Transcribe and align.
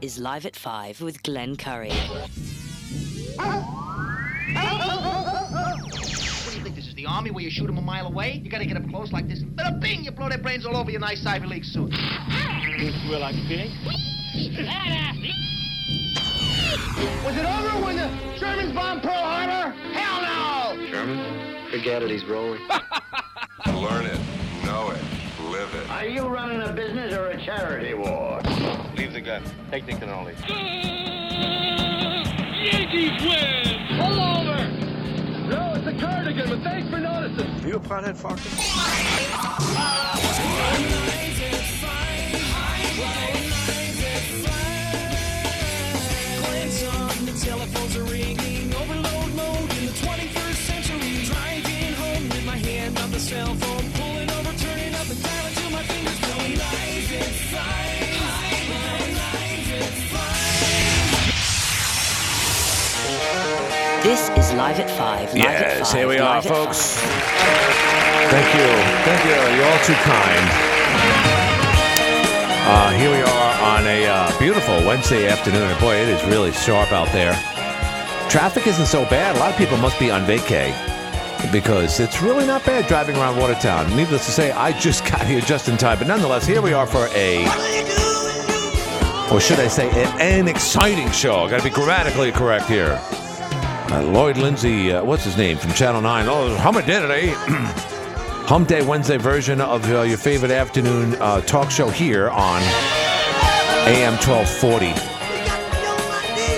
is 0.00 0.18
Live 0.18 0.46
at 0.46 0.54
5 0.54 1.00
with 1.00 1.22
Glenn 1.22 1.56
Curry. 1.56 1.90
What 1.90 2.30
do 6.50 6.56
you 6.56 6.62
think 6.62 6.76
this 6.76 6.86
is, 6.86 6.94
the 6.94 7.06
army 7.06 7.30
where 7.30 7.42
you 7.42 7.50
shoot 7.50 7.66
them 7.66 7.78
a 7.78 7.82
mile 7.82 8.06
away? 8.06 8.40
You 8.42 8.50
gotta 8.50 8.66
get 8.66 8.76
up 8.76 8.88
close 8.88 9.10
like 9.12 9.28
this, 9.28 9.40
and 9.40 9.56
bada 9.56 9.80
bing, 9.80 10.04
you 10.04 10.12
blow 10.12 10.28
their 10.28 10.38
brains 10.38 10.66
all 10.66 10.76
over 10.76 10.90
your 10.90 11.00
nice 11.00 11.24
Ivy 11.26 11.46
League 11.46 11.64
suit. 11.64 11.90
Will 11.90 13.24
I 13.24 13.32
pig? 13.48 13.70
Was 17.24 17.36
it 17.36 17.44
over 17.44 17.84
when 17.84 17.96
the 17.96 18.08
Germans 18.38 18.72
bombed 18.74 19.02
Pearl 19.02 19.12
Harbor? 19.14 19.72
Hell 19.92 20.76
no! 20.76 20.90
German? 20.90 21.70
Forget 21.70 22.02
it, 22.02 22.10
he's 22.10 22.24
rolling. 22.24 22.60
Learn 23.66 24.06
it, 24.06 24.20
know 24.64 24.90
it, 24.90 25.00
live 25.58 25.74
it. 25.74 25.90
Are 25.90 26.06
you 26.06 26.26
running 26.28 26.62
a 26.62 26.72
business 26.72 27.12
or 27.14 27.28
a 27.28 27.44
charity 27.44 27.94
war? 27.94 28.40
Leave 28.96 29.12
the 29.12 29.20
gun. 29.20 29.42
Take 29.70 29.86
the 29.86 29.92
cannoli. 29.92 30.34
Yankees 32.72 33.22
win! 33.22 33.98
Pull 33.98 34.20
over! 34.20 34.58
No, 35.48 35.74
it's 35.74 35.86
a 35.86 35.98
cardigan, 36.00 36.48
but 36.48 36.60
thanks 36.62 36.88
for 36.90 36.98
noticing. 36.98 37.66
You 37.66 37.76
a 37.76 37.80
pothead, 37.80 38.16
Foxy? 38.16 38.48
This 64.08 64.30
is 64.38 64.54
Live 64.54 64.80
at 64.80 64.88
5. 64.88 65.34
Live 65.34 65.44
at 65.44 65.76
Yes, 65.76 65.92
5, 65.92 66.00
here 66.00 66.08
we 66.08 66.16
are, 66.16 66.38
at 66.38 66.44
folks. 66.44 66.96
5. 66.96 67.12
Thank 68.32 68.48
you. 68.56 68.68
Thank 69.04 69.20
you. 69.28 69.36
You're 69.54 69.68
all 69.68 69.84
too 69.84 69.92
kind. 70.00 70.44
Uh, 72.64 72.90
here 72.96 73.10
we 73.10 73.20
are 73.20 73.76
on 73.76 73.86
a 73.86 74.06
uh, 74.06 74.38
beautiful 74.38 74.76
Wednesday 74.86 75.28
afternoon, 75.28 75.60
and 75.60 75.78
boy, 75.78 75.94
it 75.94 76.08
is 76.08 76.24
really 76.24 76.52
sharp 76.52 76.90
out 76.90 77.12
there. 77.12 77.34
Traffic 78.30 78.66
isn't 78.66 78.86
so 78.86 79.04
bad. 79.10 79.36
A 79.36 79.40
lot 79.40 79.52
of 79.52 79.58
people 79.58 79.76
must 79.76 80.00
be 80.00 80.10
on 80.10 80.22
vacay 80.22 80.72
because 81.52 82.00
it's 82.00 82.22
really 82.22 82.46
not 82.46 82.64
bad 82.64 82.86
driving 82.86 83.14
around 83.16 83.36
Watertown. 83.36 83.94
Needless 83.94 84.24
to 84.24 84.32
say, 84.32 84.52
I 84.52 84.72
just 84.80 85.04
got 85.10 85.26
here 85.26 85.42
just 85.42 85.68
in 85.68 85.76
time, 85.76 85.98
but 85.98 86.06
nonetheless, 86.08 86.46
here 86.46 86.62
we 86.62 86.72
are 86.72 86.86
for 86.86 87.08
a, 87.12 87.44
or 89.30 89.38
should 89.38 89.60
I 89.60 89.68
say, 89.68 89.90
an, 89.90 90.18
an 90.18 90.48
exciting 90.48 91.10
show. 91.10 91.46
Got 91.46 91.58
to 91.58 91.64
be 91.64 91.68
grammatically 91.68 92.32
correct 92.32 92.68
here. 92.68 92.98
Uh, 93.90 94.02
Lloyd 94.02 94.36
Lindsay, 94.36 94.92
uh, 94.92 95.02
what's 95.02 95.24
his 95.24 95.36
name 95.38 95.56
from 95.56 95.72
Channel 95.72 96.02
9? 96.02 96.26
Oh, 96.28 96.54
Humidity. 96.56 97.32
Hump 98.46 98.68
Day 98.68 98.84
Wednesday 98.84 99.16
version 99.16 99.60
of 99.62 99.90
uh, 99.90 100.02
your 100.02 100.18
favorite 100.18 100.50
afternoon 100.50 101.14
uh, 101.16 101.40
talk 101.42 101.70
show 101.70 101.88
here 101.88 102.28
on 102.28 102.60
AM 103.88 104.12
1240. 104.18 104.86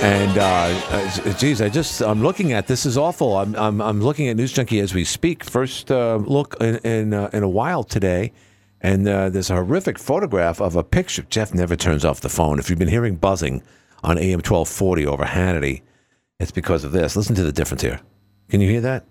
And 0.03 0.39
uh, 0.39 0.43
uh, 0.43 1.33
geez, 1.35 1.61
I 1.63 1.69
just 1.69 2.01
I'm 2.01 2.23
looking 2.23 2.53
at 2.53 2.67
this 2.67 2.85
is 2.87 2.97
awful. 2.99 3.37
I'm 3.37 3.55
I'm, 3.55 3.81
I'm 3.81 4.01
looking 4.01 4.29
at 4.29 4.37
News 4.37 4.53
Junkie 4.53 4.81
as 4.81 4.95
we 4.95 5.05
speak. 5.05 5.45
First 5.45 5.91
uh, 5.91 6.17
look 6.17 6.57
in 6.61 6.77
in, 6.79 7.15
uh, 7.15 7.31
in 7.33 7.43
a 7.43 7.49
while 7.49 7.85
today, 7.85 8.33
and 8.81 9.07
uh, 9.07 9.29
there's 9.29 9.51
a 9.51 9.55
horrific 9.55 9.99
photograph 9.99 10.61
of 10.61 10.75
a 10.75 10.83
picture. 10.83 11.23
Jeff 11.29 11.53
never 11.55 11.77
turns 11.77 12.05
off 12.05 12.23
the 12.23 12.29
phone. 12.29 12.59
If 12.59 12.71
you've 12.71 12.79
been 12.79 12.89
hearing 12.89 13.17
buzzing 13.17 13.63
on 14.03 14.17
AM 14.17 14.39
1240 14.39 15.07
over 15.07 15.25
Hannity, 15.25 15.83
it's 16.41 16.51
because 16.51 16.85
of 16.85 16.93
this. 16.93 17.15
Listen 17.15 17.37
to 17.37 17.45
the 17.45 17.53
difference 17.53 17.83
here. 17.83 18.01
Can 18.49 18.61
you 18.61 18.69
hear 18.69 18.81
that? 18.81 19.05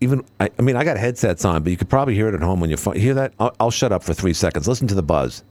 Even 0.00 0.24
I, 0.38 0.48
I 0.58 0.62
mean, 0.62 0.76
I 0.76 0.84
got 0.84 0.96
headsets 0.96 1.44
on, 1.44 1.62
but 1.62 1.70
you 1.70 1.76
could 1.76 1.90
probably 1.90 2.14
hear 2.14 2.28
it 2.28 2.34
at 2.34 2.40
home 2.40 2.60
when 2.60 2.70
you. 2.70 2.76
Hear 2.94 3.14
that? 3.14 3.34
I'll, 3.38 3.54
I'll 3.60 3.70
shut 3.70 3.92
up 3.92 4.02
for 4.02 4.14
three 4.14 4.32
seconds. 4.32 4.66
Listen 4.66 4.86
to 4.88 4.94
the 4.94 5.02
buzz. 5.02 5.44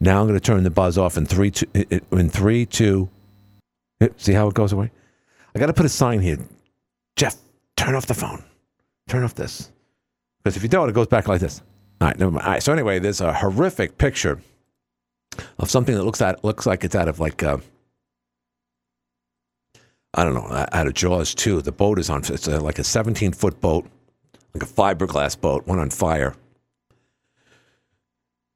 Now 0.00 0.20
I'm 0.20 0.26
going 0.26 0.38
to 0.38 0.44
turn 0.44 0.64
the 0.64 0.70
buzz 0.70 0.98
off 0.98 1.16
in 1.16 1.24
three, 1.24 1.50
two, 1.50 1.66
in 2.10 2.28
three, 2.28 2.66
two. 2.66 3.08
See 4.18 4.34
how 4.34 4.48
it 4.48 4.54
goes 4.54 4.72
away? 4.72 4.90
I 5.54 5.58
got 5.58 5.66
to 5.66 5.72
put 5.72 5.86
a 5.86 5.88
sign 5.88 6.20
here. 6.20 6.36
Jeff, 7.16 7.36
turn 7.76 7.94
off 7.94 8.04
the 8.04 8.12
phone. 8.12 8.44
Turn 9.08 9.22
off 9.22 9.34
this. 9.34 9.70
Because 10.42 10.58
if 10.58 10.62
you 10.62 10.68
don't, 10.68 10.90
it 10.90 10.94
goes 10.94 11.06
back 11.06 11.26
like 11.26 11.40
this. 11.40 11.62
All 12.02 12.08
right, 12.08 12.18
never 12.18 12.32
mind. 12.32 12.44
All 12.44 12.52
right, 12.52 12.62
so 12.62 12.72
anyway, 12.72 12.98
there's 12.98 13.22
a 13.22 13.32
horrific 13.32 13.96
picture 13.96 14.40
of 15.58 15.70
something 15.70 15.94
that 15.94 16.04
looks 16.04 16.20
at 16.20 16.44
looks 16.44 16.66
like 16.66 16.84
it's 16.84 16.94
out 16.94 17.08
of 17.08 17.18
like 17.18 17.42
uh, 17.42 17.58
I 20.14 20.24
don't 20.24 20.34
know, 20.34 20.66
out 20.72 20.86
of 20.86 20.94
Jaws 20.94 21.34
too. 21.34 21.60
The 21.60 21.72
boat 21.72 21.98
is 21.98 22.08
on. 22.08 22.22
It's 22.24 22.46
a, 22.46 22.60
like 22.60 22.78
a 22.78 22.84
17 22.84 23.32
foot 23.32 23.60
boat, 23.60 23.86
like 24.54 24.62
a 24.62 24.66
fiberglass 24.66 25.40
boat, 25.40 25.66
one 25.66 25.78
on 25.78 25.90
fire. 25.90 26.34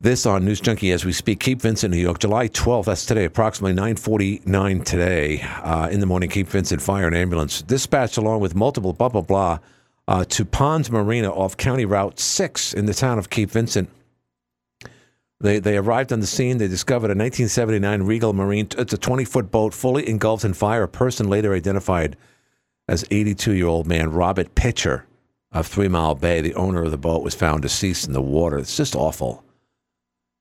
This 0.01 0.27
on 0.27 0.45
News 0.45 0.61
Junkie 0.61 0.93
as 0.93 1.05
we 1.05 1.11
speak. 1.11 1.41
Cape 1.41 1.61
Vincent, 1.61 1.93
New 1.93 2.01
York, 2.01 2.21
July 2.21 2.47
12th. 2.47 2.85
That's 2.85 3.05
today, 3.05 3.25
approximately 3.25 3.75
9:49 3.75 4.85
today 4.85 5.41
uh, 5.41 5.89
in 5.91 5.99
the 5.99 6.07
morning. 6.07 6.31
Cape 6.31 6.47
Vincent 6.47 6.81
Fire 6.81 7.09
and 7.09 7.17
Ambulance 7.17 7.63
dispatched 7.63 8.17
along 8.17 8.41
with 8.41 8.55
multiple 8.55 8.93
blah 8.93 9.09
blah 9.09 9.23
blah 9.23 9.59
uh, 10.07 10.25
to 10.27 10.45
Ponds 10.45 10.91
Marina 10.91 11.31
off 11.31 11.57
County 11.57 11.85
Route 11.85 12.21
6 12.21 12.73
in 12.75 12.87
the 12.87 12.95
town 12.95 13.19
of 13.19 13.29
Cape 13.29 13.51
Vincent. 13.51 13.91
They 15.41 15.61
they 15.61 15.77
arrived 15.77 16.13
on 16.13 16.21
the 16.21 16.27
scene. 16.27 16.59
They 16.59 16.69
discovered 16.69 17.11
a 17.11 17.15
1979 17.15 18.03
Regal 18.03 18.33
Marine. 18.33 18.69
It's 18.77 18.93
a 18.93 18.99
20 18.99 19.25
foot 19.25 19.51
boat 19.51 19.73
fully 19.73 20.09
engulfed 20.09 20.45
in 20.45 20.53
fire. 20.53 20.83
A 20.83 20.89
person 20.89 21.29
later 21.29 21.55
identified 21.55 22.17
as 22.89 23.05
82 23.11 23.53
year 23.53 23.67
old 23.67 23.87
man 23.87 24.11
Robert 24.11 24.55
Pitcher 24.55 25.07
of 25.53 25.67
Three 25.67 25.89
Mile 25.89 26.15
Bay, 26.15 26.41
the 26.41 26.55
owner 26.55 26.83
of 26.83 26.91
the 26.91 26.99
boat, 26.99 27.23
was 27.23 27.35
found 27.35 27.63
deceased 27.63 28.07
in 28.07 28.13
the 28.13 28.23
water. 28.23 28.59
It's 28.59 28.77
just 28.77 28.97
awful. 28.97 29.45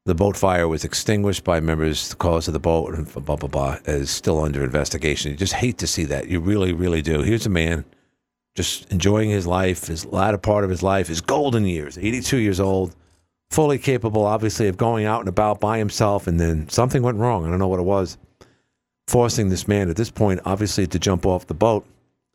The 0.05 0.15
boat 0.15 0.37
fire 0.37 0.67
was 0.67 0.83
extinguished 0.83 1.43
by 1.43 1.59
members. 1.59 2.09
The 2.09 2.15
cause 2.15 2.47
of 2.47 2.53
the 2.53 2.59
boat 2.59 2.95
and 2.95 3.11
blah 3.13 3.35
blah 3.35 3.49
blah 3.49 3.77
is 3.85 4.09
still 4.09 4.39
under 4.39 4.63
investigation. 4.63 5.31
You 5.31 5.37
just 5.37 5.53
hate 5.53 5.77
to 5.79 5.87
see 5.87 6.05
that. 6.05 6.27
You 6.27 6.39
really, 6.39 6.73
really 6.73 7.03
do. 7.03 7.21
Here's 7.21 7.45
a 7.45 7.49
man 7.49 7.85
just 8.55 8.91
enjoying 8.91 9.29
his 9.29 9.45
life, 9.45 9.85
his 9.85 10.05
latter 10.05 10.39
part 10.39 10.63
of 10.63 10.71
his 10.71 10.81
life, 10.81 11.07
his 11.07 11.21
golden 11.21 11.65
years. 11.65 11.95
82 11.95 12.37
years 12.37 12.59
old 12.59 12.95
fully 13.49 13.77
capable, 13.77 14.25
obviously, 14.25 14.67
of 14.67 14.77
going 14.77 15.05
out 15.05 15.21
and 15.21 15.29
about 15.29 15.59
by 15.59 15.77
himself, 15.77 16.27
and 16.27 16.39
then 16.39 16.67
something 16.69 17.01
went 17.01 17.17
wrong. 17.17 17.45
I 17.45 17.49
don't 17.49 17.59
know 17.59 17.67
what 17.67 17.79
it 17.79 17.83
was, 17.83 18.17
forcing 19.07 19.49
this 19.49 19.67
man 19.67 19.89
at 19.89 19.95
this 19.95 20.11
point, 20.11 20.41
obviously, 20.45 20.87
to 20.87 20.99
jump 20.99 21.25
off 21.25 21.47
the 21.47 21.53
boat. 21.53 21.85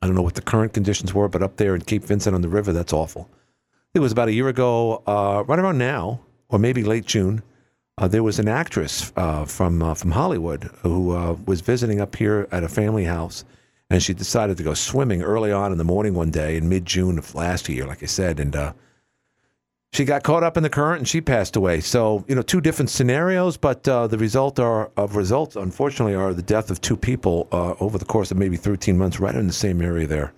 I 0.01 0.07
don't 0.07 0.17
know 0.17 0.23
what 0.23 0.35
the 0.35 0.43
current 0.43 0.73
conditions 0.73 1.15
were, 1.15 1.29
but 1.29 1.43
up 1.43 1.57
there 1.57 1.75
in 1.75 1.83
Cape 1.83 2.05
Vincent 2.05 2.35
on 2.35 2.43
the 2.43 2.49
river, 2.49 2.73
that's 2.73 2.93
awful. 2.93 3.31
It 3.95 4.01
was 4.01 4.11
about 4.11 4.29
a 4.29 4.33
year 4.33 4.49
ago, 4.49 5.03
uh, 5.07 5.45
right 5.47 5.59
around 5.59 5.79
now, 5.79 6.21
or 6.49 6.59
maybe 6.59 6.83
late 6.83 7.07
June. 7.07 7.43
Uh, 7.99 8.09
there 8.09 8.23
was 8.23 8.39
an 8.39 8.49
actress 8.49 9.13
uh, 9.17 9.45
from 9.45 9.83
uh, 9.83 9.93
from 9.93 10.13
Hollywood 10.13 10.71
who 10.83 11.15
uh, 11.15 11.37
was 11.47 11.61
visiting 11.61 12.01
up 12.01 12.17
here 12.17 12.49
at 12.51 12.65
a 12.65 12.69
family 12.69 13.05
house, 13.05 13.45
and 13.91 14.03
she 14.03 14.15
decided 14.15 14.57
to 14.57 14.63
go 14.63 14.73
swimming 14.73 15.23
early 15.23 15.53
on 15.53 15.73
in 15.73 15.79
the 15.79 15.85
morning 15.85 16.15
one 16.15 16.31
day 16.31 16.57
in 16.57 16.71
mid 16.71 16.87
June 16.87 17.19
of 17.19 17.35
last 17.35 17.69
year, 17.69 17.87
like 17.87 18.03
I 18.03 18.07
said, 18.07 18.41
and 18.41 18.57
uh, 18.57 18.73
she 19.93 20.05
got 20.05 20.23
caught 20.23 20.43
up 20.43 20.57
in 20.57 20.63
the 20.63 20.71
current 20.71 21.01
and 21.01 21.09
she 21.09 21.21
passed 21.21 21.55
away. 21.55 21.81
So 21.81 22.25
you 22.27 22.35
know, 22.35 22.43
two 22.43 22.61
different 22.61 22.91
scenarios, 22.91 23.57
but 23.57 23.87
uh, 23.87 24.07
the 24.07 24.19
result 24.19 24.59
are 24.59 24.91
of 24.97 25.17
results, 25.17 25.55
unfortunately, 25.55 26.15
are 26.15 26.33
the 26.33 26.43
death 26.43 26.71
of 26.71 26.81
two 26.81 26.97
people 26.97 27.47
uh, 27.53 27.75
over 27.79 27.99
the 27.99 28.05
course 28.05 28.31
of 28.31 28.39
maybe 28.39 28.57
13 28.57 28.97
months, 28.97 29.21
right 29.21 29.35
in 29.35 29.47
the 29.47 29.53
same 29.53 29.83
area 29.83 30.07
there. 30.07 30.33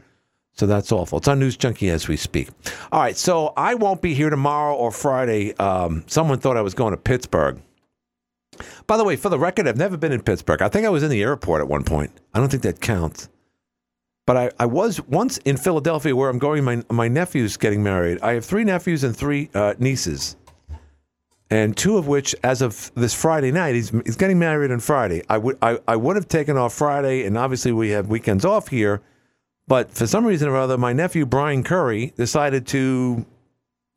So 0.57 0.67
that's 0.67 0.93
awful. 0.93 1.19
It's 1.19 1.27
on 1.27 1.41
News 1.41 1.57
Junkie 1.57 1.91
as 1.91 2.07
we 2.07 2.17
speak. 2.17 2.49
All 2.93 3.01
right, 3.01 3.17
so 3.17 3.53
I 3.57 3.75
won't 3.75 4.03
be 4.03 4.15
here 4.15 4.31
tomorrow 4.31 4.75
or 4.75 4.93
Friday. 4.93 5.55
Um, 5.57 6.05
someone 6.07 6.39
thought 6.39 6.57
I 6.57 6.61
was 6.63 6.75
going 6.75 6.93
to 6.93 6.97
Pittsburgh. 6.97 7.61
By 8.87 8.97
the 8.97 9.03
way, 9.03 9.17
for 9.17 9.31
the 9.31 9.39
record, 9.39 9.67
I've 9.67 9.77
never 9.77 9.97
been 9.97 10.13
in 10.13 10.23
Pittsburgh. 10.23 10.63
I 10.63 10.69
think 10.69 10.87
I 10.87 10.91
was 10.91 11.03
in 11.03 11.11
the 11.11 11.23
airport 11.23 11.61
at 11.61 11.67
one 11.67 11.83
point. 11.83 12.13
I 12.33 12.39
don't 12.39 12.51
think 12.51 12.63
that 12.63 12.81
counts. 12.81 13.29
But 14.27 14.37
I, 14.37 14.51
I 14.59 14.67
was 14.67 15.01
once 15.03 15.39
in 15.39 15.57
Philadelphia 15.57 16.17
where 16.17 16.31
I'm 16.31 16.39
going. 16.39 16.65
My, 16.65 16.83
my 16.91 17.09
nephew's 17.09 17.57
getting 17.57 17.83
married. 17.83 18.21
I 18.23 18.33
have 18.33 18.45
three 18.45 18.65
nephews 18.65 19.05
and 19.05 19.15
three 19.15 19.51
uh, 19.55 19.75
nieces. 19.79 20.37
And 21.51 21.77
two 21.77 21.99
of 21.99 22.09
which, 22.09 22.35
as 22.43 22.63
of 22.63 22.91
this 22.95 23.15
Friday 23.15 23.53
night, 23.53 23.75
he's, 23.75 23.91
he's 24.05 24.17
getting 24.17 24.39
married 24.39 24.71
on 24.71 24.81
Friday. 24.81 25.23
I 25.29 25.39
would 25.39 25.59
I, 25.61 25.79
I 25.87 25.97
would 25.97 26.17
have 26.17 26.27
taken 26.27 26.57
off 26.57 26.73
Friday, 26.73 27.27
and 27.27 27.37
obviously 27.37 27.71
we 27.71 27.91
have 27.91 28.09
weekends 28.09 28.45
off 28.45 28.69
here. 28.69 29.03
But 29.69 29.91
for 29.91 30.07
some 30.07 30.27
reason 30.27 30.49
or 30.49 30.57
other, 30.57 30.79
my 30.79 30.93
nephew 30.93 31.27
Brian 31.27 31.63
Curry 31.63 32.13
decided 32.17 32.67
to 32.69 33.27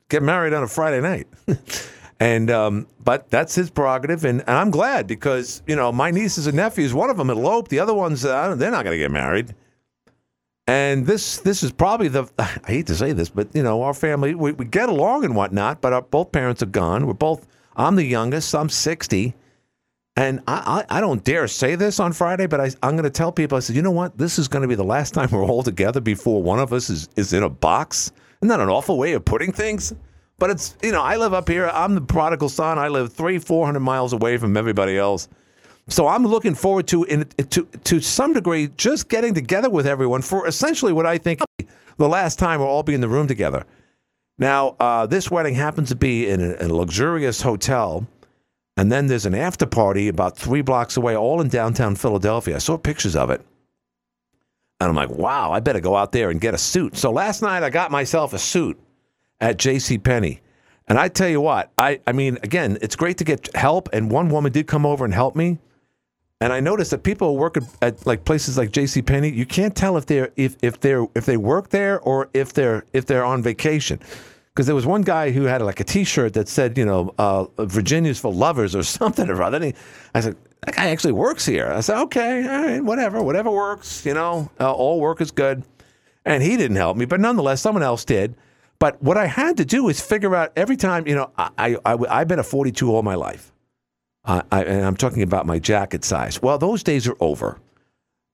get 0.08 0.22
married 0.22 0.52
on 0.52 0.62
a 0.62 0.68
Friday 0.68 1.00
night. 1.00 1.26
and 2.20 2.50
um, 2.50 2.86
but 3.02 3.30
that's 3.30 3.54
his 3.54 3.70
prerogative, 3.70 4.24
and, 4.24 4.40
and 4.42 4.50
I'm 4.50 4.70
glad 4.70 5.06
because 5.06 5.62
you 5.66 5.74
know 5.74 5.90
my 5.90 6.10
nieces 6.10 6.46
and 6.46 6.56
nephews, 6.56 6.92
one 6.92 7.08
of 7.08 7.16
them 7.16 7.30
eloped, 7.30 7.70
the 7.70 7.80
other 7.80 7.94
ones 7.94 8.26
uh, 8.26 8.54
they're 8.56 8.70
not 8.70 8.84
going 8.84 8.94
to 8.94 9.02
get 9.02 9.10
married. 9.10 9.54
And 10.68 11.06
this 11.06 11.38
this 11.38 11.64
is 11.64 11.72
probably 11.72 12.08
the 12.08 12.28
I 12.38 12.44
hate 12.66 12.86
to 12.88 12.94
say 12.94 13.12
this, 13.12 13.30
but 13.30 13.48
you 13.54 13.64
know 13.64 13.82
our 13.82 13.94
family 13.94 14.36
we, 14.36 14.52
we 14.52 14.66
get 14.66 14.88
along 14.88 15.24
and 15.24 15.34
whatnot, 15.34 15.80
but 15.80 15.92
our, 15.92 16.02
both 16.02 16.30
parents 16.30 16.62
are 16.62 16.66
gone. 16.66 17.06
We're 17.06 17.14
both 17.14 17.46
I'm 17.78 17.94
the 17.94 18.04
youngest. 18.04 18.54
I'm 18.54 18.68
60, 18.68 19.34
And 20.16 20.40
I, 20.48 20.84
I, 20.90 20.98
I 20.98 21.00
don't 21.00 21.22
dare 21.22 21.46
say 21.46 21.76
this 21.76 22.00
on 22.00 22.12
Friday, 22.12 22.48
but 22.48 22.60
I, 22.60 22.70
I'm 22.82 22.92
going 22.92 23.04
to 23.04 23.10
tell 23.10 23.30
people, 23.30 23.56
I 23.56 23.60
said, 23.60 23.76
you 23.76 23.82
know 23.82 23.92
what? 23.92 24.18
This 24.18 24.38
is 24.38 24.48
going 24.48 24.62
to 24.62 24.68
be 24.68 24.74
the 24.74 24.84
last 24.84 25.14
time 25.14 25.30
we're 25.30 25.46
all 25.46 25.62
together 25.62 26.00
before 26.00 26.42
one 26.42 26.58
of 26.58 26.72
us 26.72 26.90
is, 26.90 27.08
is 27.16 27.32
in 27.32 27.44
a 27.44 27.48
box. 27.48 28.12
Isn't 28.42 28.48
that 28.48 28.60
an 28.60 28.68
awful 28.68 28.98
way 28.98 29.12
of 29.12 29.24
putting 29.24 29.52
things? 29.52 29.94
But 30.38 30.50
it's, 30.50 30.76
you 30.82 30.92
know, 30.92 31.02
I 31.02 31.16
live 31.16 31.34
up 31.34 31.48
here. 31.48 31.68
I'm 31.68 31.94
the 31.94 32.00
prodigal 32.00 32.48
son. 32.48 32.78
I 32.78 32.88
live 32.88 33.12
three, 33.12 33.38
400 33.38 33.80
miles 33.80 34.12
away 34.12 34.36
from 34.38 34.56
everybody 34.56 34.98
else. 34.98 35.28
So 35.88 36.06
I'm 36.06 36.24
looking 36.26 36.54
forward 36.54 36.86
to, 36.88 37.04
in, 37.04 37.24
to, 37.50 37.64
to 37.64 38.00
some 38.00 38.34
degree, 38.34 38.68
just 38.76 39.08
getting 39.08 39.32
together 39.32 39.70
with 39.70 39.86
everyone 39.86 40.20
for 40.20 40.46
essentially 40.46 40.92
what 40.92 41.06
I 41.06 41.16
think 41.16 41.40
the 41.96 42.08
last 42.08 42.38
time 42.38 42.60
we'll 42.60 42.68
all 42.68 42.82
be 42.82 42.94
in 42.94 43.00
the 43.00 43.08
room 43.08 43.26
together. 43.26 43.64
Now, 44.38 44.76
uh, 44.78 45.06
this 45.06 45.30
wedding 45.30 45.54
happens 45.54 45.88
to 45.88 45.96
be 45.96 46.28
in 46.28 46.40
a, 46.40 46.66
a 46.66 46.68
luxurious 46.68 47.40
hotel, 47.40 48.06
and 48.76 48.92
then 48.92 49.06
there's 49.06 49.26
an 49.26 49.34
after 49.34 49.66
party 49.66 50.08
about 50.08 50.36
three 50.36 50.60
blocks 50.60 50.96
away, 50.96 51.16
all 51.16 51.40
in 51.40 51.48
downtown 51.48 51.96
Philadelphia. 51.96 52.56
I 52.56 52.58
saw 52.58 52.76
pictures 52.76 53.16
of 53.16 53.30
it, 53.30 53.40
and 54.80 54.90
I'm 54.90 54.94
like, 54.94 55.10
wow, 55.10 55.50
I 55.50 55.60
better 55.60 55.80
go 55.80 55.96
out 55.96 56.12
there 56.12 56.30
and 56.30 56.40
get 56.40 56.54
a 56.54 56.58
suit. 56.58 56.96
So 56.96 57.10
last 57.10 57.42
night 57.42 57.62
I 57.62 57.70
got 57.70 57.90
myself 57.90 58.32
a 58.34 58.38
suit 58.38 58.78
at 59.40 59.56
J.C. 59.56 59.98
Penney, 59.98 60.40
and 60.86 60.98
I 60.98 61.08
tell 61.08 61.28
you 61.28 61.40
what, 61.40 61.72
I 61.78 62.00
I 62.06 62.12
mean, 62.12 62.38
again, 62.42 62.78
it's 62.82 62.94
great 62.94 63.18
to 63.18 63.24
get 63.24 63.56
help, 63.56 63.88
and 63.92 64.10
one 64.10 64.28
woman 64.28 64.52
did 64.52 64.66
come 64.68 64.84
over 64.84 65.04
and 65.04 65.14
help 65.14 65.34
me. 65.34 65.58
And 66.40 66.52
I 66.52 66.60
noticed 66.60 66.92
that 66.92 67.02
people 67.02 67.36
work 67.36 67.56
at, 67.56 67.64
at 67.82 68.06
like 68.06 68.24
places 68.24 68.56
like 68.56 68.70
J.C. 68.70 69.02
Penney, 69.02 69.30
you 69.30 69.44
can't 69.44 69.74
tell 69.74 69.96
if 69.96 70.06
they're 70.06 70.30
if 70.36 70.56
if 70.62 70.78
they're 70.80 71.06
if 71.16 71.26
they 71.26 71.36
work 71.36 71.70
there 71.70 72.00
or 72.00 72.28
if 72.32 72.52
they're 72.52 72.84
if 72.92 73.06
they're 73.06 73.24
on 73.24 73.42
vacation. 73.42 73.98
Because 74.54 74.66
there 74.66 74.74
was 74.74 74.86
one 74.86 75.02
guy 75.02 75.30
who 75.30 75.44
had 75.44 75.62
like 75.62 75.78
a 75.78 75.84
T-shirt 75.84 76.34
that 76.34 76.48
said, 76.48 76.76
you 76.76 76.84
know, 76.84 77.14
uh, 77.18 77.44
Virginia's 77.58 78.18
for 78.18 78.32
lovers 78.32 78.74
or 78.74 78.82
something 78.98 79.28
or 79.28 79.42
other. 79.42 79.56
And 79.56 79.66
he, 79.66 79.74
I 80.14 80.20
said, 80.20 80.36
that 80.62 80.74
guy 80.74 80.90
actually 80.90 81.12
works 81.12 81.46
here. 81.46 81.68
I 81.68 81.80
said, 81.80 82.00
okay, 82.02 82.42
all 82.42 82.64
right, 82.64 82.84
whatever, 82.84 83.22
whatever 83.22 83.50
works. 83.50 84.04
You 84.04 84.14
know, 84.14 84.50
uh, 84.58 84.72
all 84.72 85.00
work 85.00 85.20
is 85.20 85.30
good. 85.30 85.62
And 86.24 86.42
he 86.42 86.56
didn't 86.56 86.76
help 86.76 86.96
me, 86.96 87.04
but 87.04 87.20
nonetheless, 87.20 87.60
someone 87.60 87.82
else 87.82 88.04
did. 88.04 88.34
But 88.78 89.02
what 89.02 89.16
I 89.16 89.26
had 89.26 89.56
to 89.56 89.64
do 89.64 89.88
is 89.88 90.00
figure 90.00 90.34
out 90.34 90.52
every 90.56 90.76
time, 90.76 91.06
you 91.06 91.14
know, 91.14 91.30
I, 91.36 91.76
I, 91.84 91.96
I, 92.08 92.18
have 92.18 92.28
been 92.28 92.38
a 92.38 92.44
42 92.44 92.94
all 92.94 93.02
my 93.02 93.14
life. 93.14 93.52
I, 94.28 94.62
and 94.62 94.84
I'm 94.84 94.96
talking 94.96 95.22
about 95.22 95.46
my 95.46 95.58
jacket 95.58 96.04
size. 96.04 96.42
Well, 96.42 96.58
those 96.58 96.82
days 96.82 97.08
are 97.08 97.16
over. 97.18 97.58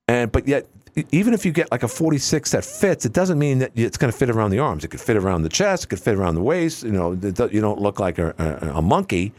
And 0.08 0.30
but 0.32 0.46
yet, 0.48 0.66
even 1.12 1.34
if 1.34 1.46
you 1.46 1.52
get 1.52 1.70
like 1.70 1.82
a 1.82 1.88
46 1.88 2.50
that 2.50 2.64
fits, 2.64 3.04
it 3.04 3.12
doesn't 3.12 3.38
mean 3.38 3.58
that 3.60 3.72
it's 3.74 3.96
going 3.96 4.12
to 4.12 4.16
fit 4.16 4.28
around 4.28 4.50
the 4.50 4.58
arms. 4.58 4.84
It 4.84 4.88
could 4.88 5.00
fit 5.00 5.16
around 5.16 5.42
the 5.42 5.48
chest. 5.48 5.84
It 5.84 5.86
could 5.88 6.00
fit 6.00 6.16
around 6.16 6.34
the 6.34 6.42
waist. 6.42 6.82
You 6.82 6.92
know, 6.92 7.12
you 7.12 7.60
don't 7.60 7.80
look 7.80 8.00
like 8.00 8.18
a, 8.18 8.34
a, 8.38 8.78
a 8.78 8.82
monkey. 8.82 9.32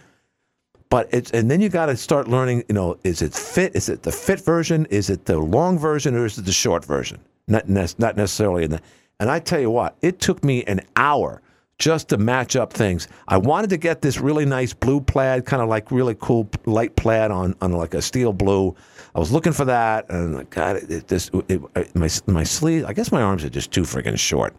But 0.89 1.09
it's 1.11 1.31
and 1.31 1.51
then 1.51 1.61
you 1.61 1.69
got 1.69 1.87
to 1.87 1.97
start 1.97 2.27
learning. 2.27 2.63
You 2.69 2.75
know, 2.75 2.97
is 3.03 3.21
it 3.21 3.33
fit? 3.33 3.75
Is 3.75 3.89
it 3.89 4.03
the 4.03 4.11
fit 4.11 4.39
version? 4.39 4.85
Is 4.85 5.09
it 5.09 5.25
the 5.25 5.37
long 5.37 5.77
version, 5.77 6.15
or 6.15 6.25
is 6.25 6.37
it 6.37 6.45
the 6.45 6.51
short 6.53 6.85
version? 6.85 7.19
Not 7.47 7.67
ne- 7.67 7.87
not 7.97 8.15
necessarily 8.15 8.63
in 8.63 8.71
the. 8.71 8.81
And 9.19 9.29
I 9.29 9.39
tell 9.39 9.59
you 9.59 9.69
what, 9.69 9.95
it 10.01 10.19
took 10.19 10.43
me 10.43 10.63
an 10.65 10.81
hour 10.95 11.41
just 11.77 12.09
to 12.09 12.17
match 12.17 12.55
up 12.55 12.71
things. 12.71 13.07
I 13.27 13.37
wanted 13.37 13.69
to 13.71 13.77
get 13.77 14.01
this 14.01 14.19
really 14.19 14.45
nice 14.45 14.73
blue 14.73 15.01
plaid, 15.01 15.45
kind 15.45 15.61
of 15.61 15.69
like 15.69 15.91
really 15.91 16.15
cool 16.19 16.49
light 16.65 16.95
plaid 16.95 17.31
on 17.31 17.55
on 17.61 17.71
like 17.73 17.93
a 17.93 18.01
steel 18.01 18.33
blue. 18.33 18.75
I 19.13 19.19
was 19.19 19.31
looking 19.31 19.53
for 19.53 19.65
that, 19.65 20.09
and 20.09 20.49
God, 20.49 20.77
it, 20.77 21.07
this 21.07 21.29
it, 21.49 21.61
it, 21.75 21.95
my 21.95 22.09
my 22.27 22.43
sleeve. 22.43 22.85
I 22.85 22.93
guess 22.93 23.11
my 23.11 23.21
arms 23.21 23.43
are 23.43 23.49
just 23.49 23.71
too 23.71 23.83
friggin' 23.83 24.17
short. 24.17 24.55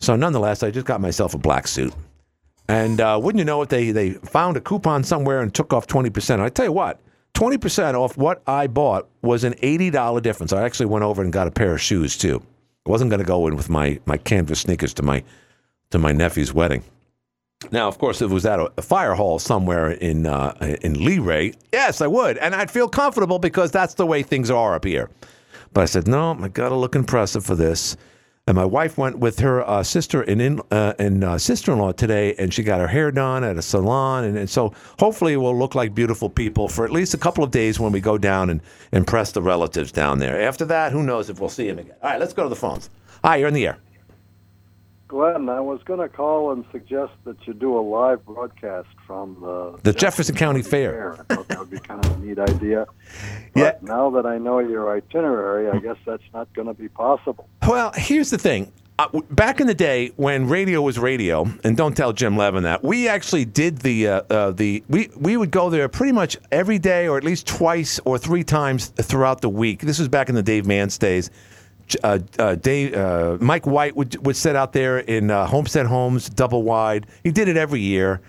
So 0.00 0.16
nonetheless, 0.16 0.62
I 0.62 0.70
just 0.70 0.86
got 0.86 1.00
myself 1.00 1.34
a 1.34 1.38
black 1.38 1.68
suit. 1.68 1.92
And 2.68 3.00
uh, 3.00 3.18
wouldn't 3.20 3.40
you 3.40 3.44
know 3.44 3.62
it, 3.62 3.68
they 3.68 3.90
they 3.90 4.12
found 4.12 4.56
a 4.56 4.60
coupon 4.60 5.02
somewhere 5.02 5.40
and 5.40 5.52
took 5.52 5.72
off 5.72 5.86
twenty 5.88 6.10
percent. 6.10 6.40
I 6.40 6.48
tell 6.48 6.64
you 6.64 6.72
what, 6.72 7.00
twenty 7.34 7.58
percent 7.58 7.96
off 7.96 8.16
what 8.16 8.42
I 8.46 8.68
bought 8.68 9.08
was 9.22 9.42
an 9.42 9.54
eighty 9.62 9.90
dollar 9.90 10.20
difference. 10.20 10.52
I 10.52 10.62
actually 10.62 10.86
went 10.86 11.04
over 11.04 11.22
and 11.22 11.32
got 11.32 11.48
a 11.48 11.50
pair 11.50 11.72
of 11.72 11.80
shoes 11.80 12.16
too. 12.16 12.40
I 12.86 12.90
wasn't 12.90 13.10
going 13.10 13.20
to 13.20 13.26
go 13.26 13.48
in 13.48 13.56
with 13.56 13.68
my 13.68 13.98
my 14.06 14.16
canvas 14.16 14.60
sneakers 14.60 14.94
to 14.94 15.02
my 15.02 15.24
to 15.90 15.98
my 15.98 16.12
nephew's 16.12 16.52
wedding. 16.52 16.82
Now, 17.70 17.88
of 17.88 17.98
course, 17.98 18.22
if 18.22 18.30
it 18.30 18.34
was 18.34 18.46
at 18.46 18.58
a, 18.58 18.82
fire 18.82 19.14
hall 19.14 19.38
somewhere 19.38 19.90
in 19.90 20.26
uh, 20.26 20.54
in 20.80 20.94
Leray, 20.94 21.54
yes, 21.72 22.00
I 22.00 22.06
would, 22.06 22.38
and 22.38 22.54
I'd 22.54 22.70
feel 22.70 22.88
comfortable 22.88 23.38
because 23.38 23.70
that's 23.70 23.94
the 23.94 24.06
way 24.06 24.22
things 24.22 24.50
are 24.50 24.74
up 24.74 24.84
here. 24.84 25.10
But 25.72 25.82
I 25.82 25.84
said, 25.84 26.08
no, 26.08 26.38
I 26.40 26.48
got 26.48 26.70
to 26.70 26.74
look 26.74 26.94
impressive 26.94 27.44
for 27.44 27.54
this. 27.54 27.96
And 28.46 28.56
my 28.56 28.64
wife 28.64 28.98
went 28.98 29.18
with 29.18 29.38
her 29.40 29.62
uh, 29.68 29.82
sister 29.82 30.22
and 30.22 30.40
in 30.40 30.60
uh, 30.70 30.94
and 30.98 31.22
uh, 31.22 31.38
sister-in-law 31.38 31.92
today, 31.92 32.34
and 32.36 32.52
she 32.52 32.62
got 32.62 32.80
her 32.80 32.88
hair 32.88 33.12
done 33.12 33.44
at 33.44 33.58
a 33.58 33.62
salon, 33.62 34.24
and, 34.24 34.38
and 34.38 34.48
so 34.48 34.72
hopefully 34.98 35.36
we'll 35.36 35.56
look 35.56 35.74
like 35.74 35.94
beautiful 35.94 36.30
people 36.30 36.66
for 36.66 36.86
at 36.86 36.90
least 36.90 37.12
a 37.12 37.18
couple 37.18 37.44
of 37.44 37.50
days 37.50 37.78
when 37.78 37.92
we 37.92 38.00
go 38.00 38.16
down 38.16 38.48
and 38.48 38.62
impress 38.92 39.32
the 39.32 39.42
relatives 39.42 39.92
down 39.92 40.18
there. 40.18 40.40
After 40.40 40.64
that, 40.64 40.90
who 40.90 41.02
knows 41.02 41.28
if 41.28 41.38
we'll 41.38 41.50
see 41.50 41.68
them 41.68 41.78
again? 41.78 41.94
All 42.02 42.10
right, 42.10 42.18
let's 42.18 42.32
go 42.32 42.42
to 42.42 42.48
the 42.48 42.56
phones. 42.56 42.88
Hi, 43.22 43.36
you're 43.36 43.48
in 43.48 43.54
the 43.54 43.66
air. 43.66 43.78
Glenn, 45.10 45.48
I 45.48 45.58
was 45.58 45.82
going 45.82 45.98
to 45.98 46.08
call 46.08 46.52
and 46.52 46.64
suggest 46.70 47.10
that 47.24 47.44
you 47.44 47.52
do 47.52 47.76
a 47.76 47.82
live 47.82 48.24
broadcast 48.24 48.86
from 49.08 49.36
the 49.40 49.76
The 49.82 49.92
Jefferson 49.92 50.36
County 50.36 50.62
Fair. 50.62 51.14
I 51.14 51.34
thought 51.34 51.48
that 51.48 51.58
would 51.58 51.68
be 51.68 51.80
kind 51.80 52.04
of 52.04 52.12
a 52.12 52.24
neat 52.24 52.38
idea. 52.38 52.86
Yeah. 53.56 53.72
Now 53.82 54.10
that 54.10 54.26
I 54.26 54.38
know 54.38 54.60
your 54.60 54.96
itinerary, 54.96 55.68
I 55.68 55.80
guess 55.80 55.96
that's 56.06 56.22
not 56.32 56.52
going 56.54 56.68
to 56.68 56.74
be 56.74 56.88
possible. 56.88 57.48
Well, 57.66 57.90
here's 57.96 58.30
the 58.30 58.38
thing. 58.38 58.70
Uh, 59.00 59.08
back 59.30 59.60
in 59.60 59.66
the 59.66 59.74
day 59.74 60.12
when 60.14 60.46
radio 60.48 60.80
was 60.80 60.96
radio, 60.96 61.48
and 61.64 61.76
don't 61.76 61.96
tell 61.96 62.12
Jim 62.12 62.36
Levin 62.36 62.62
that 62.62 62.84
we 62.84 63.08
actually 63.08 63.44
did 63.44 63.78
the 63.78 64.06
uh, 64.06 64.22
uh, 64.30 64.50
the 64.52 64.84
we 64.88 65.10
we 65.16 65.36
would 65.36 65.50
go 65.50 65.68
there 65.68 65.88
pretty 65.88 66.12
much 66.12 66.36
every 66.52 66.78
day, 66.78 67.08
or 67.08 67.18
at 67.18 67.24
least 67.24 67.48
twice 67.48 67.98
or 68.04 68.16
three 68.18 68.44
times 68.44 68.86
throughout 68.88 69.40
the 69.40 69.48
week. 69.48 69.80
This 69.80 69.98
was 69.98 70.06
back 70.06 70.28
in 70.28 70.36
the 70.36 70.42
Dave 70.44 70.64
Mance 70.64 70.96
days. 70.96 71.30
Uh, 72.02 72.18
uh, 72.38 72.54
Dave, 72.56 72.94
uh, 72.94 73.38
Mike 73.40 73.66
White 73.66 73.96
would 73.96 74.24
would 74.26 74.36
sit 74.36 74.56
out 74.56 74.72
there 74.72 74.98
in 74.98 75.30
uh, 75.30 75.46
Homestead 75.46 75.86
Homes, 75.86 76.28
double 76.28 76.62
wide. 76.62 77.06
He 77.24 77.30
did 77.30 77.48
it 77.48 77.56
every 77.56 77.80
year, 77.80 78.20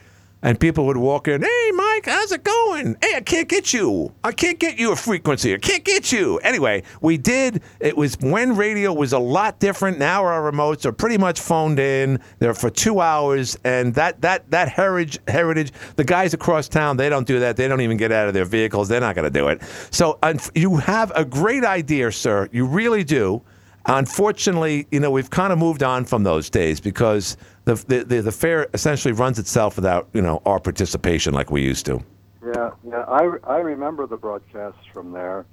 and 0.41 0.59
people 0.59 0.85
would 0.87 0.97
walk 0.97 1.27
in. 1.27 1.41
Hey, 1.41 1.71
Mike, 1.73 2.05
how's 2.05 2.31
it 2.31 2.43
going? 2.43 2.95
Hey, 3.01 3.15
I 3.15 3.21
can't 3.21 3.47
get 3.47 3.73
you. 3.73 4.11
I 4.23 4.31
can't 4.31 4.57
get 4.59 4.79
you 4.79 4.91
a 4.91 4.95
frequency. 4.95 5.53
I 5.53 5.57
can't 5.57 5.83
get 5.83 6.11
you. 6.11 6.37
Anyway, 6.39 6.83
we 7.01 7.17
did. 7.17 7.61
It 7.79 7.95
was 7.95 8.17
when 8.21 8.55
radio 8.55 8.91
was 8.93 9.13
a 9.13 9.19
lot 9.19 9.59
different. 9.59 9.99
Now 9.99 10.23
our 10.25 10.51
remotes 10.51 10.85
are 10.85 10.91
pretty 10.91 11.17
much 11.17 11.39
phoned 11.39 11.79
in. 11.79 12.19
They're 12.39 12.53
for 12.53 12.69
two 12.69 13.01
hours, 13.01 13.57
and 13.63 13.93
that 13.95 14.21
that 14.21 14.49
that 14.49 14.69
heritage 14.69 15.19
heritage. 15.27 15.71
The 15.95 16.03
guys 16.03 16.33
across 16.33 16.67
town, 16.67 16.97
they 16.97 17.09
don't 17.09 17.27
do 17.27 17.39
that. 17.39 17.55
They 17.55 17.67
don't 17.67 17.81
even 17.81 17.97
get 17.97 18.11
out 18.11 18.27
of 18.27 18.33
their 18.33 18.45
vehicles. 18.45 18.87
They're 18.87 18.99
not 18.99 19.15
going 19.15 19.31
to 19.31 19.39
do 19.39 19.47
it. 19.49 19.61
So 19.91 20.17
you 20.55 20.77
have 20.77 21.11
a 21.15 21.25
great 21.25 21.63
idea, 21.63 22.11
sir. 22.11 22.49
You 22.51 22.65
really 22.65 23.03
do. 23.03 23.43
Unfortunately, 23.85 24.87
you 24.91 24.99
know 24.99 25.11
we've 25.11 25.29
kind 25.29 25.51
of 25.51 25.59
moved 25.59 25.83
on 25.83 26.05
from 26.05 26.23
those 26.23 26.49
days 26.49 26.79
because 26.79 27.35
the, 27.65 27.75
the 27.75 28.03
the 28.03 28.21
the 28.21 28.31
fair 28.31 28.67
essentially 28.73 29.11
runs 29.11 29.39
itself 29.39 29.75
without 29.75 30.07
you 30.13 30.21
know 30.21 30.41
our 30.45 30.59
participation 30.59 31.33
like 31.33 31.51
we 31.51 31.61
used 31.61 31.85
to. 31.87 32.03
Yeah, 32.45 32.71
yeah. 32.87 33.05
I, 33.07 33.29
I 33.47 33.57
remember 33.57 34.07
the 34.07 34.17
broadcasts 34.17 34.85
from 34.93 35.11
there, 35.11 35.45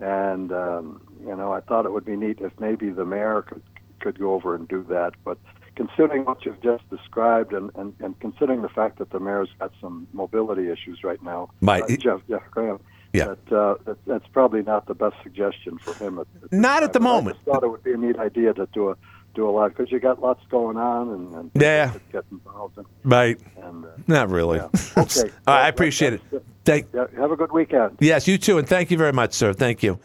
and 0.00 0.52
um, 0.52 1.00
you 1.20 1.34
know 1.34 1.52
I 1.52 1.60
thought 1.60 1.86
it 1.86 1.92
would 1.92 2.04
be 2.04 2.16
neat 2.16 2.38
if 2.40 2.52
maybe 2.60 2.90
the 2.90 3.04
mayor 3.04 3.42
could 3.42 3.62
could 4.00 4.18
go 4.18 4.34
over 4.34 4.54
and 4.54 4.66
do 4.68 4.84
that. 4.88 5.14
But 5.24 5.38
considering 5.76 6.24
what 6.24 6.44
you've 6.44 6.60
just 6.60 6.88
described, 6.90 7.52
and, 7.52 7.70
and, 7.76 7.94
and 8.00 8.18
considering 8.20 8.62
the 8.62 8.68
fact 8.68 8.98
that 8.98 9.10
the 9.10 9.20
mayor's 9.20 9.48
got 9.60 9.72
some 9.80 10.08
mobility 10.12 10.68
issues 10.70 11.04
right 11.04 11.22
now, 11.22 11.50
Right. 11.62 11.82
uh, 11.84 11.96
Jeff 11.96 12.20
Jeff 12.28 12.42
Graham. 12.50 12.80
Yeah. 13.12 13.34
That, 13.48 13.52
uh, 13.56 13.74
that 13.84 13.96
that's 14.06 14.26
probably 14.32 14.62
not 14.62 14.86
the 14.86 14.94
best 14.94 15.16
suggestion 15.22 15.78
for 15.78 15.94
him. 15.94 16.18
At, 16.18 16.26
at 16.44 16.52
Not 16.52 16.82
at 16.82 16.92
the 16.92 17.00
moment. 17.00 17.36
I 17.36 17.38
just 17.38 17.44
thought 17.46 17.64
it 17.64 17.68
would 17.68 17.82
be 17.84 17.92
a 17.92 17.96
neat 17.96 18.18
idea 18.18 18.52
to 18.54 18.66
do 18.72 18.90
a 18.90 18.96
do 19.34 19.48
a 19.48 19.52
lot 19.52 19.68
because 19.68 19.92
you 19.92 20.00
got 20.00 20.20
lots 20.20 20.42
going 20.50 20.76
on 20.76 21.08
and, 21.10 21.34
and 21.34 21.50
Yeah. 21.54 21.92
get 22.12 22.24
involved. 22.30 22.76
In, 22.78 22.84
Right. 23.04 23.38
and 23.62 23.84
uh, 23.84 23.88
Not 24.06 24.30
really. 24.30 24.58
Yeah. 24.58 24.68
Okay. 24.98 25.22
right, 25.22 25.32
I 25.46 25.68
appreciate 25.68 26.14
it. 26.14 26.20
Thank. 26.64 26.86
yeah, 26.94 27.06
have 27.16 27.30
a 27.30 27.36
good 27.36 27.52
weekend. 27.52 27.96
Yes, 28.00 28.26
you 28.28 28.36
too, 28.36 28.58
and 28.58 28.68
thank 28.68 28.90
you 28.90 28.98
very 28.98 29.12
much, 29.12 29.32
sir. 29.32 29.52
Thank 29.52 29.82
you. 29.82 29.98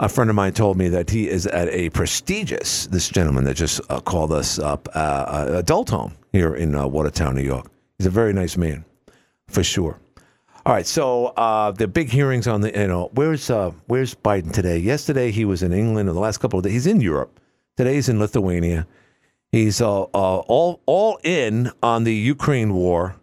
A 0.00 0.08
friend 0.08 0.28
of 0.28 0.34
mine 0.36 0.52
told 0.52 0.76
me 0.76 0.88
that 0.88 1.08
he 1.10 1.28
is 1.28 1.46
at 1.46 1.68
a 1.68 1.88
prestigious. 1.90 2.86
This 2.88 3.08
gentleman 3.08 3.44
that 3.44 3.54
just 3.54 3.80
uh, 3.88 4.00
called 4.00 4.32
us 4.32 4.58
up, 4.58 4.88
uh, 4.94 4.98
uh, 4.98 5.52
adult 5.58 5.90
home 5.90 6.14
here 6.32 6.54
in 6.54 6.74
uh, 6.74 6.86
Watertown, 6.88 7.36
New 7.36 7.42
York. 7.42 7.70
He's 7.98 8.06
a 8.06 8.10
very 8.10 8.32
nice 8.32 8.56
man, 8.56 8.84
for 9.48 9.62
sure. 9.62 9.98
All 10.64 10.72
right, 10.72 10.86
so 10.86 11.26
uh, 11.26 11.72
the 11.72 11.88
big 11.88 12.08
hearings 12.08 12.46
on 12.46 12.60
the 12.60 12.70
you 12.70 12.86
know 12.86 13.10
where's 13.14 13.50
uh, 13.50 13.72
where's 13.86 14.14
Biden 14.14 14.52
today? 14.52 14.78
Yesterday 14.78 15.32
he 15.32 15.44
was 15.44 15.64
in 15.64 15.72
England, 15.72 16.08
and 16.08 16.16
the 16.16 16.20
last 16.20 16.38
couple 16.38 16.56
of 16.56 16.64
days 16.64 16.72
he's 16.72 16.86
in 16.86 17.00
Europe. 17.00 17.40
Today 17.76 17.94
he's 17.94 18.08
in 18.08 18.20
Lithuania. 18.20 18.86
He's 19.50 19.80
uh, 19.80 20.02
uh, 20.02 20.06
all 20.14 20.80
all 20.86 21.18
in 21.24 21.72
on 21.82 22.04
the 22.04 22.14
Ukraine 22.14 22.74
war. 22.74 23.16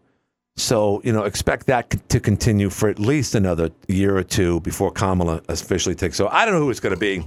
So 0.57 1.01
you 1.05 1.13
know, 1.13 1.23
expect 1.23 1.67
that 1.67 2.09
to 2.09 2.19
continue 2.19 2.69
for 2.69 2.89
at 2.89 2.99
least 2.99 3.35
another 3.35 3.69
year 3.87 4.17
or 4.17 4.23
two 4.23 4.59
before 4.59 4.91
Kamala 4.91 5.41
officially 5.47 5.95
takes. 5.95 6.17
So 6.17 6.27
I 6.27 6.43
don't 6.43 6.55
know 6.55 6.59
who 6.59 6.69
it's 6.69 6.81
going 6.81 6.93
to 6.93 6.99
be. 6.99 7.25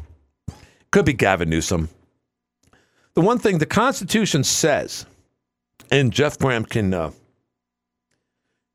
Could 0.91 1.07
be 1.07 1.15
Gavin 1.15 1.49
Newsom. 1.49 1.89
The 3.15 3.23
one 3.23 3.39
thing 3.39 3.57
the 3.57 3.65
Constitution 3.67 4.45
says, 4.45 5.07
and 5.91 6.13
Jeff 6.13 6.39
Graham 6.39 6.67
can 6.67 6.93
uh, 6.93 7.13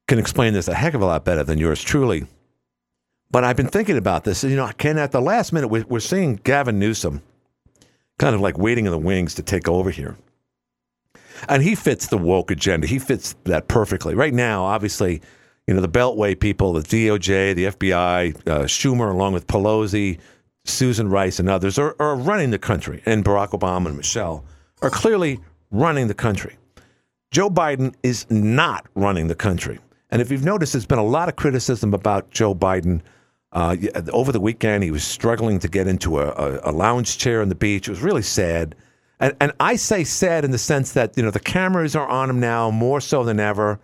can 0.07 0.19
explain 0.19 0.53
this 0.53 0.67
a 0.67 0.73
heck 0.73 0.93
of 0.93 1.01
a 1.01 1.05
lot 1.05 1.25
better 1.25 1.43
than 1.43 1.59
yours 1.59 1.81
truly. 1.81 2.25
But 3.29 3.43
I've 3.43 3.57
been 3.57 3.67
thinking 3.67 3.97
about 3.97 4.23
this. 4.23 4.43
You 4.43 4.55
know, 4.55 4.69
Ken, 4.77 4.97
at 4.97 5.11
the 5.11 5.21
last 5.21 5.51
minute, 5.51 5.67
we're, 5.67 5.85
we're 5.87 5.99
seeing 5.99 6.37
Gavin 6.37 6.79
Newsom 6.79 7.21
kind 8.19 8.33
of 8.33 8.41
like 8.41 8.57
waiting 8.57 8.85
in 8.85 8.91
the 8.91 8.97
wings 8.97 9.35
to 9.35 9.43
take 9.43 9.67
over 9.67 9.91
here. 9.91 10.17
And 11.47 11.61
he 11.61 11.75
fits 11.75 12.07
the 12.07 12.17
woke 12.17 12.49
agenda. 12.49 12.87
He 12.87 12.99
fits 12.99 13.35
that 13.43 13.67
perfectly. 13.67 14.15
Right 14.15 14.33
now, 14.33 14.63
obviously, 14.63 15.21
you 15.67 15.73
know, 15.73 15.81
the 15.81 15.89
Beltway 15.89 16.39
people, 16.39 16.73
the 16.73 16.81
DOJ, 16.81 17.53
the 17.53 17.65
FBI, 17.65 18.47
uh, 18.47 18.63
Schumer, 18.63 19.11
along 19.11 19.33
with 19.33 19.45
Pelosi, 19.45 20.19
Susan 20.65 21.09
Rice, 21.09 21.39
and 21.39 21.49
others, 21.49 21.77
are, 21.77 21.95
are 21.99 22.15
running 22.15 22.49
the 22.49 22.59
country. 22.59 23.03
And 23.05 23.23
Barack 23.23 23.49
Obama 23.49 23.87
and 23.87 23.97
Michelle 23.97 24.45
are 24.81 24.89
clearly 24.89 25.39
running 25.69 26.07
the 26.07 26.13
country. 26.13 26.57
Joe 27.31 27.49
Biden 27.49 27.93
is 28.01 28.25
not 28.31 28.87
running 28.95 29.27
the 29.27 29.35
country. 29.35 29.79
And 30.09 30.21
if 30.21 30.31
you've 30.31 30.45
noticed, 30.45 30.73
there's 30.73 30.85
been 30.85 30.97
a 30.97 31.03
lot 31.03 31.29
of 31.29 31.35
criticism 31.35 31.93
about 31.93 32.31
Joe 32.31 32.55
Biden. 32.55 33.01
Uh, 33.51 33.75
over 34.11 34.31
the 34.31 34.39
weekend, 34.39 34.83
he 34.83 34.91
was 34.91 35.03
struggling 35.03 35.59
to 35.59 35.67
get 35.67 35.87
into 35.87 36.19
a, 36.19 36.27
a, 36.29 36.71
a 36.71 36.71
lounge 36.71 37.17
chair 37.17 37.41
on 37.41 37.49
the 37.49 37.55
beach. 37.55 37.87
It 37.87 37.91
was 37.91 38.01
really 38.01 38.21
sad. 38.21 38.75
And, 39.19 39.35
and 39.39 39.51
I 39.59 39.75
say 39.75 40.03
sad 40.03 40.45
in 40.45 40.51
the 40.51 40.57
sense 40.57 40.93
that, 40.93 41.17
you 41.17 41.23
know, 41.23 41.31
the 41.31 41.39
cameras 41.39 41.95
are 41.95 42.07
on 42.07 42.29
him 42.29 42.39
now 42.39 42.69
more 42.71 43.01
so 43.01 43.23
than 43.23 43.39
ever. 43.39 43.79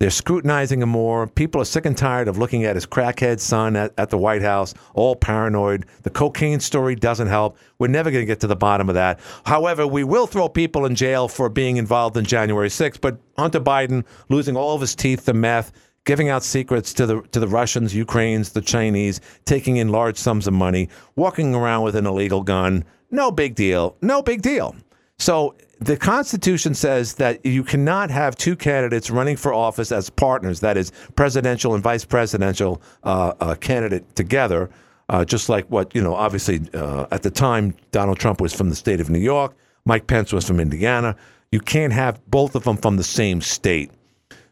They're 0.00 0.08
scrutinizing 0.08 0.80
him 0.80 0.88
more. 0.88 1.26
People 1.26 1.60
are 1.60 1.66
sick 1.66 1.84
and 1.84 1.96
tired 1.96 2.26
of 2.26 2.38
looking 2.38 2.64
at 2.64 2.74
his 2.74 2.86
crackhead 2.86 3.38
son 3.38 3.76
at, 3.76 3.92
at 3.98 4.08
the 4.08 4.16
White 4.16 4.40
House, 4.40 4.72
all 4.94 5.14
paranoid. 5.14 5.84
The 6.04 6.10
cocaine 6.10 6.58
story 6.58 6.94
doesn't 6.94 7.26
help. 7.26 7.58
We're 7.78 7.88
never 7.88 8.10
going 8.10 8.22
to 8.22 8.26
get 8.26 8.40
to 8.40 8.46
the 8.46 8.56
bottom 8.56 8.88
of 8.88 8.94
that. 8.94 9.20
However, 9.44 9.86
we 9.86 10.02
will 10.02 10.26
throw 10.26 10.48
people 10.48 10.86
in 10.86 10.94
jail 10.94 11.28
for 11.28 11.50
being 11.50 11.76
involved 11.76 12.16
in 12.16 12.24
January 12.24 12.70
6th. 12.70 13.02
But 13.02 13.18
Hunter 13.36 13.60
Biden 13.60 14.06
losing 14.30 14.56
all 14.56 14.74
of 14.74 14.80
his 14.80 14.94
teeth 14.94 15.26
to 15.26 15.34
meth, 15.34 15.70
giving 16.06 16.30
out 16.30 16.44
secrets 16.44 16.94
to 16.94 17.04
the 17.04 17.20
to 17.32 17.38
the 17.38 17.48
Russians, 17.48 17.94
Ukrainians, 17.94 18.52
the 18.52 18.62
Chinese, 18.62 19.20
taking 19.44 19.76
in 19.76 19.90
large 19.90 20.16
sums 20.16 20.46
of 20.46 20.54
money, 20.54 20.88
walking 21.14 21.54
around 21.54 21.82
with 21.82 21.94
an 21.94 22.06
illegal 22.06 22.42
gun. 22.42 22.86
No 23.10 23.30
big 23.30 23.54
deal. 23.54 23.98
No 24.00 24.22
big 24.22 24.40
deal. 24.40 24.74
So 25.18 25.56
the 25.80 25.96
Constitution 25.96 26.74
says 26.74 27.14
that 27.14 27.44
you 27.44 27.64
cannot 27.64 28.10
have 28.10 28.36
two 28.36 28.54
candidates 28.54 29.10
running 29.10 29.36
for 29.36 29.54
office 29.54 29.90
as 29.90 30.10
partners, 30.10 30.60
that 30.60 30.76
is, 30.76 30.92
presidential 31.16 31.74
and 31.74 31.82
vice 31.82 32.04
presidential 32.04 32.82
uh, 33.02 33.32
uh, 33.40 33.54
candidate 33.54 34.14
together, 34.14 34.68
uh, 35.08 35.24
just 35.24 35.48
like 35.48 35.66
what, 35.70 35.94
you 35.94 36.02
know, 36.02 36.14
obviously 36.14 36.60
uh, 36.74 37.06
at 37.10 37.22
the 37.22 37.30
time, 37.30 37.74
Donald 37.92 38.18
Trump 38.18 38.40
was 38.42 38.52
from 38.52 38.68
the 38.68 38.76
state 38.76 39.00
of 39.00 39.08
New 39.08 39.18
York, 39.18 39.56
Mike 39.86 40.06
Pence 40.06 40.32
was 40.32 40.46
from 40.46 40.60
Indiana. 40.60 41.16
You 41.50 41.60
can't 41.60 41.92
have 41.92 42.20
both 42.30 42.54
of 42.54 42.64
them 42.64 42.76
from 42.76 42.96
the 42.96 43.02
same 43.02 43.40
state. 43.40 43.90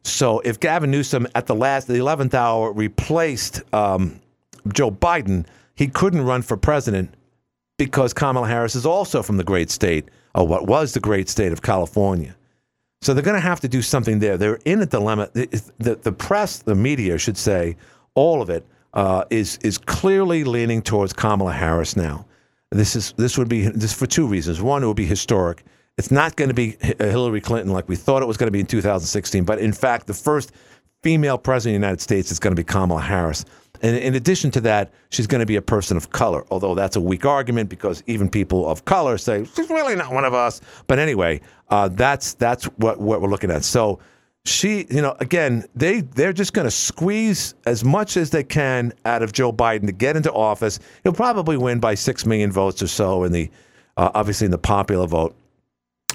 So 0.05 0.41
if 0.41 0.59
Gavin 0.59 0.91
Newsom 0.91 1.29
at 1.35 1.47
the 1.47 1.55
last, 1.55 1.87
the 1.87 1.95
11th 1.95 2.33
hour, 2.33 2.73
replaced 2.73 3.63
um, 3.75 4.19
Joe 4.73 4.91
Biden, 4.91 5.47
he 5.75 5.89
couldn't 5.89 6.23
run 6.23 6.41
for 6.41 6.57
president 6.57 7.15
because 7.77 8.13
Kamala 8.13 8.49
Harris 8.49 8.75
is 8.75 8.87
also 8.87 9.23
from 9.23 9.37
the 9.37 9.45
great 9.45 9.71
state, 9.71 10.09
what 10.45 10.67
was 10.67 10.93
the 10.93 11.01
great 11.01 11.29
state 11.29 11.53
of 11.53 11.63
California. 11.63 12.35
So 13.01 13.15
they're 13.15 13.23
going 13.23 13.37
to 13.37 13.41
have 13.41 13.61
to 13.61 13.69
do 13.69 13.81
something 13.81 14.19
there. 14.19 14.37
They're 14.37 14.59
in 14.65 14.83
a 14.83 14.87
dilemma. 14.87 15.31
The, 15.33 15.47
the, 15.79 15.95
the 15.97 16.13
press, 16.13 16.59
the 16.59 16.75
media 16.75 17.17
should 17.19 17.37
say, 17.37 17.77
all 18.15 18.43
of 18.43 18.51
it 18.51 18.67
uh, 18.95 19.25
is 19.31 19.59
is 19.63 19.79
clearly 19.79 20.45
leaning 20.45 20.83
towards 20.83 21.13
Kamala 21.13 21.53
Harris 21.53 21.97
now. 21.97 22.27
This 22.71 22.97
is 22.97 23.15
this 23.17 23.39
would 23.39 23.49
be 23.49 23.69
this 23.69 23.93
for 23.93 24.07
two 24.07 24.27
reasons. 24.27 24.61
One, 24.61 24.83
it 24.83 24.87
would 24.87 24.97
be 24.97 25.07
historic. 25.07 25.65
It's 25.97 26.11
not 26.11 26.37
going 26.37 26.49
to 26.49 26.55
be 26.55 26.77
Hillary 26.99 27.41
Clinton 27.41 27.73
like 27.73 27.89
we 27.89 27.97
thought 27.97 28.23
it 28.23 28.27
was 28.27 28.37
going 28.37 28.47
to 28.47 28.53
be 28.53 28.61
in 28.61 28.67
2016, 28.67 29.45
but 29.45 29.59
in 29.59 29.73
fact, 29.73 30.07
the 30.07 30.15
first 30.15 30.53
female 31.03 31.39
president 31.39 31.77
of 31.77 31.81
the 31.81 31.87
United 31.87 32.01
States 32.01 32.31
is 32.31 32.39
going 32.39 32.55
to 32.55 32.61
be 32.61 32.65
Kamala 32.65 33.01
Harris. 33.01 33.45
And 33.83 33.97
in 33.97 34.15
addition 34.15 34.51
to 34.53 34.61
that, 34.63 34.93
she's 35.11 35.27
going 35.27 35.41
to 35.41 35.47
be 35.47 35.57
a 35.57 35.63
person 35.63 35.97
of 35.97 36.11
color, 36.11 36.45
although 36.51 36.75
that's 36.75 36.97
a 36.97 37.01
weak 37.01 37.25
argument 37.25 37.69
because 37.69 38.03
even 38.07 38.29
people 38.29 38.69
of 38.69 38.85
color 38.85 39.19
say 39.19 39.45
she's 39.45 39.71
really 39.71 39.97
not 39.97 40.13
one 40.13 40.25
of 40.25 40.35
us. 40.35 40.61
But 40.87 40.99
anyway, 40.99 41.41
uh, 41.71 41.89
that's 41.89 42.35
that's 42.35 42.65
what, 42.65 43.01
what 43.01 43.21
we're 43.21 43.29
looking 43.29 43.51
at. 43.51 43.65
So 43.65 43.99
she, 44.45 44.87
you 44.91 45.03
know, 45.03 45.17
again, 45.21 45.65
they 45.75 46.01
they're 46.01 46.33
just 46.33 46.53
going 46.53 46.67
to 46.67 46.71
squeeze 46.71 47.55
as 47.67 47.85
much 47.85 48.17
as 48.17 48.31
they 48.31 48.45
can 48.45 48.93
out 49.05 49.23
of 49.23 49.33
Joe 49.33 49.53
Biden 49.53 49.87
to 49.87 49.93
get 49.93 50.17
into 50.17 50.33
office. 50.33 50.79
He'll 51.05 51.13
probably 51.13 51.57
win 51.57 51.81
by 51.81 51.95
six 51.95 52.27
million 52.27 52.53
votes 52.53 52.83
or 52.83 52.89
so 52.89 53.25
in 53.25 53.33
the 53.33 53.51
uh, 53.97 54.11
obviously 54.15 54.45
in 54.45 54.51
the 54.51 54.59
popular 54.59 55.07
vote 55.07 55.35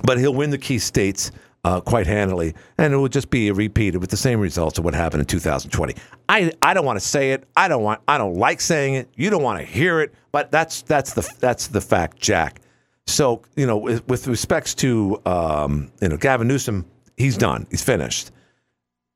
but 0.04 0.18
he'll 0.18 0.34
win 0.34 0.50
the 0.50 0.58
key 0.58 0.80
states 0.80 1.32
uh, 1.64 1.80
quite 1.82 2.08
handily, 2.08 2.54
and 2.78 2.94
it 2.94 2.98
will 2.98 3.08
just 3.08 3.30
be 3.30 3.52
repeated 3.52 4.00
with 4.00 4.10
the 4.10 4.18
same 4.18 4.40
results 4.40 4.78
of 4.78 4.84
what 4.84 4.94
happened 4.94 5.22
in 5.22 5.26
2020. 5.28 5.96
I, 6.28 6.52
I 6.62 6.74
don't 6.74 6.86
want 6.86 7.00
to 7.00 7.06
say 7.06 7.32
it. 7.32 7.48
I 7.56 7.68
don't 7.68 7.84
want. 7.84 8.02
I 8.08 8.18
don't 8.18 8.36
like 8.36 8.60
saying 8.62 8.96
it. 8.96 9.10
You 9.16 9.30
don't 9.30 9.44
want 9.44 9.60
to 9.60 9.66
hear 9.66 10.02
it, 10.02 10.14
but 10.32 10.52
that's 10.52 10.82
that's 10.82 11.14
the 11.14 11.28
that's 11.40 11.68
the 11.68 11.82
fact, 11.82 12.20
Jack. 12.20 12.60
So 13.08 13.42
you 13.56 13.66
know, 13.66 13.78
with, 13.78 14.08
with 14.08 14.28
respects 14.28 14.76
to 14.76 15.22
um, 15.26 15.92
you 16.02 16.10
know 16.10 16.18
Gavin 16.18 16.48
Newsom, 16.48 16.86
he's 17.18 17.38
done. 17.38 17.68
He's 17.72 17.84
finished. 17.84 18.32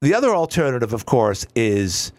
The 0.01 0.13
other 0.13 0.29
alternative, 0.29 0.93
of 0.93 1.05
course, 1.05 1.45
is 1.55 2.11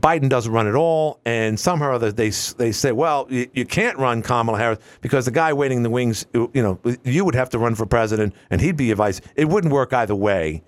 Biden 0.00 0.28
doesn't 0.28 0.50
run 0.50 0.66
at 0.66 0.74
all, 0.74 1.20
and 1.26 1.58
somehow 1.60 1.88
or 1.88 1.92
other 1.92 2.10
they 2.10 2.30
they 2.30 2.72
say, 2.72 2.92
well, 2.92 3.26
you, 3.28 3.48
you 3.52 3.66
can't 3.66 3.98
run 3.98 4.22
Kamala 4.22 4.58
Harris 4.58 4.78
because 5.00 5.26
the 5.26 5.30
guy 5.30 5.52
waiting 5.52 5.78
in 5.78 5.82
the 5.82 5.90
wings, 5.90 6.24
you 6.32 6.50
know, 6.54 6.78
you 7.04 7.24
would 7.24 7.34
have 7.34 7.50
to 7.50 7.58
run 7.58 7.74
for 7.74 7.84
president, 7.84 8.34
and 8.50 8.60
he'd 8.60 8.76
be 8.76 8.86
your 8.86 8.96
vice. 8.96 9.20
It 9.36 9.48
wouldn't 9.48 9.72
work 9.72 9.92
either 9.92 10.14
way. 10.14 10.62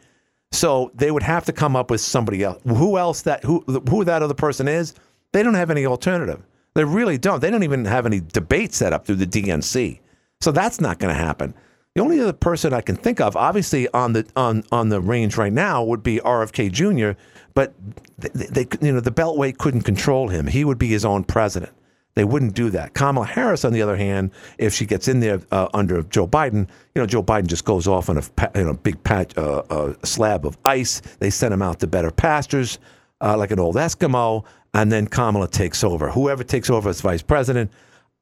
So 0.52 0.92
they 0.94 1.10
would 1.10 1.22
have 1.22 1.44
to 1.46 1.52
come 1.52 1.74
up 1.74 1.90
with 1.90 2.00
somebody 2.00 2.44
else. 2.44 2.62
Who 2.64 2.98
else 2.98 3.22
that 3.22 3.42
who 3.44 3.64
who 3.88 4.04
that 4.04 4.22
other 4.22 4.34
person 4.34 4.68
is? 4.68 4.94
They 5.32 5.42
don't 5.42 5.54
have 5.54 5.70
any 5.70 5.86
alternative. 5.86 6.42
They 6.74 6.84
really 6.84 7.18
don't. 7.18 7.40
They 7.40 7.50
don't 7.50 7.62
even 7.62 7.84
have 7.86 8.06
any 8.06 8.20
debate 8.20 8.74
set 8.74 8.92
up 8.92 9.06
through 9.06 9.16
the 9.16 9.26
DNC. 9.26 10.00
So 10.40 10.52
that's 10.52 10.80
not 10.80 10.98
going 10.98 11.14
to 11.14 11.20
happen. 11.20 11.54
The 11.94 12.02
only 12.02 12.18
other 12.18 12.32
person 12.32 12.72
I 12.72 12.80
can 12.80 12.96
think 12.96 13.20
of, 13.20 13.36
obviously 13.36 13.86
on 13.90 14.14
the 14.14 14.26
on 14.34 14.64
on 14.72 14.88
the 14.88 15.00
range 15.00 15.36
right 15.36 15.52
now, 15.52 15.84
would 15.84 16.02
be 16.02 16.18
RFK 16.18 16.72
Jr. 16.72 17.16
But 17.54 17.72
they, 18.18 18.46
they 18.46 18.66
you 18.84 18.92
know 18.92 18.98
the 18.98 19.12
Beltway 19.12 19.56
couldn't 19.56 19.82
control 19.82 20.26
him. 20.26 20.48
He 20.48 20.64
would 20.64 20.78
be 20.78 20.88
his 20.88 21.04
own 21.04 21.22
president. 21.22 21.72
They 22.14 22.24
wouldn't 22.24 22.54
do 22.54 22.68
that. 22.70 22.94
Kamala 22.94 23.26
Harris, 23.26 23.64
on 23.64 23.72
the 23.72 23.80
other 23.80 23.96
hand, 23.96 24.32
if 24.58 24.74
she 24.74 24.86
gets 24.86 25.06
in 25.06 25.20
there 25.20 25.40
uh, 25.52 25.68
under 25.72 26.02
Joe 26.02 26.26
Biden, 26.26 26.68
you 26.96 27.00
know 27.00 27.06
Joe 27.06 27.22
Biden 27.22 27.46
just 27.46 27.64
goes 27.64 27.86
off 27.86 28.08
on 28.08 28.18
a 28.18 28.22
you 28.56 28.64
know 28.64 28.74
big 28.74 29.00
patch, 29.04 29.38
uh, 29.38 29.62
uh, 29.70 29.94
slab 30.02 30.44
of 30.44 30.58
ice. 30.64 31.00
They 31.20 31.30
send 31.30 31.54
him 31.54 31.62
out 31.62 31.78
to 31.78 31.86
better 31.86 32.10
pastures, 32.10 32.80
uh, 33.20 33.36
like 33.36 33.52
an 33.52 33.60
old 33.60 33.76
Eskimo, 33.76 34.44
and 34.74 34.90
then 34.90 35.06
Kamala 35.06 35.46
takes 35.46 35.84
over. 35.84 36.10
Whoever 36.10 36.42
takes 36.42 36.70
over 36.70 36.90
as 36.90 37.00
vice 37.00 37.22
president, 37.22 37.70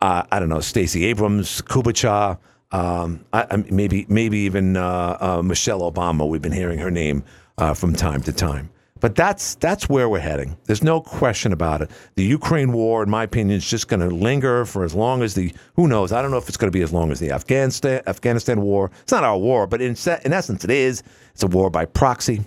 uh, 0.03 0.25
I 0.31 0.41
don't 0.41 0.51
know, 0.51 0.61
Stacey 0.61 1.07
Abrams, 1.07 1.63
Kubacha, 1.63 2.37
um, 2.73 3.25
I, 3.33 3.47
I, 3.51 3.57
maybe 3.71 4.07
maybe 4.09 4.39
even 4.39 4.77
uh, 4.77 5.17
uh, 5.21 5.43
Michelle 5.43 5.81
Obama. 5.81 6.29
We've 6.29 6.43
been 6.43 6.53
hearing 6.53 6.79
her 6.79 6.91
name 6.91 7.23
uh, 7.59 7.75
from 7.75 7.95
time 7.95 8.23
to 8.23 8.33
time. 8.33 8.71
But 9.01 9.17
that's 9.17 9.57
that's 9.57 9.89
where 9.89 10.09
we're 10.09 10.21
heading. 10.21 10.57
There's 10.65 10.83
no 10.83 11.01
question 11.01 11.53
about 11.53 11.83
it. 11.83 11.91
The 12.15 12.23
Ukraine 12.23 12.73
war, 12.73 13.03
in 13.03 13.11
my 13.11 13.25
opinion, 13.25 13.57
is 13.57 13.69
just 13.69 13.89
going 13.89 13.99
to 13.99 14.07
linger 14.07 14.65
for 14.65 14.85
as 14.85 14.95
long 14.95 15.23
as 15.23 15.35
the 15.35 15.53
who 15.75 15.89
knows. 15.89 16.13
I 16.13 16.23
don't 16.23 16.31
know 16.31 16.37
if 16.37 16.49
it's 16.49 16.57
going 16.57 16.71
to 16.71 16.77
be 16.77 16.83
as 16.83 16.93
long 16.93 17.11
as 17.11 17.19
the 17.19 17.33
Afghanistan 17.33 18.01
Afghanistan 18.07 18.63
war. 18.63 18.93
It's 19.03 19.11
not 19.11 19.25
our 19.25 19.37
war, 19.37 19.67
but 19.67 19.83
in 19.83 19.97
in 20.25 20.33
essence, 20.33 20.63
it 20.65 20.71
is. 20.71 21.03
It's 21.33 21.43
a 21.43 21.49
war 21.49 21.69
by 21.69 21.85
proxy. 21.85 22.43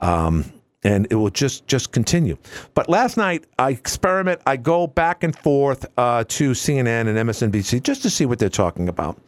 Um, 0.00 0.44
and 0.84 1.06
it 1.10 1.14
will 1.14 1.30
just 1.30 1.68
just 1.68 1.92
continue. 1.92 2.36
But 2.74 2.88
last 2.88 3.16
night, 3.16 3.44
I 3.60 3.70
experiment. 3.70 4.40
I 4.44 4.56
go 4.56 4.88
back 4.88 5.22
and 5.22 5.38
forth 5.38 5.86
uh, 5.96 6.24
to 6.26 6.50
CNN 6.50 7.06
and 7.06 7.16
MSNBC 7.16 7.80
just 7.84 8.02
to 8.02 8.10
see 8.10 8.26
what 8.26 8.40
they're 8.40 8.48
talking 8.48 8.88
about. 8.88 9.20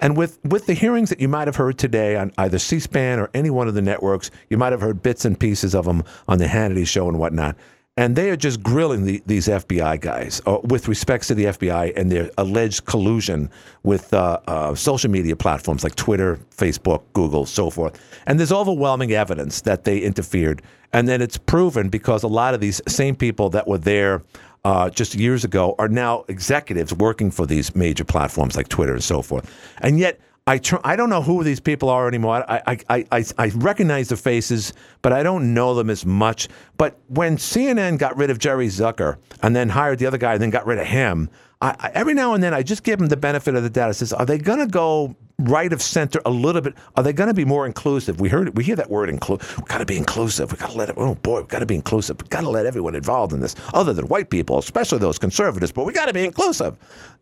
And 0.00 0.16
with, 0.16 0.38
with 0.44 0.66
the 0.66 0.74
hearings 0.74 1.10
that 1.10 1.20
you 1.20 1.28
might 1.28 1.48
have 1.48 1.56
heard 1.56 1.78
today 1.78 2.16
on 2.16 2.32
either 2.38 2.58
C 2.58 2.78
SPAN 2.78 3.18
or 3.18 3.30
any 3.34 3.50
one 3.50 3.68
of 3.68 3.74
the 3.74 3.82
networks, 3.82 4.30
you 4.48 4.56
might 4.56 4.72
have 4.72 4.80
heard 4.80 5.02
bits 5.02 5.24
and 5.24 5.38
pieces 5.38 5.74
of 5.74 5.84
them 5.84 6.04
on 6.26 6.38
the 6.38 6.46
Hannity 6.46 6.86
show 6.86 7.08
and 7.08 7.18
whatnot. 7.18 7.56
And 7.98 8.14
they 8.14 8.30
are 8.30 8.36
just 8.36 8.62
grilling 8.62 9.06
the, 9.06 9.20
these 9.26 9.48
FBI 9.48 10.00
guys 10.00 10.40
uh, 10.46 10.58
with 10.62 10.86
respects 10.86 11.26
to 11.26 11.34
the 11.34 11.46
FBI 11.46 11.94
and 11.96 12.12
their 12.12 12.30
alleged 12.38 12.84
collusion 12.84 13.50
with 13.82 14.14
uh, 14.14 14.38
uh, 14.46 14.76
social 14.76 15.10
media 15.10 15.34
platforms 15.34 15.82
like 15.82 15.96
Twitter, 15.96 16.38
Facebook, 16.56 17.02
Google, 17.12 17.44
so 17.44 17.70
forth. 17.70 18.00
And 18.24 18.38
there's 18.38 18.52
overwhelming 18.52 19.10
evidence 19.10 19.62
that 19.62 19.82
they 19.82 19.98
interfered. 19.98 20.62
And 20.92 21.08
then 21.08 21.20
it's 21.20 21.38
proven 21.38 21.88
because 21.88 22.22
a 22.22 22.28
lot 22.28 22.54
of 22.54 22.60
these 22.60 22.80
same 22.86 23.16
people 23.16 23.50
that 23.50 23.66
were 23.66 23.78
there 23.78 24.22
uh, 24.64 24.90
just 24.90 25.14
years 25.14 25.44
ago 25.44 25.74
are 25.78 25.88
now 25.88 26.24
executives 26.28 26.92
working 26.94 27.30
for 27.30 27.46
these 27.46 27.74
major 27.74 28.04
platforms 28.04 28.56
like 28.56 28.68
Twitter 28.68 28.94
and 28.94 29.04
so 29.04 29.22
forth. 29.22 29.50
And 29.78 29.98
yet, 29.98 30.20
I 30.48 30.56
tr- 30.56 30.76
I 30.82 30.96
don't 30.96 31.10
know 31.10 31.20
who 31.20 31.44
these 31.44 31.60
people 31.60 31.90
are 31.90 32.08
anymore. 32.08 32.42
I, 32.50 32.78
I, 32.88 33.04
I, 33.12 33.24
I, 33.36 33.48
recognize 33.54 34.08
the 34.08 34.16
faces, 34.16 34.72
but 35.02 35.12
I 35.12 35.22
don't 35.22 35.52
know 35.52 35.74
them 35.74 35.90
as 35.90 36.06
much. 36.06 36.48
But 36.78 36.98
when 37.08 37.36
CNN 37.36 37.98
got 37.98 38.16
rid 38.16 38.30
of 38.30 38.38
Jerry 38.38 38.68
Zucker 38.68 39.18
and 39.42 39.54
then 39.54 39.68
hired 39.68 39.98
the 39.98 40.06
other 40.06 40.16
guy 40.16 40.32
and 40.32 40.40
then 40.40 40.48
got 40.48 40.64
rid 40.64 40.78
of 40.78 40.86
him, 40.86 41.28
I, 41.60 41.76
I, 41.78 41.90
every 41.92 42.14
now 42.14 42.32
and 42.32 42.42
then 42.42 42.54
I 42.54 42.62
just 42.62 42.82
give 42.82 42.98
them 42.98 43.08
the 43.08 43.16
benefit 43.18 43.56
of 43.56 43.62
the 43.62 43.68
doubt. 43.68 43.90
I 43.90 43.92
says, 43.92 44.14
are 44.14 44.24
they 44.24 44.38
going 44.38 44.60
to 44.60 44.66
go 44.66 45.14
right 45.38 45.72
of 45.72 45.80
center 45.80 46.20
a 46.26 46.30
little 46.30 46.60
bit. 46.60 46.74
Are 46.96 47.02
they 47.02 47.12
going 47.12 47.28
to 47.28 47.34
be 47.34 47.44
more 47.44 47.66
inclusive? 47.66 48.20
We 48.20 48.28
heard 48.28 48.56
we 48.56 48.64
hear 48.64 48.76
that 48.76 48.90
word 48.90 49.08
include. 49.08 49.42
We 49.56 49.64
got 49.64 49.78
to 49.78 49.86
be 49.86 49.96
inclusive. 49.96 50.50
We 50.52 50.58
got 50.58 50.70
to 50.70 50.76
let 50.76 50.88
it. 50.88 50.94
Oh 50.98 51.14
boy, 51.14 51.42
we 51.42 51.46
got 51.46 51.60
to 51.60 51.66
be 51.66 51.76
inclusive. 51.76 52.20
We 52.20 52.28
got 52.28 52.40
to 52.42 52.50
let 52.50 52.66
everyone 52.66 52.94
involved 52.94 53.32
in 53.32 53.40
this, 53.40 53.54
other 53.74 53.92
than 53.92 54.08
white 54.08 54.30
people, 54.30 54.58
especially 54.58 54.98
those 54.98 55.18
conservatives. 55.18 55.72
But 55.72 55.84
we 55.84 55.92
got 55.92 56.06
to 56.06 56.12
be 56.12 56.24
inclusive. 56.24 56.76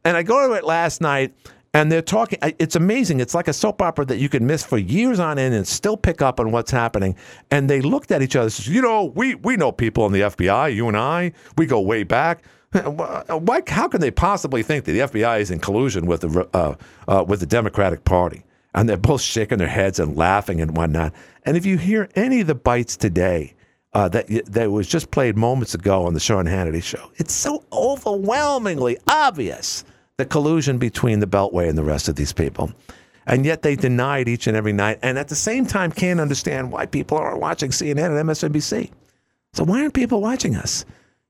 And 0.05 0.17
I 0.17 0.23
go 0.23 0.49
to 0.49 0.55
it 0.55 0.65
last 0.65 1.01
night. 1.01 1.35
And 1.75 1.93
they're 1.93 2.01
talking. 2.01 2.39
It's 2.59 2.75
amazing. 2.75 3.21
It's 3.21 3.35
like 3.35 3.49
a 3.49 3.53
soap 3.53 3.83
opera 3.83 4.07
that 4.07 4.17
you 4.17 4.31
can 4.31 4.47
miss 4.47 4.65
for 4.65 4.79
years 4.79 5.21
on 5.21 5.39
end 5.39 5.55
and 5.55 5.69
still 5.69 5.95
pick 5.99 6.23
up 6.23 6.41
on 6.41 6.51
what's 6.51 6.71
happening. 6.71 7.17
And 7.51 7.69
they 7.69 7.83
looked 7.83 8.11
at 8.13 8.23
each 8.23 8.35
other. 8.35 8.49
says, 8.49 8.67
You 8.67 8.81
know, 8.81 9.05
we 9.15 9.35
we 9.35 9.59
know 9.59 9.73
people 9.73 10.07
in 10.07 10.13
the 10.13 10.21
FBI. 10.21 10.75
You 10.75 10.89
and 10.89 10.97
I, 10.97 11.33
we 11.59 11.67
go 11.67 11.79
way 11.83 12.03
back. 12.03 12.45
Why? 12.73 13.63
How 13.67 13.89
can 13.89 14.01
they 14.01 14.11
possibly 14.11 14.63
think 14.63 14.85
that 14.85 14.93
the 14.93 14.99
FBI 15.01 15.41
is 15.41 15.51
in 15.51 15.61
collusion 15.61 16.07
with 16.07 16.23
the 16.23 16.49
uh, 16.53 16.75
uh, 17.09 17.25
with 17.27 17.41
the 17.41 17.47
Democratic 17.47 18.05
Party? 18.05 18.45
And 18.75 18.89
they're 18.89 18.99
both 18.99 19.23
shaking 19.23 19.59
their 19.59 19.69
heads 19.69 19.99
and 19.99 20.17
laughing 20.17 20.61
and 20.61 20.77
whatnot. 20.77 21.15
And 21.45 21.57
if 21.57 21.65
you 21.65 21.79
hear 21.79 22.11
any 22.15 22.43
of 22.43 22.47
the 22.47 22.55
bites 22.55 22.97
today 22.97 23.55
uh, 23.95 24.09
that 24.11 24.27
that 24.47 24.71
was 24.71 24.87
just 24.87 25.11
played 25.11 25.37
moments 25.37 25.75
ago 25.75 26.05
on 26.05 26.13
the 26.13 26.21
Sean 26.21 26.45
Hannity 26.45 26.83
show, 26.83 27.11
it's 27.17 27.33
so 27.33 27.65
overwhelmingly 27.73 28.99
obvious 29.07 29.85
the 30.19 30.25
collusion 30.25 30.79
between 30.79 31.21
the 31.21 31.27
Beltway 31.27 31.69
and 31.69 31.79
the 31.79 31.85
rest 31.85 32.09
of 32.09 32.17
these 32.17 32.33
people. 32.33 32.73
And 33.27 33.45
yet 33.45 33.63
they 33.63 33.77
deny 33.77 34.19
it 34.19 34.29
each 34.29 34.47
and 34.47 34.57
every 34.57 34.73
night, 34.73 34.99
and 35.03 35.19
at 35.19 35.29
the 35.29 35.35
same 35.35 35.67
time 35.67 35.91
can't 35.91 36.21
understand 36.21 36.71
why 36.71 36.87
people 36.87 37.19
aren't 37.19 37.41
watching 37.41 37.71
CNN 37.71 38.19
and 38.19 38.29
MSNBC. 38.29 38.91
So 39.53 39.65
why 39.65 39.83
aren't 39.83 39.95
people 39.95 40.21
watching 40.21 40.55
us? 40.55 40.85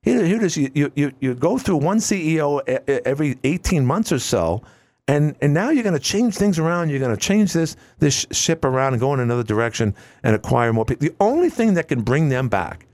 Here, 0.07 0.23
it 0.23 0.41
is. 0.43 0.55
You, 0.55 0.89
you, 0.95 1.11
you, 1.19 1.35
go 1.35 1.57
through 1.57 1.77
one 1.77 1.97
CEO 1.97 2.61
every 3.05 3.37
18 3.43 3.85
months 3.85 4.13
or 4.13 4.19
so, 4.19 4.61
and, 5.09 5.35
and 5.41 5.53
now 5.53 5.69
you're 5.69 5.83
going 5.83 5.97
to 5.97 5.99
change 5.99 6.35
things 6.35 6.57
around. 6.57 6.89
You're 6.89 7.01
going 7.01 7.15
to 7.15 7.21
change 7.21 7.51
this, 7.51 7.75
this 7.99 8.25
ship 8.31 8.63
around 8.63 8.93
and 8.93 9.01
go 9.01 9.13
in 9.13 9.19
another 9.19 9.43
direction 9.43 9.93
and 10.23 10.33
acquire 10.33 10.71
more 10.71 10.85
people. 10.85 11.05
The 11.05 11.15
only 11.19 11.49
thing 11.49 11.73
that 11.73 11.89
can 11.89 12.03
bring 12.03 12.29
them 12.29 12.47
back 12.47 12.85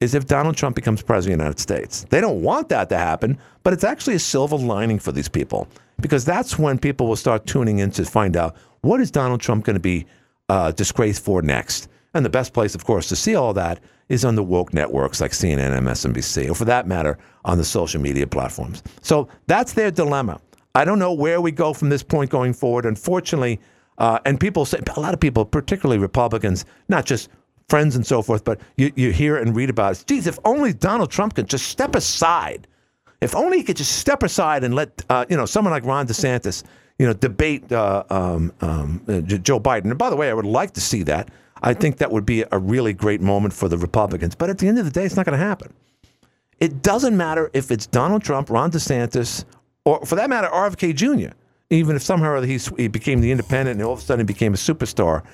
is 0.00 0.14
if 0.14 0.26
Donald 0.26 0.56
Trump 0.56 0.74
becomes 0.74 1.02
president 1.02 1.34
of 1.34 1.38
the 1.38 1.44
United 1.44 1.60
States. 1.60 2.06
They 2.08 2.22
don't 2.22 2.40
want 2.40 2.70
that 2.70 2.88
to 2.88 2.96
happen, 2.96 3.38
but 3.64 3.74
it's 3.74 3.84
actually 3.84 4.14
a 4.14 4.18
silver 4.18 4.56
lining 4.56 4.98
for 4.98 5.12
these 5.12 5.28
people 5.28 5.68
because 6.00 6.24
that's 6.24 6.58
when 6.58 6.78
people 6.78 7.06
will 7.06 7.16
start 7.16 7.44
tuning 7.44 7.80
in 7.80 7.90
to 7.90 8.04
find 8.06 8.34
out 8.34 8.56
what 8.80 8.98
is 8.98 9.10
Donald 9.10 9.42
Trump 9.42 9.66
going 9.66 9.74
to 9.74 9.80
be 9.80 10.06
uh, 10.48 10.72
disgraced 10.72 11.22
for 11.22 11.42
next. 11.42 11.88
And 12.14 12.24
the 12.24 12.30
best 12.30 12.54
place, 12.54 12.74
of 12.74 12.86
course, 12.86 13.10
to 13.10 13.16
see 13.16 13.34
all 13.34 13.52
that 13.52 13.78
is 14.08 14.24
on 14.24 14.34
the 14.34 14.42
woke 14.42 14.74
networks 14.74 15.20
like 15.20 15.32
CNN, 15.32 15.76
and 15.76 15.86
MSNBC, 15.86 16.50
or 16.50 16.54
for 16.54 16.64
that 16.66 16.86
matter, 16.86 17.18
on 17.44 17.58
the 17.58 17.64
social 17.64 18.00
media 18.00 18.26
platforms. 18.26 18.82
So 19.00 19.28
that's 19.46 19.72
their 19.72 19.90
dilemma. 19.90 20.40
I 20.74 20.84
don't 20.84 20.98
know 20.98 21.12
where 21.12 21.40
we 21.40 21.52
go 21.52 21.72
from 21.72 21.88
this 21.88 22.02
point 22.02 22.30
going 22.30 22.52
forward. 22.52 22.86
Unfortunately, 22.86 23.60
uh, 23.98 24.18
and 24.24 24.40
people 24.40 24.64
say, 24.64 24.80
a 24.96 25.00
lot 25.00 25.14
of 25.14 25.20
people, 25.20 25.44
particularly 25.44 25.98
Republicans, 25.98 26.64
not 26.88 27.04
just 27.04 27.28
friends 27.68 27.96
and 27.96 28.06
so 28.06 28.22
forth, 28.22 28.44
but 28.44 28.60
you, 28.76 28.92
you 28.96 29.12
hear 29.12 29.36
and 29.36 29.54
read 29.54 29.70
about 29.70 29.98
it. 29.98 30.04
Geez, 30.06 30.26
if 30.26 30.38
only 30.44 30.72
Donald 30.72 31.10
Trump 31.10 31.34
could 31.34 31.48
just 31.48 31.68
step 31.68 31.94
aside. 31.94 32.66
If 33.20 33.36
only 33.36 33.58
he 33.58 33.64
could 33.64 33.76
just 33.76 33.98
step 33.98 34.22
aside 34.22 34.64
and 34.64 34.74
let, 34.74 35.04
uh, 35.08 35.24
you 35.28 35.36
know, 35.36 35.46
someone 35.46 35.72
like 35.72 35.84
Ron 35.84 36.06
DeSantis, 36.06 36.64
you 36.98 37.06
know, 37.06 37.12
debate 37.12 37.70
uh, 37.70 38.02
um, 38.10 38.52
um, 38.60 39.02
uh, 39.08 39.20
Joe 39.20 39.60
Biden. 39.60 39.84
And 39.84 39.98
by 39.98 40.10
the 40.10 40.16
way, 40.16 40.28
I 40.28 40.34
would 40.34 40.44
like 40.44 40.72
to 40.72 40.80
see 40.80 41.02
that. 41.04 41.30
I 41.62 41.74
think 41.74 41.98
that 41.98 42.10
would 42.10 42.26
be 42.26 42.44
a 42.50 42.58
really 42.58 42.92
great 42.92 43.20
moment 43.20 43.54
for 43.54 43.68
the 43.68 43.78
Republicans. 43.78 44.34
But 44.34 44.50
at 44.50 44.58
the 44.58 44.68
end 44.68 44.78
of 44.78 44.84
the 44.84 44.90
day, 44.90 45.04
it's 45.04 45.16
not 45.16 45.26
going 45.26 45.38
to 45.38 45.44
happen. 45.44 45.72
It 46.58 46.82
doesn't 46.82 47.16
matter 47.16 47.50
if 47.54 47.70
it's 47.70 47.86
Donald 47.86 48.22
Trump, 48.22 48.50
Ron 48.50 48.70
DeSantis, 48.70 49.44
or 49.84 50.04
for 50.04 50.14
that 50.16 50.28
matter, 50.28 50.48
RFK 50.48 50.94
Jr. 50.94 51.34
Even 51.70 51.96
if 51.96 52.02
somehow 52.02 52.30
or 52.30 52.36
other 52.36 52.46
he's, 52.46 52.68
he 52.76 52.88
became 52.88 53.20
the 53.20 53.30
independent 53.30 53.78
and 53.78 53.86
all 53.86 53.94
of 53.94 54.00
a 54.00 54.02
sudden 54.02 54.26
became 54.26 54.52
a 54.54 54.56
superstar 54.56 55.24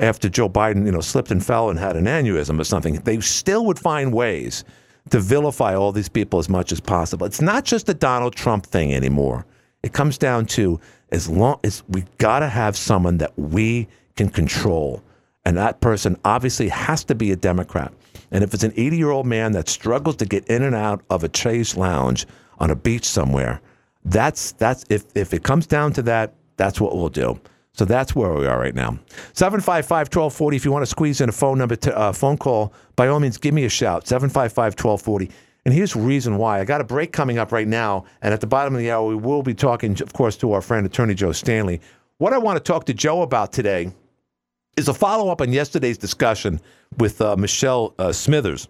after 0.00 0.28
Joe 0.28 0.48
Biden, 0.48 0.84
you 0.84 0.92
know, 0.92 1.00
slipped 1.00 1.30
and 1.30 1.44
fell 1.44 1.70
and 1.70 1.78
had 1.78 1.96
an 1.96 2.04
aneurysm 2.04 2.60
or 2.60 2.64
something, 2.64 2.96
they 2.96 3.20
still 3.20 3.64
would 3.66 3.78
find 3.78 4.12
ways 4.12 4.64
to 5.10 5.20
vilify 5.20 5.74
all 5.74 5.92
these 5.92 6.08
people 6.08 6.38
as 6.38 6.48
much 6.48 6.72
as 6.72 6.80
possible. 6.80 7.26
It's 7.26 7.40
not 7.40 7.64
just 7.64 7.88
a 7.88 7.94
Donald 7.94 8.34
Trump 8.34 8.66
thing 8.66 8.92
anymore. 8.92 9.46
It 9.82 9.92
comes 9.92 10.18
down 10.18 10.46
to 10.46 10.80
as 11.12 11.28
long 11.28 11.60
as 11.64 11.82
we 11.88 12.04
got 12.18 12.40
to 12.40 12.48
have 12.48 12.76
someone 12.76 13.18
that 13.18 13.38
we 13.38 13.88
can 14.16 14.28
control. 14.28 15.02
And 15.46 15.56
that 15.56 15.80
person 15.80 16.18
obviously 16.24 16.68
has 16.70 17.04
to 17.04 17.14
be 17.14 17.30
a 17.30 17.36
Democrat. 17.36 17.92
And 18.32 18.42
if 18.42 18.52
it's 18.52 18.64
an 18.64 18.72
80 18.76 18.96
year 18.96 19.10
old 19.10 19.26
man 19.26 19.52
that 19.52 19.68
struggles 19.68 20.16
to 20.16 20.26
get 20.26 20.44
in 20.48 20.64
and 20.64 20.74
out 20.74 21.02
of 21.08 21.22
a 21.22 21.28
Chase 21.28 21.76
lounge 21.76 22.26
on 22.58 22.72
a 22.72 22.74
beach 22.74 23.04
somewhere, 23.04 23.60
that's 24.04 24.52
that's 24.52 24.84
if 24.90 25.04
if 25.14 25.32
it 25.32 25.44
comes 25.44 25.68
down 25.68 25.92
to 25.92 26.02
that, 26.02 26.34
that's 26.56 26.80
what 26.80 26.96
we'll 26.96 27.10
do. 27.10 27.40
So 27.74 27.84
that's 27.84 28.12
where 28.12 28.32
we 28.32 28.44
are 28.46 28.58
right 28.58 28.74
now. 28.74 28.98
755 29.34 30.08
1240. 30.08 30.56
If 30.56 30.64
you 30.64 30.72
want 30.72 30.82
to 30.82 30.90
squeeze 30.90 31.20
in 31.20 31.28
a 31.28 31.32
phone 31.32 31.58
number, 31.58 31.76
to, 31.76 31.96
uh, 31.96 32.12
phone 32.12 32.38
call, 32.38 32.72
by 32.96 33.06
all 33.06 33.20
means, 33.20 33.38
give 33.38 33.54
me 33.54 33.64
a 33.64 33.68
shout. 33.68 34.08
755 34.08 34.72
1240. 34.72 35.30
And 35.64 35.72
here's 35.72 35.92
the 35.92 36.00
reason 36.00 36.38
why. 36.38 36.58
I 36.58 36.64
got 36.64 36.80
a 36.80 36.84
break 36.84 37.12
coming 37.12 37.38
up 37.38 37.52
right 37.52 37.68
now. 37.68 38.04
And 38.20 38.34
at 38.34 38.40
the 38.40 38.48
bottom 38.48 38.74
of 38.74 38.80
the 38.80 38.90
hour, 38.90 39.06
we 39.06 39.14
will 39.14 39.44
be 39.44 39.54
talking, 39.54 39.92
of 40.02 40.12
course, 40.12 40.36
to 40.38 40.52
our 40.52 40.60
friend, 40.60 40.84
Attorney 40.84 41.14
Joe 41.14 41.30
Stanley. 41.30 41.80
What 42.18 42.32
I 42.32 42.38
want 42.38 42.56
to 42.56 42.64
talk 42.64 42.86
to 42.86 42.94
Joe 42.94 43.22
about 43.22 43.52
today 43.52 43.92
is 44.76 44.88
a 44.88 44.94
follow 44.94 45.30
up 45.30 45.40
on 45.40 45.52
yesterday's 45.52 45.98
discussion 45.98 46.60
with 46.98 47.20
uh, 47.20 47.36
Michelle 47.36 47.94
uh, 47.98 48.12
Smithers. 48.12 48.68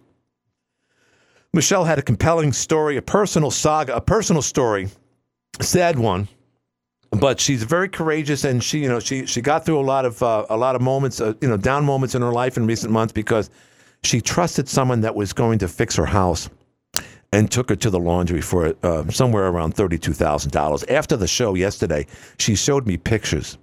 Michelle 1.53 1.85
had 1.85 1.99
a 1.99 2.03
compelling 2.03 2.53
story, 2.53 2.97
a 2.97 3.03
personal 3.03 3.51
saga, 3.51 3.97
a 3.97 4.01
personal 4.01 4.42
story, 4.42 4.88
sad 5.61 5.99
one, 5.99 6.29
but 7.11 7.40
she's 7.40 7.62
very 7.62 7.88
courageous, 7.88 8.45
and 8.45 8.62
she, 8.62 8.81
you 8.81 8.88
know, 8.88 9.01
she 9.01 9.27
she 9.27 9.40
got 9.40 9.64
through 9.64 9.81
a 9.81 9.83
lot 9.83 10.05
of 10.05 10.23
uh, 10.23 10.45
a 10.51 10.57
lot 10.57 10.77
of 10.77 10.83
moments, 10.83 11.21
uh, 11.21 11.33
you 11.40 11.49
know, 11.49 11.57
down 11.57 11.85
moments 11.85 12.14
in 12.14 12.23
her 12.23 12.33
life 12.33 12.57
in 12.57 12.66
recent 12.66 12.92
months 12.92 13.12
because 13.12 13.49
she 14.03 14.21
trusted 14.21 14.69
someone 14.69 15.01
that 15.01 15.14
was 15.14 15.33
going 15.33 15.59
to 15.59 15.69
fix 15.69 15.97
her 15.97 16.07
house 16.07 16.51
and 17.33 17.51
took 17.51 17.71
her 17.71 17.77
to 17.77 17.90
the 17.90 17.99
laundry 17.99 18.40
for 18.40 18.75
uh, 18.83 19.09
somewhere 19.09 19.47
around 19.47 19.75
thirty-two 19.75 20.12
thousand 20.12 20.51
dollars. 20.51 20.85
After 20.85 21.16
the 21.16 21.27
show 21.27 21.55
yesterday, 21.55 22.07
she 22.38 22.55
showed 22.55 22.87
me 22.87 22.99
pictures, 22.99 23.57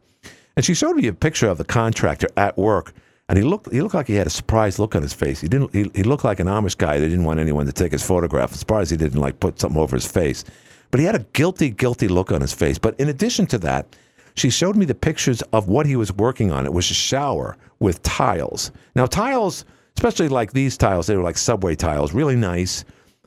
and 0.55 0.65
she 0.65 0.73
showed 0.73 0.95
me 0.95 1.07
a 1.07 1.13
picture 1.13 1.47
of 1.47 1.57
the 1.57 1.63
contractor 1.63 2.27
at 2.37 2.57
work, 2.57 2.93
and 3.29 3.37
he 3.37 3.43
looked 3.43 3.71
he 3.71 3.81
looked 3.81 3.95
like 3.95 4.07
he 4.07 4.15
had 4.15 4.27
a 4.27 4.31
surprised 4.31 4.79
look 4.79 4.95
on 4.95 5.01
his 5.01 5.13
face. 5.13 5.41
He 5.41 5.47
didn't. 5.47 5.73
He, 5.73 5.89
he 5.95 6.03
looked 6.03 6.23
like 6.23 6.39
an 6.39 6.47
Amish 6.47 6.77
guy 6.77 6.99
that 6.99 7.09
didn't 7.09 7.25
want 7.25 7.39
anyone 7.39 7.65
to 7.65 7.73
take 7.73 7.91
his 7.91 8.05
photograph. 8.05 8.51
I'm 8.51 8.57
surprised 8.57 8.91
he 8.91 8.97
didn't 8.97 9.19
like 9.19 9.39
put 9.39 9.59
something 9.59 9.79
over 9.79 9.95
his 9.95 10.09
face, 10.09 10.43
but 10.91 10.99
he 10.99 11.05
had 11.05 11.15
a 11.15 11.25
guilty, 11.33 11.69
guilty 11.69 12.07
look 12.07 12.31
on 12.31 12.41
his 12.41 12.53
face. 12.53 12.77
But 12.77 12.99
in 12.99 13.09
addition 13.09 13.47
to 13.47 13.57
that. 13.59 13.95
She 14.35 14.49
showed 14.49 14.75
me 14.75 14.85
the 14.85 14.95
pictures 14.95 15.43
of 15.53 15.67
what 15.67 15.85
he 15.85 15.95
was 15.95 16.11
working 16.11 16.51
on. 16.51 16.65
It 16.65 16.73
was 16.73 16.89
a 16.89 16.95
shower 16.95 17.55
with 17.79 18.01
tiles. 18.01 18.71
Now, 18.95 19.05
tiles, 19.05 19.63
especially 19.95 20.27
like 20.27 20.53
these 20.53 20.75
tiles, 20.75 21.05
they 21.05 21.15
were 21.15 21.21
like 21.21 21.37
subway 21.37 21.75
tiles, 21.75 22.13
really 22.13 22.35
nice, 22.35 22.83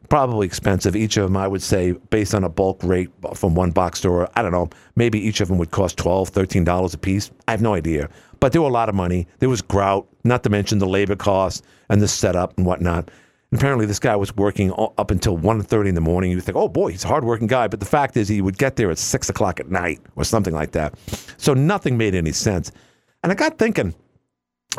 probably 0.09 0.47
expensive. 0.47 0.97
Each 0.97 1.17
of 1.17 1.25
them, 1.25 1.37
I 1.37 1.49
would 1.49 1.63
say, 1.63 1.93
based 2.11 2.35
on 2.35 2.45
a 2.45 2.49
bulk 2.49 2.83
rate 2.83 3.11
from 3.35 3.55
one 3.55 3.71
box 3.71 3.99
store, 4.01 4.29
I 4.35 4.43
don't 4.43 4.53
know, 4.53 4.71
maybe 4.95 5.19
each 5.19 5.41
of 5.41 5.49
them 5.49 5.59
would 5.59 5.71
cost 5.71 5.97
$12, 5.99 6.31
$13 6.31 6.95
a 6.95 6.99
piece. 6.99 7.31
I 7.49 7.53
have 7.53 7.63
no 7.63 7.75
idea. 7.75 8.09
But 8.41 8.53
there 8.53 8.61
were 8.61 8.69
a 8.69 8.73
lot 8.73 8.89
of 8.89 8.95
money. 8.95 9.27
There 9.39 9.49
was 9.49 9.63
grout, 9.63 10.07
not 10.25 10.43
to 10.43 10.51
mention 10.51 10.79
the 10.79 10.87
labor 10.87 11.17
costs 11.17 11.63
and 11.89 12.03
the 12.03 12.09
setup 12.09 12.57
and 12.57 12.67
whatnot. 12.67 13.11
And 13.51 13.61
apparently, 13.61 13.87
this 13.87 13.99
guy 13.99 14.17
was 14.17 14.37
working 14.37 14.73
up 14.77 15.11
until 15.11 15.39
1.30 15.39 15.89
in 15.89 15.95
the 15.95 16.01
morning. 16.01 16.33
You 16.33 16.41
think, 16.41 16.57
oh 16.57 16.69
boy, 16.69 16.91
he's 16.91 17.05
a 17.05 17.09
hardworking 17.09 17.47
guy. 17.47 17.69
But 17.69 17.81
the 17.81 17.87
fact 17.87 18.17
is, 18.17 18.29
he 18.29 18.43
would 18.43 18.59
get 18.59 18.77
there 18.77 18.91
at 18.91 18.99
6 18.99 19.29
o'clock 19.29 19.61
at 19.61 19.71
night 19.71 20.01
or 20.17 20.25
something 20.25 20.53
like 20.53 20.73
that. 20.73 20.99
So 21.37 21.55
nothing 21.55 21.97
made 21.97 22.15
any 22.15 22.33
sense. 22.33 22.73
And 23.23 23.33
I 23.33 23.35
got 23.35 23.59
thinking, 23.59 23.95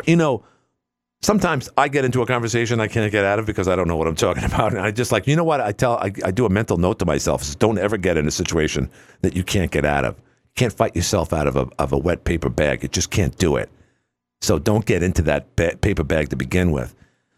you 0.05 0.15
know, 0.15 0.43
sometimes 1.21 1.69
I 1.77 1.87
get 1.87 2.05
into 2.05 2.21
a 2.21 2.25
conversation 2.25 2.79
I 2.79 2.87
can't 2.87 3.11
get 3.11 3.25
out 3.25 3.39
of 3.39 3.45
because 3.45 3.67
I 3.67 3.75
don't 3.75 3.87
know 3.87 3.97
what 3.97 4.07
I'm 4.07 4.15
talking 4.15 4.43
about. 4.51 4.73
And 4.73 4.81
I 4.81 4.91
just 4.91 5.11
like, 5.11 5.27
you 5.27 5.35
know 5.35 5.43
what? 5.43 5.61
I 5.61 5.71
tell, 5.71 5.97
I, 5.97 6.11
I 6.23 6.31
do 6.31 6.45
a 6.45 6.49
mental 6.49 6.77
note 6.77 6.99
to 6.99 7.05
myself: 7.05 7.41
is 7.41 7.55
don't 7.55 7.77
ever 7.77 7.97
get 7.97 8.17
in 8.17 8.27
a 8.27 8.31
situation 8.31 8.89
that 9.21 9.35
you 9.35 9.43
can't 9.43 9.71
get 9.71 9.85
out 9.85 10.05
of. 10.05 10.15
You 10.17 10.51
can't 10.55 10.73
fight 10.73 10.95
yourself 10.95 11.33
out 11.33 11.47
of 11.47 11.55
a 11.55 11.67
of 11.79 11.93
a 11.93 11.97
wet 11.97 12.23
paper 12.23 12.49
bag. 12.49 12.83
You 12.83 12.89
just 12.89 13.11
can't 13.11 13.37
do 13.37 13.55
it. 13.55 13.69
So 14.41 14.59
don't 14.59 14.85
get 14.85 15.01
into 15.03 15.23
that 15.23 15.55
ba- 15.55 15.77
paper 15.81 16.03
bag 16.03 16.29
to 16.29 16.35
begin 16.35 16.71
with. 16.71 16.93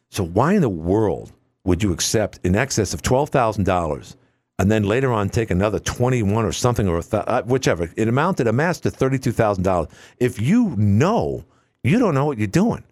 So 0.10 0.24
why 0.26 0.54
in 0.54 0.62
the 0.62 0.70
world 0.70 1.32
would 1.64 1.82
you 1.84 1.94
accept 1.94 2.40
in 2.44 2.56
excess 2.56 2.94
of 2.94 3.02
twelve 3.02 3.30
thousand 3.30 3.66
dollars? 3.66 4.16
And 4.58 4.70
then 4.70 4.84
later 4.84 5.14
on, 5.14 5.30
take 5.30 5.52
another 5.52 5.80
twenty-one 5.80 6.44
or 6.44 6.52
something, 6.52 6.86
or 6.86 7.02
th- 7.02 7.24
uh, 7.28 7.44
whichever. 7.44 7.90
It 7.96 8.10
amounted, 8.10 8.48
amassed 8.48 8.84
to 8.84 8.92
thirty-two 8.92 9.32
thousand 9.32 9.64
dollars. 9.64 9.88
If 10.20 10.42
you 10.42 10.76
know, 10.76 11.46
you 11.82 11.98
don't 11.98 12.14
know 12.14 12.26
what 12.26 12.38
you're 12.38 12.48
doing 12.48 12.84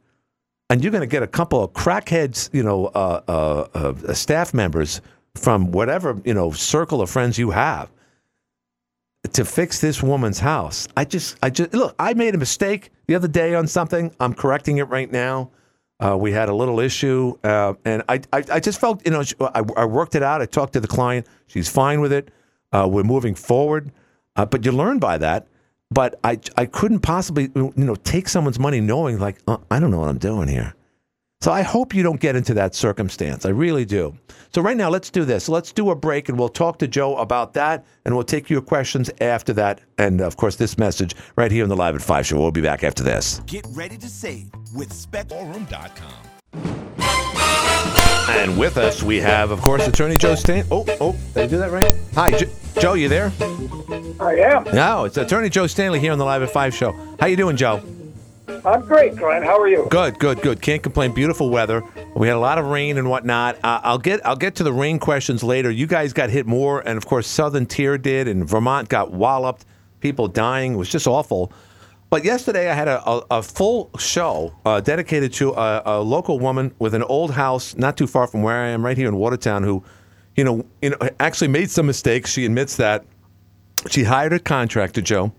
and 0.70 0.84
you're 0.84 0.92
going 0.92 1.02
to 1.02 1.08
get 1.08 1.24
a 1.24 1.28
couple 1.28 1.64
of 1.64 1.74
crackheads, 1.74 2.50
you 2.54 2.64
know, 2.64 2.88
uh, 2.88 3.22
uh, 3.28 3.68
uh, 3.74 4.14
staff 4.14 4.54
members 4.54 5.02
from 5.36 5.72
whatever 5.72 6.20
you 6.26 6.34
know 6.34 6.52
circle 6.52 7.02
of 7.02 7.10
friends 7.10 7.38
you 7.38 7.52
have 7.52 7.92
to 9.34 9.46
fix 9.46 9.82
this 9.82 10.02
woman's 10.02 10.40
house. 10.40 10.88
I 10.96 11.06
just, 11.06 11.38
I 11.44 11.50
just 11.50 11.74
look. 11.74 11.96
I 12.00 12.14
made 12.14 12.36
a 12.36 12.38
mistake 12.38 12.92
the 13.08 13.16
other 13.16 13.28
day 13.28 13.56
on 13.56 13.68
something. 13.68 14.14
I'm 14.20 14.34
correcting 14.34 14.78
it 14.78 14.84
right 14.84 15.12
now. 15.12 15.52
Uh, 16.00 16.16
we 16.16 16.32
had 16.32 16.48
a 16.48 16.54
little 16.54 16.80
issue, 16.80 17.36
uh, 17.44 17.74
and 17.84 18.04
I, 18.08 18.22
I, 18.32 18.44
I 18.54 18.60
just 18.60 18.80
felt, 18.80 19.04
you 19.04 19.12
know, 19.12 19.24
I, 19.42 19.64
I 19.76 19.86
worked 19.86 20.14
it 20.14 20.22
out. 20.22 20.44
I 20.44 20.46
talked 20.46 20.74
to 20.74 20.80
the 20.80 20.88
client. 20.88 21.26
She's 21.48 21.68
fine 21.68 22.02
with 22.02 22.14
it. 22.14 22.30
Uh, 22.72 22.88
we're 22.90 23.04
moving 23.04 23.34
forward. 23.34 23.92
But 24.36 24.64
you 24.64 24.72
learn 24.72 25.00
by 25.00 25.18
that. 25.18 25.48
But 25.92 26.20
I 26.24 26.40
I 26.56 26.66
couldn't 26.66 27.00
possibly 27.00 27.50
you 27.56 27.74
know 27.76 27.96
take 27.96 28.30
someone's 28.30 28.60
money 28.60 28.82
knowing 28.82 29.20
like 29.20 29.38
uh, 29.48 29.58
I 29.72 29.80
don't 29.80 29.92
know 29.92 30.00
what 30.00 30.10
I'm 30.10 30.18
doing 30.18 30.48
here. 30.48 30.74
So 31.42 31.52
I 31.52 31.62
hope 31.62 31.94
you 31.94 32.02
don't 32.02 32.20
get 32.20 32.36
into 32.36 32.56
that 32.56 32.74
circumstance. 32.74 33.46
I 33.46 33.50
really 33.50 33.86
do. 33.86 34.18
So 34.56 34.62
right 34.62 34.76
now, 34.76 34.90
let's 34.90 35.12
do 35.12 35.24
this. 35.24 35.48
Let's 35.48 35.72
do 35.72 35.92
a 35.92 35.96
break, 35.96 36.30
and 36.30 36.40
we'll 36.40 36.50
talk 36.50 36.80
to 36.80 36.88
Joe 36.88 37.16
about 37.18 37.54
that, 37.54 37.86
and 38.06 38.16
we'll 38.16 38.24
take 38.24 38.50
your 38.50 38.62
questions 38.62 39.12
after 39.22 39.54
that, 39.54 39.82
and 40.00 40.20
of 40.20 40.38
course 40.38 40.56
this 40.56 40.80
message 40.80 41.16
right 41.36 41.52
here 41.52 41.64
on 41.64 41.70
the 41.70 41.76
Live 41.76 41.96
at 41.96 42.02
Five 42.02 42.26
show. 42.26 42.40
We'll 42.40 42.52
be 42.52 42.62
back 42.62 42.84
after 42.84 43.04
this. 43.04 43.42
Get 43.46 43.68
ready 43.70 43.98
to 43.98 44.10
save 44.10 44.50
with 44.74 44.90
SpecBallroom.com. 44.90 47.27
And 48.30 48.58
with 48.58 48.78
us, 48.78 49.02
we 49.02 49.18
have, 49.18 49.52
of 49.52 49.62
course, 49.62 49.88
Attorney 49.88 50.18
Joe 50.18 50.36
Stan. 50.36 50.66
Oh, 50.72 50.86
oh, 51.00 51.16
did 51.34 51.44
I 51.44 51.48
do 51.48 51.58
that 51.60 51.72
right? 51.72 51.94
Hi, 52.16 52.32
Jo- 52.32 52.50
Joe. 52.80 52.94
You 52.94 53.08
there? 53.08 53.32
I 54.20 54.36
am. 54.36 54.64
No, 54.74 55.06
it's 55.06 55.18
Attorney 55.18 55.50
Joe 55.50 55.68
Stanley 55.68 56.00
here 56.00 56.12
on 56.12 56.18
the 56.18 56.26
Live 56.26 56.44
at 56.44 56.50
Five 56.50 56.74
show. 56.76 56.92
How 57.20 57.28
you 57.28 57.38
doing, 57.38 57.56
Joe? 57.56 57.82
I'm 58.66 58.82
great, 58.82 59.16
Glenn. 59.16 59.44
How 59.44 59.60
are 59.60 59.68
you? 59.68 59.88
Good, 59.90 60.20
good, 60.20 60.42
good. 60.42 60.62
Can't 60.62 60.84
complain. 60.84 61.14
Beautiful 61.14 61.50
weather. 61.50 61.84
We 62.16 62.28
had 62.28 62.36
a 62.36 62.40
lot 62.40 62.58
of 62.58 62.66
rain 62.66 62.98
and 62.98 63.10
whatnot. 63.10 63.56
Uh, 63.64 63.80
I'll 63.84 63.98
get 63.98 64.26
I'll 64.26 64.36
get 64.36 64.56
to 64.56 64.64
the 64.64 64.74
rain 64.74 65.00
questions 65.00 65.44
later. 65.44 65.72
You 65.72 65.88
guys 65.88 66.12
got 66.14 66.30
hit 66.30 66.46
more, 66.46 66.82
and 66.82 66.98
of 66.98 67.06
course, 67.06 67.28
Southern 67.28 67.66
Tier 67.66 67.98
did, 67.98 68.28
and 68.28 68.48
Vermont 68.48 68.90
got 68.90 69.12
walloped. 69.12 69.66
People 70.00 70.28
dying. 70.28 70.74
It 70.74 70.78
was 70.78 70.90
just 70.90 71.08
awful. 71.08 71.52
But 72.10 72.24
yesterday, 72.24 72.70
I 72.72 72.74
had 72.74 72.88
a, 72.88 73.08
a, 73.10 73.26
a 73.32 73.44
full 73.44 73.90
show 74.00 74.54
uh, 74.66 74.80
dedicated 74.80 75.34
to 75.34 75.52
a, 75.52 75.82
a 75.86 76.02
local 76.02 76.40
woman 76.40 76.74
with 76.80 76.94
an 76.94 77.04
old 77.04 77.32
house 77.32 77.76
not 77.76 77.98
too 77.98 78.08
far 78.08 78.28
from 78.28 78.44
where 78.44 78.56
I 78.56 78.70
am, 78.70 78.86
right 78.86 78.98
here 78.98 79.10
in 79.10 79.18
Watertown, 79.18 79.64
who, 79.64 79.84
you 80.36 80.46
know, 80.46 80.66
you 80.82 80.92
know, 80.92 80.98
actually 81.20 81.50
made 81.50 81.70
some 81.70 81.86
mistakes. 81.86 82.32
She 82.32 82.46
admits 82.46 82.78
that. 82.78 83.04
She 83.90 84.04
hired 84.04 84.34
a 84.34 84.40
contractor, 84.40 85.02
Joe. 85.02 85.34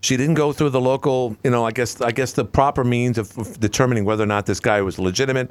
She 0.00 0.16
didn't 0.16 0.34
go 0.34 0.52
through 0.52 0.70
the 0.70 0.80
local, 0.80 1.36
you 1.44 1.50
know, 1.50 1.64
I 1.64 1.70
guess 1.70 2.00
I 2.00 2.12
guess 2.12 2.32
the 2.32 2.44
proper 2.44 2.84
means 2.84 3.16
of, 3.16 3.36
of 3.38 3.60
determining 3.60 4.04
whether 4.04 4.22
or 4.22 4.26
not 4.26 4.44
this 4.46 4.60
guy 4.60 4.82
was 4.82 4.98
legitimate, 4.98 5.50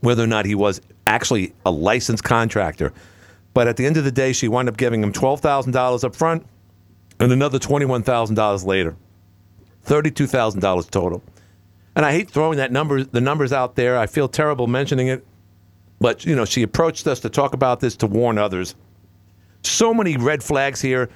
whether 0.00 0.22
or 0.22 0.26
not 0.26 0.46
he 0.46 0.54
was 0.54 0.80
actually 1.06 1.52
a 1.66 1.70
licensed 1.70 2.24
contractor. 2.24 2.92
But 3.54 3.68
at 3.68 3.76
the 3.76 3.86
end 3.86 3.96
of 3.96 4.04
the 4.04 4.12
day, 4.12 4.32
she 4.32 4.48
wound 4.48 4.68
up 4.68 4.76
giving 4.76 5.02
him 5.02 5.12
twelve 5.12 5.40
thousand 5.40 5.72
dollars 5.72 6.02
up 6.02 6.16
front 6.16 6.46
and 7.20 7.30
another 7.30 7.58
twenty-one 7.58 8.02
thousand 8.02 8.34
dollars 8.34 8.64
later, 8.64 8.96
thirty-two 9.88 10.26
thousand 10.26 10.60
dollars 10.60 10.86
total. 10.86 11.22
And 11.96 12.06
I 12.06 12.12
hate 12.12 12.30
throwing 12.30 12.58
that 12.58 12.70
number, 12.70 13.02
the 13.02 13.20
numbers 13.20 13.52
out 13.52 13.74
there. 13.74 13.98
I 13.98 14.06
feel 14.06 14.28
terrible 14.28 14.68
mentioning 14.68 15.08
it, 15.08 15.26
but 15.98 16.24
you 16.24 16.36
know, 16.36 16.44
she 16.44 16.62
approached 16.62 17.06
us 17.08 17.18
to 17.20 17.28
talk 17.28 17.54
about 17.54 17.80
this 17.80 17.96
to 17.96 18.06
warn 18.06 18.38
others. 18.38 18.76
So 19.62 19.92
many 19.92 20.16
red 20.16 20.42
flags 20.42 20.80
here. 20.80 21.08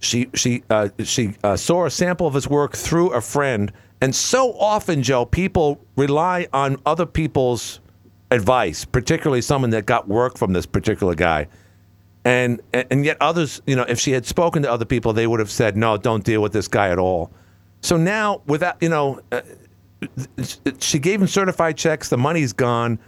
She 0.00 0.28
she 0.34 0.62
uh, 0.68 0.90
she 1.02 1.34
uh, 1.42 1.56
saw 1.56 1.86
a 1.86 1.90
sample 1.90 2.26
of 2.26 2.34
his 2.34 2.46
work 2.46 2.76
through 2.76 3.10
a 3.14 3.20
friend, 3.20 3.72
and 4.00 4.14
so 4.14 4.52
often, 4.58 5.02
Joe, 5.02 5.24
people 5.24 5.80
rely 5.96 6.46
on 6.52 6.76
other 6.84 7.06
people's 7.06 7.80
advice, 8.30 8.84
particularly 8.84 9.40
someone 9.40 9.70
that 9.70 9.86
got 9.86 10.06
work 10.06 10.36
from 10.36 10.52
this 10.52 10.66
particular 10.66 11.14
guy. 11.14 11.48
And 12.24 12.60
and 12.74 13.04
yet 13.04 13.16
others, 13.20 13.62
you 13.66 13.74
know, 13.74 13.86
if 13.88 13.98
she 13.98 14.12
had 14.12 14.26
spoken 14.26 14.62
to 14.62 14.70
other 14.70 14.84
people, 14.84 15.12
they 15.14 15.26
would 15.26 15.40
have 15.40 15.50
said, 15.50 15.76
"No, 15.76 15.96
don't 15.96 16.22
deal 16.22 16.42
with 16.42 16.52
this 16.52 16.68
guy 16.68 16.90
at 16.90 16.98
all." 16.98 17.32
So 17.80 17.96
now, 17.96 18.42
without 18.46 18.82
you 18.82 18.88
know, 18.88 19.20
uh, 19.32 19.40
she 20.78 20.98
gave 20.98 21.20
him 21.20 21.26
certified 21.28 21.76
checks. 21.76 22.08
The 22.08 22.18
money's 22.18 22.52
gone. 22.52 22.98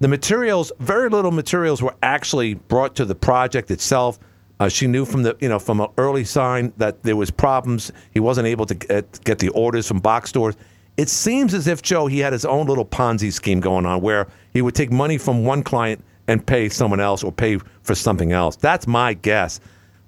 The 0.00 0.08
materials, 0.08 0.70
very 0.78 1.08
little 1.08 1.32
materials, 1.32 1.82
were 1.82 1.94
actually 2.02 2.54
brought 2.54 2.94
to 2.96 3.04
the 3.04 3.14
project 3.14 3.70
itself. 3.70 4.18
Uh, 4.60 4.68
she 4.68 4.86
knew 4.86 5.04
from 5.04 5.22
the 5.22 5.36
you 5.40 5.48
know 5.48 5.58
from 5.58 5.80
an 5.80 5.88
early 5.98 6.24
sign 6.24 6.72
that 6.76 7.02
there 7.02 7.16
was 7.16 7.30
problems. 7.30 7.92
He 8.12 8.20
wasn't 8.20 8.46
able 8.46 8.66
to 8.66 8.74
get, 8.74 9.24
get 9.24 9.38
the 9.38 9.48
orders 9.50 9.86
from 9.86 10.00
box 10.00 10.30
stores. 10.30 10.56
It 10.96 11.08
seems 11.08 11.54
as 11.54 11.68
if 11.68 11.80
Joe 11.80 12.06
he 12.06 12.18
had 12.18 12.32
his 12.32 12.44
own 12.44 12.66
little 12.66 12.84
Ponzi 12.84 13.32
scheme 13.32 13.60
going 13.60 13.86
on, 13.86 14.00
where 14.00 14.26
he 14.52 14.62
would 14.62 14.74
take 14.74 14.90
money 14.90 15.16
from 15.18 15.44
one 15.44 15.62
client 15.62 16.04
and 16.26 16.44
pay 16.44 16.68
someone 16.68 17.00
else 17.00 17.22
or 17.24 17.32
pay 17.32 17.58
for 17.82 17.94
something 17.94 18.32
else. 18.32 18.56
That's 18.56 18.86
my 18.86 19.14
guess. 19.14 19.60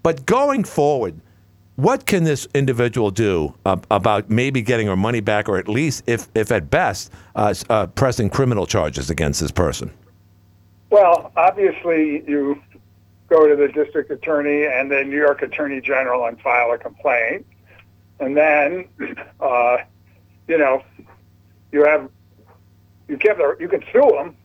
But 0.02 0.26
going 0.26 0.64
forward, 0.64 1.20
what 1.80 2.04
can 2.04 2.24
this 2.24 2.46
individual 2.54 3.10
do 3.10 3.54
uh, 3.64 3.78
about 3.90 4.28
maybe 4.28 4.60
getting 4.60 4.86
her 4.86 4.96
money 4.96 5.20
back, 5.20 5.48
or 5.48 5.56
at 5.56 5.68
least, 5.68 6.04
if 6.06 6.28
if 6.34 6.52
at 6.52 6.70
best, 6.70 7.10
uh, 7.34 7.54
uh, 7.70 7.86
pressing 7.86 8.28
criminal 8.28 8.66
charges 8.66 9.08
against 9.08 9.40
this 9.40 9.50
person? 9.50 9.90
Well, 10.90 11.32
obviously, 11.36 12.22
you 12.28 12.60
go 13.28 13.48
to 13.48 13.56
the 13.56 13.68
district 13.68 14.10
attorney 14.10 14.66
and 14.66 14.90
the 14.90 15.04
New 15.04 15.16
York 15.16 15.40
Attorney 15.40 15.80
General 15.80 16.26
and 16.26 16.38
file 16.40 16.72
a 16.72 16.78
complaint, 16.78 17.46
and 18.18 18.36
then, 18.36 18.86
uh, 19.40 19.78
you 20.48 20.58
know, 20.58 20.82
you 21.72 21.84
have 21.84 22.10
you 23.08 23.16
give 23.16 23.38
the, 23.38 23.56
you 23.58 23.68
can 23.68 23.82
sue 23.90 24.10
them. 24.18 24.36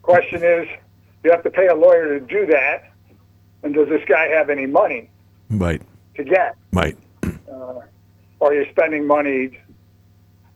Question 0.00 0.42
is, 0.42 0.66
you 1.22 1.30
have 1.30 1.42
to 1.42 1.50
pay 1.50 1.66
a 1.66 1.74
lawyer 1.74 2.18
to 2.18 2.24
do 2.24 2.46
that, 2.46 2.90
and 3.62 3.74
does 3.74 3.88
this 3.88 4.02
guy 4.08 4.28
have 4.28 4.48
any 4.48 4.64
money 4.64 5.10
Right. 5.50 5.82
to 6.16 6.24
get? 6.24 6.56
Right. 6.72 6.96
Uh, 7.22 7.80
or 8.40 8.54
you're 8.54 8.68
spending 8.70 9.06
money, 9.06 9.58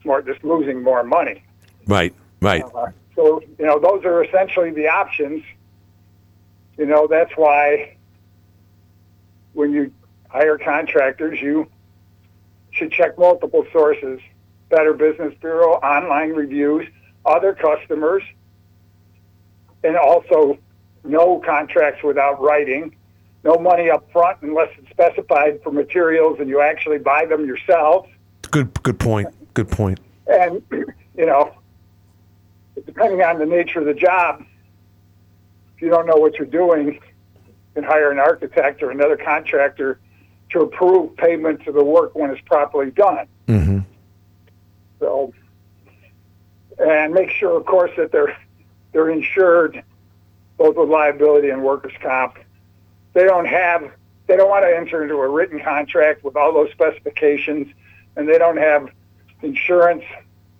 more 0.04 0.22
just 0.22 0.44
losing 0.44 0.82
more 0.82 1.02
money. 1.02 1.42
Right. 1.86 2.14
Right. 2.40 2.64
Uh, 2.74 2.88
so, 3.14 3.42
you 3.58 3.66
know, 3.66 3.78
those 3.78 4.04
are 4.04 4.24
essentially 4.24 4.70
the 4.70 4.88
options. 4.88 5.44
You 6.78 6.86
know, 6.86 7.06
that's 7.06 7.32
why 7.36 7.96
when 9.52 9.72
you 9.72 9.92
hire 10.28 10.58
contractors, 10.58 11.40
you 11.40 11.68
should 12.70 12.90
check 12.90 13.18
multiple 13.18 13.66
sources 13.72 14.20
Better 14.72 14.94
Business 14.94 15.34
Bureau, 15.40 15.74
online 15.74 16.30
reviews, 16.30 16.88
other 17.26 17.52
customers, 17.52 18.22
and 19.84 19.96
also 19.96 20.58
no 21.04 21.40
contracts 21.40 22.02
without 22.02 22.40
writing, 22.40 22.96
no 23.44 23.56
money 23.56 23.90
up 23.90 24.10
front 24.12 24.38
unless 24.42 24.68
it's 24.78 24.88
specified 24.90 25.60
for 25.62 25.72
materials 25.72 26.38
and 26.40 26.48
you 26.48 26.60
actually 26.60 26.98
buy 26.98 27.26
them 27.26 27.46
yourself. 27.46 28.06
Good. 28.50 28.82
Good 28.82 28.98
point. 28.98 29.28
Good 29.54 29.68
point. 29.68 30.00
And, 30.26 30.62
you 30.70 31.26
know, 31.26 31.54
depending 32.86 33.22
on 33.22 33.38
the 33.38 33.46
nature 33.46 33.80
of 33.80 33.86
the 33.86 33.94
job, 33.94 34.44
if 35.76 35.82
you 35.82 35.88
don't 35.88 36.06
know 36.06 36.16
what 36.16 36.34
you're 36.34 36.46
doing, 36.46 36.94
you 36.94 37.00
can 37.74 37.84
hire 37.84 38.10
an 38.10 38.18
architect 38.18 38.82
or 38.82 38.90
another 38.90 39.16
contractor 39.16 39.98
to 40.50 40.60
approve 40.60 41.16
payment 41.16 41.64
to 41.64 41.72
the 41.72 41.82
work 41.82 42.14
when 42.14 42.30
it's 42.30 42.40
properly 42.42 42.90
done. 42.90 43.26
Mm-hmm. 43.48 43.78
So, 45.00 45.32
and 46.78 47.12
make 47.12 47.30
sure, 47.30 47.56
of 47.56 47.66
course, 47.66 47.90
that 47.96 48.12
they're 48.12 48.36
they're 48.92 49.10
insured 49.10 49.82
both 50.58 50.76
with 50.76 50.88
liability 50.88 51.48
and 51.48 51.62
workers' 51.62 51.94
comp. 52.00 52.38
They 53.14 53.24
don't 53.24 53.46
have 53.46 53.90
they 54.26 54.36
don't 54.36 54.48
want 54.48 54.64
to 54.64 54.74
enter 54.74 55.02
into 55.02 55.16
a 55.16 55.28
written 55.28 55.60
contract 55.60 56.24
with 56.24 56.36
all 56.36 56.52
those 56.52 56.70
specifications, 56.70 57.66
and 58.16 58.28
they 58.28 58.38
don't 58.38 58.56
have 58.56 58.88
insurance, 59.42 60.04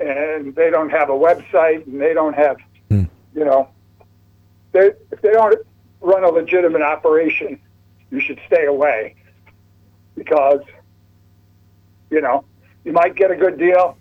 and 0.01 0.55
they 0.55 0.69
don't 0.69 0.91
have 0.91 1.09
a 1.09 1.15
website, 1.15 1.87
and 1.87 2.01
they 2.01 2.13
don't 2.15 2.35
have 2.35 2.57
Hmm. 2.89 3.05
you 3.35 3.45
know 3.45 3.69
they 4.73 4.91
if 5.11 5.21
they 5.23 5.31
don't 5.31 5.65
run 6.01 6.25
a 6.25 6.29
legitimate 6.29 6.83
operation, 6.83 7.59
you 8.11 8.21
should 8.21 8.41
stay 8.47 8.67
away 8.67 9.15
because 10.17 10.61
you 12.11 12.21
know 12.21 12.45
you 12.85 12.93
might 12.93 13.15
get 13.15 13.31
a 13.31 13.37
good 13.37 13.59
deal, 13.59 13.97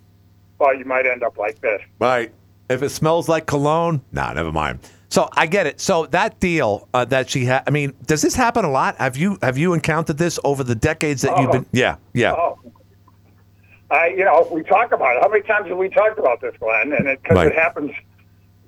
but 0.58 0.78
you 0.78 0.86
might 0.86 1.06
end 1.06 1.24
up 1.24 1.38
like 1.38 1.62
this. 1.62 1.82
Right. 2.00 2.32
If 2.70 2.82
it 2.82 2.90
smells 2.90 3.28
like 3.30 3.46
cologne, 3.46 4.02
nah, 4.12 4.34
never 4.34 4.52
mind. 4.52 4.80
So 5.12 5.28
I 5.34 5.46
get 5.46 5.68
it. 5.68 5.82
So 5.82 6.06
that 6.08 6.40
deal 6.40 6.88
uh, 6.94 7.04
that 7.06 7.30
she 7.30 7.44
had, 7.44 7.64
I 7.68 7.70
mean, 7.70 7.94
does 8.08 8.22
this 8.22 8.34
happen 8.34 8.64
a 8.64 8.72
lot? 8.72 8.96
Have 8.96 9.18
you 9.18 9.38
have 9.42 9.58
you 9.58 9.74
encountered 9.74 10.18
this 10.18 10.40
over 10.46 10.64
the 10.64 10.74
decades 10.74 11.22
that 11.24 11.38
you've 11.38 11.50
Oh. 11.50 11.54
been? 11.54 11.66
Yeah, 11.74 11.98
yeah. 12.14 12.32
Oh. 12.32 12.58
I, 13.92 14.08
you 14.08 14.24
know, 14.24 14.48
we 14.50 14.64
talk 14.64 14.94
about 14.94 15.18
it. 15.18 15.22
How 15.22 15.28
many 15.28 15.44
times 15.44 15.68
have 15.68 15.78
we 15.78 15.90
talked 15.90 16.18
about 16.18 16.40
this, 16.40 16.56
Glenn? 16.62 16.94
And 16.94 17.08
it 17.10 17.22
because 17.22 17.36
Right. 17.36 17.48
it 17.48 17.56
happens 17.56 17.92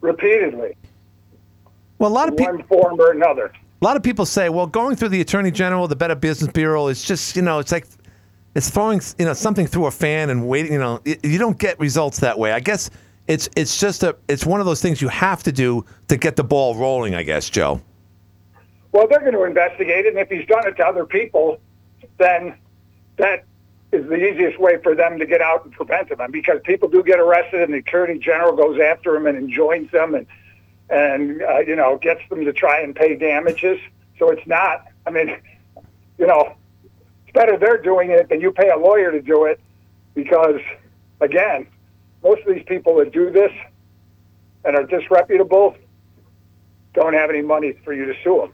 repeatedly, 0.01 0.75
Well, 1.97 2.11
a 2.11 2.13
lot 2.13 2.27
of 2.27 2.35
people. 2.35 2.55
one 2.55 2.63
form 2.67 2.99
or 2.99 3.11
another. 3.11 3.45
A 3.81 3.85
lot 3.85 3.95
of 3.95 4.03
people 4.03 4.25
say, 4.25 4.49
well, 4.49 4.67
going 4.67 4.97
through 4.97 5.09
the 5.09 5.21
Attorney 5.21 5.49
General, 5.51 5.87
the 5.87 5.95
Better 5.95 6.15
Business 6.15 6.51
Bureau, 6.51 6.87
is 6.89 7.01
just, 7.03 7.37
you 7.37 7.41
know, 7.41 7.59
it's 7.59 7.71
like 7.71 7.85
it's 8.53 8.69
throwing, 8.69 8.99
you 9.17 9.23
know, 9.25 9.31
something 9.33 9.65
through 9.65 9.85
a 9.85 9.91
fan 9.91 10.29
and 10.29 10.45
waiting. 10.45 10.73
You 10.73 10.79
know, 10.79 10.99
you 11.05 11.37
don't 11.39 11.57
get 11.57 11.79
results 11.79 12.19
that 12.19 12.37
way. 12.37 12.51
I 12.51 12.59
guess 12.59 12.89
it's 13.27 13.49
it's 13.55 13.79
just 13.79 14.03
a 14.03 14.15
it's 14.27 14.45
one 14.45 14.59
of 14.59 14.65
those 14.65 14.81
things 14.81 15.01
you 15.01 15.07
have 15.07 15.43
to 15.43 15.51
do 15.51 15.85
to 16.07 16.17
get 16.17 16.35
the 16.35 16.43
ball 16.43 16.75
rolling. 16.75 17.15
I 17.15 17.23
guess, 17.23 17.49
Joe. 17.49 17.81
Well, 18.91 19.07
they're 19.07 19.21
going 19.21 19.33
to 19.33 19.43
investigate 19.43 20.05
it, 20.05 20.09
and 20.09 20.19
if 20.19 20.29
he's 20.29 20.45
done 20.47 20.67
it 20.67 20.77
to 20.77 20.85
other 20.85 21.05
people, 21.05 21.59
then 22.19 22.55
that 23.17 23.43
is 23.91 24.07
the 24.07 24.15
easiest 24.15 24.59
way 24.59 24.77
for 24.83 24.93
them 24.93 25.17
to 25.17 25.25
get 25.25 25.41
out 25.41 25.65
and 25.65 25.73
prevent 25.73 26.11
him. 26.11 26.19
Because 26.31 26.59
people 26.63 26.89
do 26.89 27.01
get 27.01 27.19
arrested, 27.19 27.61
and 27.61 27.73
the 27.73 27.79
attorney 27.79 28.19
general 28.19 28.55
goes 28.55 28.79
after 28.79 29.13
them 29.13 29.25
and 29.25 29.37
enjoins 29.37 29.89
them, 29.91 30.15
and 30.15 30.27
and 30.89 31.41
uh, 31.41 31.59
you 31.59 31.75
know 31.75 31.97
gets 31.97 32.21
them 32.29 32.45
to 32.45 32.53
try 32.53 32.81
and 32.81 32.95
pay 32.95 33.15
damages. 33.15 33.79
So 34.19 34.29
it's 34.29 34.45
not. 34.45 34.85
I 35.05 35.11
mean, 35.11 35.35
you 36.17 36.27
know, 36.27 36.55
it's 36.83 37.33
better 37.33 37.57
they're 37.57 37.81
doing 37.81 38.11
it 38.11 38.29
than 38.29 38.41
you 38.41 38.51
pay 38.51 38.69
a 38.69 38.77
lawyer 38.77 39.11
to 39.11 39.21
do 39.21 39.45
it 39.45 39.59
because, 40.13 40.61
again, 41.19 41.67
most 42.23 42.41
of 42.47 42.55
these 42.55 42.65
people 42.65 42.95
that 42.97 43.11
do 43.11 43.31
this 43.31 43.51
and 44.65 44.75
are 44.75 44.85
disreputable 44.85 45.75
don't 46.93 47.13
have 47.13 47.29
any 47.29 47.41
money 47.41 47.73
for 47.83 47.93
you 47.93 48.05
to 48.05 48.13
sue 48.23 48.37
them. 48.37 48.53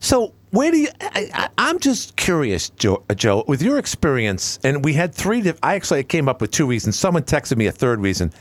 So 0.00 0.32
where 0.50 0.70
do 0.70 0.78
you? 0.78 0.88
I, 1.00 1.48
I'm 1.58 1.78
just 1.78 2.16
curious, 2.16 2.70
Joe, 2.70 3.04
uh, 3.10 3.14
Joe. 3.14 3.44
With 3.46 3.62
your 3.62 3.78
experience, 3.78 4.58
and 4.64 4.84
we 4.84 4.94
had 4.94 5.14
three. 5.14 5.42
I 5.62 5.74
actually 5.74 6.04
came 6.04 6.28
up 6.28 6.40
with 6.40 6.50
two 6.50 6.66
reasons. 6.66 6.98
Someone 6.98 7.24
texted 7.24 7.56
me 7.56 7.66
a 7.66 7.72
third 7.72 8.00
reason. 8.00 8.32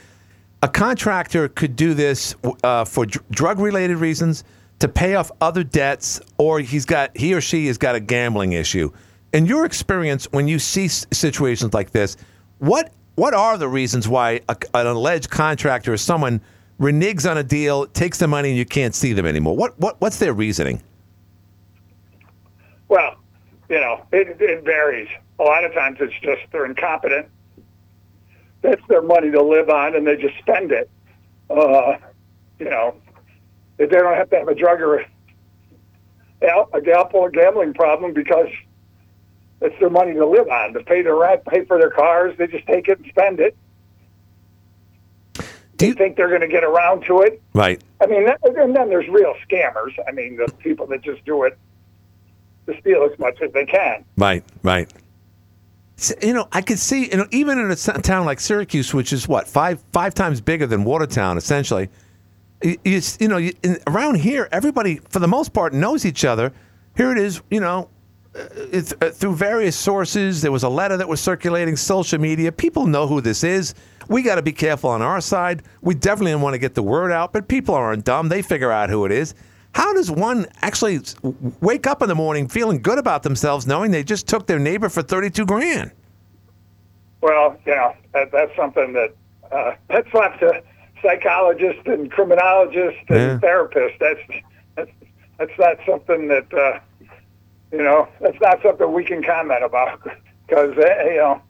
A 0.64 0.68
contractor 0.68 1.50
could 1.50 1.76
do 1.76 1.94
this 1.94 2.36
uh, 2.64 2.86
for 2.86 3.06
dr- 3.06 3.28
drug-related 3.30 3.98
reasons, 3.98 4.44
to 4.80 4.88
pay 4.88 5.16
off 5.16 5.32
other 5.42 5.64
debts, 5.64 6.22
or 6.38 6.60
he's 6.60 6.86
got 6.86 7.16
he 7.18 7.34
or 7.34 7.42
she 7.42 7.68
has 7.68 7.78
got 7.78 7.96
a 7.96 8.00
gambling 8.00 8.54
issue. 8.54 8.92
In 9.34 9.46
your 9.46 9.66
experience, 9.66 10.26
when 10.32 10.48
you 10.48 10.60
see 10.60 10.88
situations 10.88 11.74
like 11.74 11.92
this, 11.92 12.18
what 12.60 12.94
what 13.18 13.34
are 13.34 13.58
the 13.58 13.68
reasons 13.68 14.08
why 14.08 14.42
a, 14.48 14.56
an 14.76 14.86
alleged 14.86 15.32
contractor 15.32 15.92
or 15.92 15.98
someone 15.98 16.40
reneges 16.80 17.30
on 17.30 17.36
a 17.38 17.44
deal, 17.44 17.88
takes 17.88 18.20
the 18.20 18.28
money, 18.28 18.50
and 18.50 18.58
you 18.58 18.66
can't 18.66 18.94
see 18.94 19.12
them 19.12 19.26
anymore? 19.26 19.58
What 19.58 19.78
what 19.80 20.00
what's 20.00 20.20
their 20.20 20.34
reasoning? 20.34 20.82
Well, 22.88 23.16
you 23.70 23.80
know, 23.82 24.06
it, 24.14 24.40
it 24.40 24.64
varies. 24.64 25.10
A 25.40 25.44
lot 25.44 25.66
of 25.66 25.74
times 25.74 25.98
it's 26.00 26.14
just 26.22 26.42
they're 26.52 26.66
incompetent. 26.66 27.28
That's 28.62 28.82
their 28.88 29.02
money 29.02 29.32
to 29.32 29.42
live 29.42 29.70
on, 29.70 29.96
and 29.96 30.06
they 30.06 30.16
just 30.16 30.38
spend 30.38 30.72
it. 30.72 30.90
Uh, 31.50 31.98
you 32.60 32.70
know, 32.70 32.96
they 33.78 33.88
don't 33.88 34.16
have 34.16 34.30
to 34.30 34.38
have 34.38 34.48
a 34.48 34.56
drug 34.56 34.80
or 34.80 35.00
a, 35.00 35.06
a 36.74 36.82
gambling 36.82 37.74
problem 37.74 38.14
because 38.14 38.50
it's 39.62 39.80
their 39.80 39.90
money 39.90 40.14
to 40.14 40.26
live 40.26 40.48
on, 40.48 40.74
to 40.74 40.84
pay 40.84 41.02
their 41.02 41.16
rent, 41.16 41.44
pay 41.46 41.66
for 41.66 41.80
their 41.80 41.90
cars. 41.90 42.38
They 42.38 42.48
just 42.48 42.68
take 42.68 42.88
it 42.88 43.00
and 43.00 43.08
spend 43.08 43.40
it. 43.40 43.56
Do 45.78 45.86
you 45.86 45.94
think 45.94 46.18
they're 46.18 46.30
going 46.30 46.42
to 46.42 46.48
get 46.48 46.64
around 46.64 47.04
to 47.06 47.22
it? 47.22 47.42
Right. 47.54 47.82
I 48.02 48.08
mean, 48.08 48.28
and 48.44 48.76
then 48.76 48.90
there's 48.90 49.08
real 49.08 49.36
scammers. 49.48 49.94
I 50.08 50.12
mean, 50.12 50.38
the 50.38 50.52
people 50.60 50.88
that 50.88 51.02
just 51.04 51.24
do 51.24 51.44
it 51.44 51.58
to 52.66 52.80
steal 52.80 53.08
as 53.12 53.18
much 53.20 53.42
as 53.42 53.52
they 53.54 53.66
can. 53.66 54.04
Right, 54.18 54.44
right. 54.64 54.92
You 56.22 56.34
know, 56.34 56.48
I 56.52 56.62
could 56.62 56.80
see, 56.80 57.10
you 57.10 57.18
know, 57.18 57.28
even 57.32 57.60
in 57.60 57.72
a 57.72 57.76
town 57.76 58.26
like 58.26 58.40
Syracuse, 58.40 58.94
which 58.94 59.14
is 59.14 59.28
what 59.28 59.48
five 59.48 59.84
five 59.92 60.14
times 60.14 60.42
bigger 60.42 60.68
than 60.68 60.84
Watertown, 60.84 61.38
essentially. 61.38 61.90
You, 62.62 62.78
you, 62.84 63.02
you 63.20 63.28
know, 63.28 63.38
you, 63.38 63.54
in, 63.64 63.78
around 63.88 64.16
here, 64.16 64.48
everybody 64.52 64.98
for 65.10 65.20
the 65.20 65.28
most 65.28 65.54
part 65.54 65.74
knows 65.74 66.06
each 66.06 66.26
other. 66.26 66.52
Here 66.96 67.12
it 67.12 67.18
is, 67.18 67.42
you 67.50 67.60
know, 67.60 67.90
through 69.14 69.36
various 69.36 69.76
sources. 69.76 70.42
There 70.42 70.52
was 70.52 70.64
a 70.64 70.70
letter 70.70 70.98
that 70.98 71.08
was 71.08 71.20
circulating, 71.20 71.76
social 71.76 72.20
media. 72.20 72.52
People 72.52 72.86
know 72.86 73.08
who 73.08 73.22
this 73.22 73.44
is. 73.44 73.74
We 74.08 74.22
got 74.22 74.36
to 74.36 74.42
be 74.42 74.54
careful 74.54 74.90
on 74.90 75.02
our 75.02 75.20
side. 75.22 75.64
We 75.82 75.96
definitely 75.96 76.36
want 76.36 76.54
to 76.54 76.60
get 76.60 76.76
the 76.76 76.84
word 76.84 77.12
out, 77.12 77.34
but 77.34 77.48
people 77.48 77.76
aren't 77.76 78.06
dumb. 78.06 78.30
They 78.30 78.42
figure 78.42 78.72
out 78.72 78.90
who 78.90 79.06
it 79.06 79.12
is. 79.12 79.34
How 79.74 79.94
does 79.94 80.10
one 80.10 80.48
actually 80.62 81.02
wake 81.62 81.86
up 81.88 82.02
in 82.02 82.08
the 82.08 82.16
morning 82.16 82.48
feeling 82.48 82.82
good 82.82 82.98
about 82.98 83.24
themselves, 83.24 83.68
knowing 83.68 83.92
they 83.92 84.04
just 84.04 84.28
took 84.28 84.48
their 84.48 84.60
neighbor 84.60 84.90
for 84.90 85.04
thirty-two 85.04 85.46
grand? 85.46 85.92
Well, 87.22 87.58
yeah, 87.66 87.94
that, 88.14 88.32
that's 88.32 88.56
something 88.56 88.94
that 88.94 89.14
uh, 89.52 89.74
that's 89.90 90.12
left 90.14 90.40
to 90.40 90.64
psychologists 91.02 91.82
and 91.86 92.10
criminologists 92.12 93.04
and 93.10 93.42
therapists. 93.42 94.00
That's 94.00 94.20
that's 94.76 94.92
that's 95.38 95.60
not 95.60 95.78
something 95.86 96.28
that 96.30 96.52
uh, 96.54 96.80
you 97.72 97.80
know. 97.84 98.08
That's 98.22 98.40
not 98.42 98.62
something 98.64 98.92
we 98.92 99.04
can 99.04 99.24
comment 99.24 99.64
about 99.64 100.02
because 100.48 100.76
you 100.76 101.18
know 101.18 101.42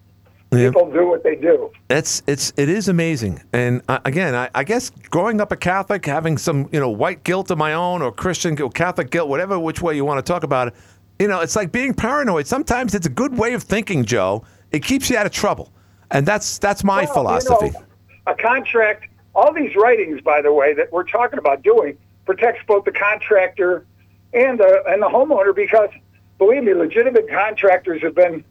Yeah. 0.51 0.69
people 0.69 0.91
do 0.91 1.07
what 1.07 1.23
they 1.23 1.35
do. 1.35 1.71
It's 1.89 2.23
it's 2.27 2.53
it 2.57 2.69
is 2.69 2.87
amazing, 2.87 3.41
and 3.53 3.81
uh, 3.87 3.99
again, 4.05 4.33
I, 4.35 4.49
I 4.55 4.63
guess 4.63 4.89
growing 5.09 5.41
up 5.41 5.51
a 5.51 5.57
Catholic, 5.57 6.05
having 6.05 6.37
some 6.37 6.69
you 6.71 6.79
know 6.79 6.89
white 6.89 7.23
guilt 7.23 7.51
of 7.51 7.57
my 7.57 7.73
own 7.73 8.01
or 8.01 8.11
Christian 8.11 8.55
guilt, 8.55 8.73
Catholic 8.73 9.09
guilt, 9.11 9.29
whatever 9.29 9.59
which 9.59 9.81
way 9.81 9.95
you 9.95 10.05
want 10.05 10.25
to 10.25 10.31
talk 10.33 10.43
about 10.43 10.69
it, 10.69 10.73
you 11.19 11.27
know, 11.27 11.41
it's 11.41 11.55
like 11.55 11.71
being 11.71 11.93
paranoid. 11.93 12.47
Sometimes 12.47 12.93
it's 12.95 13.07
a 13.07 13.09
good 13.11 13.37
way 13.37 13.53
of 13.53 13.63
thinking, 13.63 14.05
Joe. 14.05 14.43
It 14.71 14.83
keeps 14.83 15.09
you 15.09 15.17
out 15.17 15.25
of 15.25 15.31
trouble, 15.31 15.71
and 16.11 16.25
that's 16.25 16.57
that's 16.59 16.83
my 16.83 17.03
Well, 17.05 17.13
philosophy. 17.13 17.65
You 17.67 17.71
know, 17.73 17.83
a 18.27 18.35
contract. 18.35 19.05
All 19.35 19.53
these 19.53 19.75
writings, 19.75 20.19
by 20.21 20.41
the 20.41 20.51
way, 20.51 20.73
that 20.73 20.91
we're 20.91 21.03
talking 21.03 21.37
about 21.37 21.61
doing 21.61 21.95
protects 22.25 22.61
both 22.67 22.85
the 22.85 22.91
contractor 22.91 23.85
and 24.33 24.59
the 24.59 24.83
and 24.87 24.99
the 25.01 25.05
homeowner 25.07 25.55
because, 25.55 25.89
believe 26.37 26.63
me, 26.63 26.73
legitimate 26.73 27.29
contractors 27.29 28.01
have 28.01 28.15
been 28.15 28.43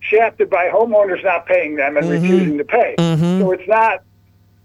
shafted 0.00 0.48
by 0.50 0.68
homeowners 0.72 1.22
not 1.24 1.46
paying 1.46 1.76
them 1.76 1.96
and 1.96 2.06
Mm-hmm. 2.06 2.22
refusing 2.22 2.58
to 2.58 2.64
pay. 2.64 2.94
So 2.98 3.52
it's 3.52 3.68
not, 3.68 4.02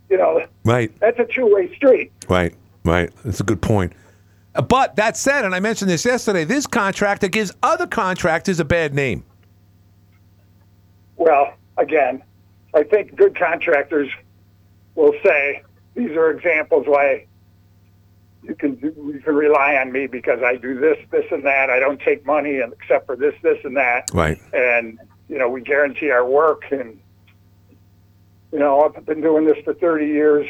you 0.09 0.17
know, 0.17 0.45
Right, 0.63 0.91
that's 0.99 1.19
a 1.19 1.25
two-way 1.25 1.73
street. 1.75 2.11
right, 2.29 2.53
right. 2.83 3.11
That's 3.23 3.39
a 3.39 3.43
good 3.43 3.61
point. 3.61 3.93
Uh, 4.55 4.61
But 4.61 4.95
that 4.95 5.17
said, 5.17 5.43
and 5.45 5.53
I 5.53 5.59
mentioned 5.59 5.91
this 5.91 6.05
yesterday, 6.05 6.43
this 6.45 6.65
contractor 6.65 7.27
gives 7.27 7.51
other 7.61 7.85
contractors 7.87 8.59
a 8.59 8.65
bad 8.65 8.93
name. 8.93 9.23
Well, 11.17 11.53
again, 11.77 12.23
I 12.73 12.83
think 12.83 13.15
good 13.15 13.35
contractors 13.37 14.09
will 14.95 15.13
say 15.23 15.63
these 15.95 16.11
are 16.11 16.29
examples 16.31 16.87
why 16.87 17.25
you 18.47 18.55
can 18.55 18.77
you 18.81 19.21
can 19.23 19.35
rely 19.35 19.75
on 19.75 19.91
me 19.91 20.07
because 20.07 20.39
I 20.43 20.55
do 20.55 20.79
this, 20.79 20.97
this, 21.11 21.25
and 21.31 21.45
that. 21.45 21.69
I 21.69 21.79
don't 21.79 21.99
take 21.99 22.25
money 22.25 22.59
and 22.59 22.73
except 22.73 23.05
for 23.05 23.15
this, 23.15 23.33
this, 23.41 23.57
and 23.63 23.75
that. 23.77 24.09
Right. 24.13 24.39
And 24.53 24.99
you 25.27 25.37
know, 25.37 25.49
we 25.49 25.61
guarantee 25.61 26.11
our 26.11 26.25
work. 26.25 26.63
And 26.71 26.99
you 28.51 28.59
know, 28.59 28.81
I've 28.81 29.05
been 29.05 29.21
doing 29.21 29.45
this 29.45 29.57
for 29.63 29.73
30 29.73 30.05
years, 30.05 30.47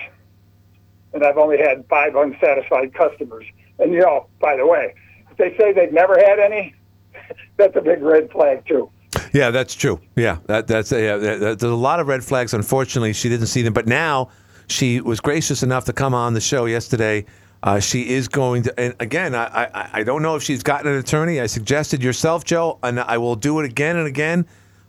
and 1.13 1.23
I've 1.23 1.37
only 1.37 1.57
had 1.57 1.85
five 1.89 2.15
unsatisfied 2.15 2.93
customers. 2.93 3.45
And 3.79 3.93
you 3.93 3.99
know, 3.99 4.27
by 4.39 4.57
the 4.57 4.65
way, 4.65 4.93
if 5.31 5.37
they 5.37 5.55
say 5.57 5.73
they've 5.73 5.93
never 5.93 6.17
had 6.17 6.39
any, 6.39 6.75
that's 7.57 7.75
a 7.75 7.81
big 7.81 8.01
red 8.01 8.31
flag 8.31 8.65
too. 8.67 8.89
Yeah, 9.33 9.51
that's 9.51 9.75
true. 9.75 10.01
Yeah, 10.15 10.39
that, 10.47 10.67
that's 10.67 10.91
yeah, 10.91 11.17
that, 11.17 11.39
there's 11.59 11.63
a 11.63 11.75
lot 11.75 11.99
of 11.99 12.07
red 12.07 12.23
flags. 12.23 12.53
Unfortunately, 12.53 13.13
she 13.13 13.29
didn't 13.29 13.47
see 13.47 13.61
them, 13.61 13.73
but 13.73 13.87
now 13.87 14.29
she 14.67 15.01
was 15.01 15.19
gracious 15.19 15.63
enough 15.63 15.85
to 15.85 15.93
come 15.93 16.13
on 16.13 16.33
the 16.33 16.41
show 16.41 16.65
yesterday. 16.65 17.25
Uh, 17.65 17.79
she 17.79 18.07
is 18.09 18.27
going 18.27 18.61
to, 18.61 18.79
and 18.79 18.95
again, 18.99 19.33
I, 19.33 19.65
I 19.73 19.89
I 19.93 20.03
don't 20.03 20.21
know 20.21 20.35
if 20.35 20.43
she's 20.43 20.61
gotten 20.61 20.87
an 20.91 20.99
attorney. 20.99 21.41
I 21.41 21.47
suggested 21.47 22.03
yourself, 22.03 22.43
Joe, 22.43 22.77
and 22.83 22.99
I 22.99 23.17
will 23.17 23.35
do 23.35 23.59
it 23.59 23.65
again 23.65 23.97
and 23.97 24.05
again. 24.07 24.45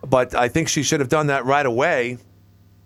But 0.06 0.34
I 0.34 0.48
think 0.48 0.68
she 0.68 0.82
should 0.82 1.00
have 1.00 1.08
done 1.08 1.28
that 1.28 1.46
right 1.46 1.64
away. 1.64 2.18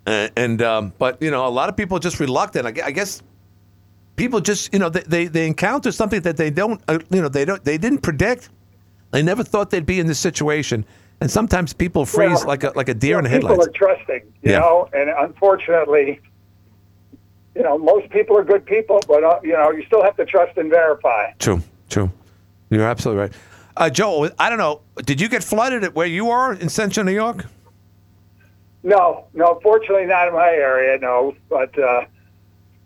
Uh, 0.07 0.29
and 0.37 0.61
um, 0.61 0.93
but 0.97 1.21
you 1.21 1.29
know, 1.29 1.45
a 1.45 1.49
lot 1.49 1.67
of 1.67 1.75
people 1.75 1.97
are 1.97 1.99
just 1.99 2.21
reluctant. 2.21 2.65
I, 2.65 2.87
I 2.87 2.91
guess 2.91 3.21
people 4.15 4.39
just 4.39 4.71
you 4.73 4.79
know 4.79 4.87
they, 4.89 5.01
they, 5.01 5.25
they 5.27 5.45
encounter 5.45 5.91
something 5.91 6.21
that 6.21 6.37
they 6.37 6.49
don't 6.49 6.81
uh, 6.87 6.99
you 7.09 7.21
know 7.21 7.27
they 7.29 7.43
don't 7.43 7.61
they 7.65 7.77
didn't 7.77 7.99
predict. 7.99 8.49
They 9.11 9.21
never 9.21 9.43
thought 9.43 9.71
they'd 9.71 9.85
be 9.85 9.99
in 9.99 10.07
this 10.07 10.19
situation. 10.19 10.85
And 11.19 11.29
sometimes 11.29 11.73
people 11.73 12.05
freeze 12.05 12.39
Well, 12.39 12.47
like 12.47 12.63
a 12.63 12.71
like 12.77 12.87
a 12.87 12.93
deer 12.93 13.17
in 13.19 13.25
the 13.25 13.29
people 13.29 13.49
headlights. 13.49 13.67
are 13.67 13.71
trusting, 13.71 14.21
you 14.41 14.51
Yeah. 14.53 14.59
know, 14.59 14.89
and 14.93 15.09
unfortunately, 15.09 16.21
you 17.55 17.63
know, 17.63 17.77
most 17.77 18.09
people 18.09 18.37
are 18.37 18.43
good 18.43 18.65
people, 18.65 19.01
but 19.07 19.23
uh, 19.23 19.39
you 19.43 19.53
know, 19.53 19.71
you 19.71 19.83
still 19.85 20.03
have 20.03 20.15
to 20.17 20.25
trust 20.25 20.57
and 20.57 20.69
verify. 20.69 21.31
True, 21.39 21.61
true. 21.89 22.11
You're 22.69 22.87
absolutely 22.87 23.23
right. 23.23 23.33
Uh, 23.75 23.89
Joe, 23.89 24.29
I 24.37 24.49
don't 24.49 24.57
know. 24.57 24.81
Did 24.97 25.19
you 25.19 25.27
get 25.27 25.43
flooded 25.43 25.83
at 25.83 25.95
where 25.95 26.07
you 26.07 26.29
are 26.29 26.53
in 26.53 26.69
Central 26.69 27.05
New 27.05 27.13
York? 27.13 27.45
No, 28.83 29.25
no, 29.33 29.59
fortunately 29.61 30.05
not 30.05 30.27
in 30.27 30.33
my 30.33 30.49
area, 30.49 30.97
no, 30.97 31.35
but 31.49 31.77
uh, 31.77 32.05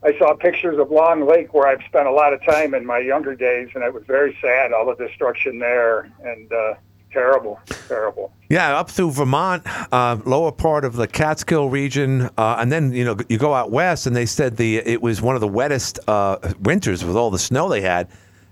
I 0.04 0.18
saw 0.18 0.36
pictures 0.36 0.78
of 0.78 0.92
Long 0.92 1.26
Lake 1.26 1.54
where 1.54 1.68
I've 1.68 1.84
spent 1.88 2.08
a 2.08 2.12
lot 2.12 2.34
of 2.34 2.44
time 2.44 2.74
in 2.74 2.86
my 2.86 3.00
younger 3.00 3.34
days, 3.36 3.70
and 3.76 3.84
it 3.84 3.94
was 3.94 4.04
very 4.06 4.38
sad, 4.42 4.74
all 4.74 4.86
the 4.86 4.96
destruction 4.96 5.60
there, 5.60 6.12
and 6.24 6.52
uh, 6.52 6.74
terrible, 7.16 7.60
terrible. 7.88 8.32
Yeah, 8.50 8.78
up 8.78 8.92
through 8.92 9.12
Vermont, 9.12 9.64
uh, 9.92 10.18
lower 10.26 10.52
part 10.52 10.86
of 10.86 10.96
the 10.96 11.08
Catskill 11.08 11.70
region, 11.70 12.30
uh, 12.38 12.58
and 12.60 12.72
then 12.72 12.94
you 12.94 13.06
know 13.06 13.18
you 13.30 13.38
go 13.38 13.54
out 13.54 13.72
west, 13.72 14.06
and 14.06 14.16
they 14.16 14.26
said 14.26 14.58
the 14.58 14.78
it 14.78 15.02
was 15.02 15.22
one 15.22 15.34
of 15.34 15.42
the 15.42 15.48
wettest 15.48 16.00
uh, 16.08 16.38
winters 16.60 17.04
with 17.04 17.16
all 17.16 17.32
the 17.32 17.40
snow 17.40 17.70
they 17.70 17.82
had, 17.82 18.08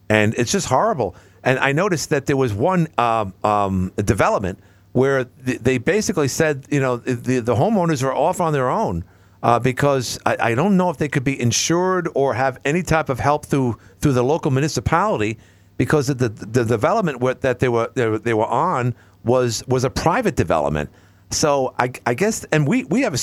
and 0.09 0.33
it's 0.35 0.51
just 0.51 0.67
horrible. 0.67 1.15
And 1.43 1.59
I 1.59 1.73
noticed 1.73 2.09
that 2.09 2.25
there 2.25 2.37
was 2.37 2.53
one 2.53 2.87
um, 2.97 3.33
um, 3.43 3.91
development 3.97 4.59
where 4.93 5.25
th- 5.25 5.59
they 5.59 5.77
basically 5.77 6.29
said, 6.29 6.65
you 6.71 6.79
know, 6.79 6.97
the 6.97 7.39
the 7.39 7.55
homeowners 7.55 8.01
are 8.01 8.15
off 8.15 8.39
on 8.39 8.53
their 8.53 8.69
own 8.69 9.03
uh, 9.43 9.59
because 9.59 10.17
I, 10.25 10.37
I 10.39 10.55
don't 10.55 10.77
know 10.77 10.89
if 10.89 10.97
they 10.97 11.09
could 11.09 11.25
be 11.25 11.39
insured 11.39 12.07
or 12.15 12.33
have 12.33 12.59
any 12.63 12.81
type 12.81 13.09
of 13.09 13.19
help 13.19 13.45
through 13.45 13.77
through 13.99 14.13
the 14.13 14.23
local 14.23 14.51
municipality 14.51 15.37
because 15.77 16.07
the 16.07 16.29
the 16.29 16.65
development 16.65 17.21
that 17.41 17.59
they 17.59 17.69
were 17.69 17.91
they 17.95 18.07
were, 18.07 18.19
they 18.19 18.33
were 18.33 18.47
on 18.47 18.95
was 19.23 19.63
was 19.67 19.83
a 19.83 19.89
private 19.89 20.35
development. 20.35 20.89
So 21.31 21.73
I, 21.79 21.91
I 22.05 22.13
guess, 22.13 22.45
and 22.51 22.67
we 22.67 22.83
we 22.85 23.01
have 23.01 23.13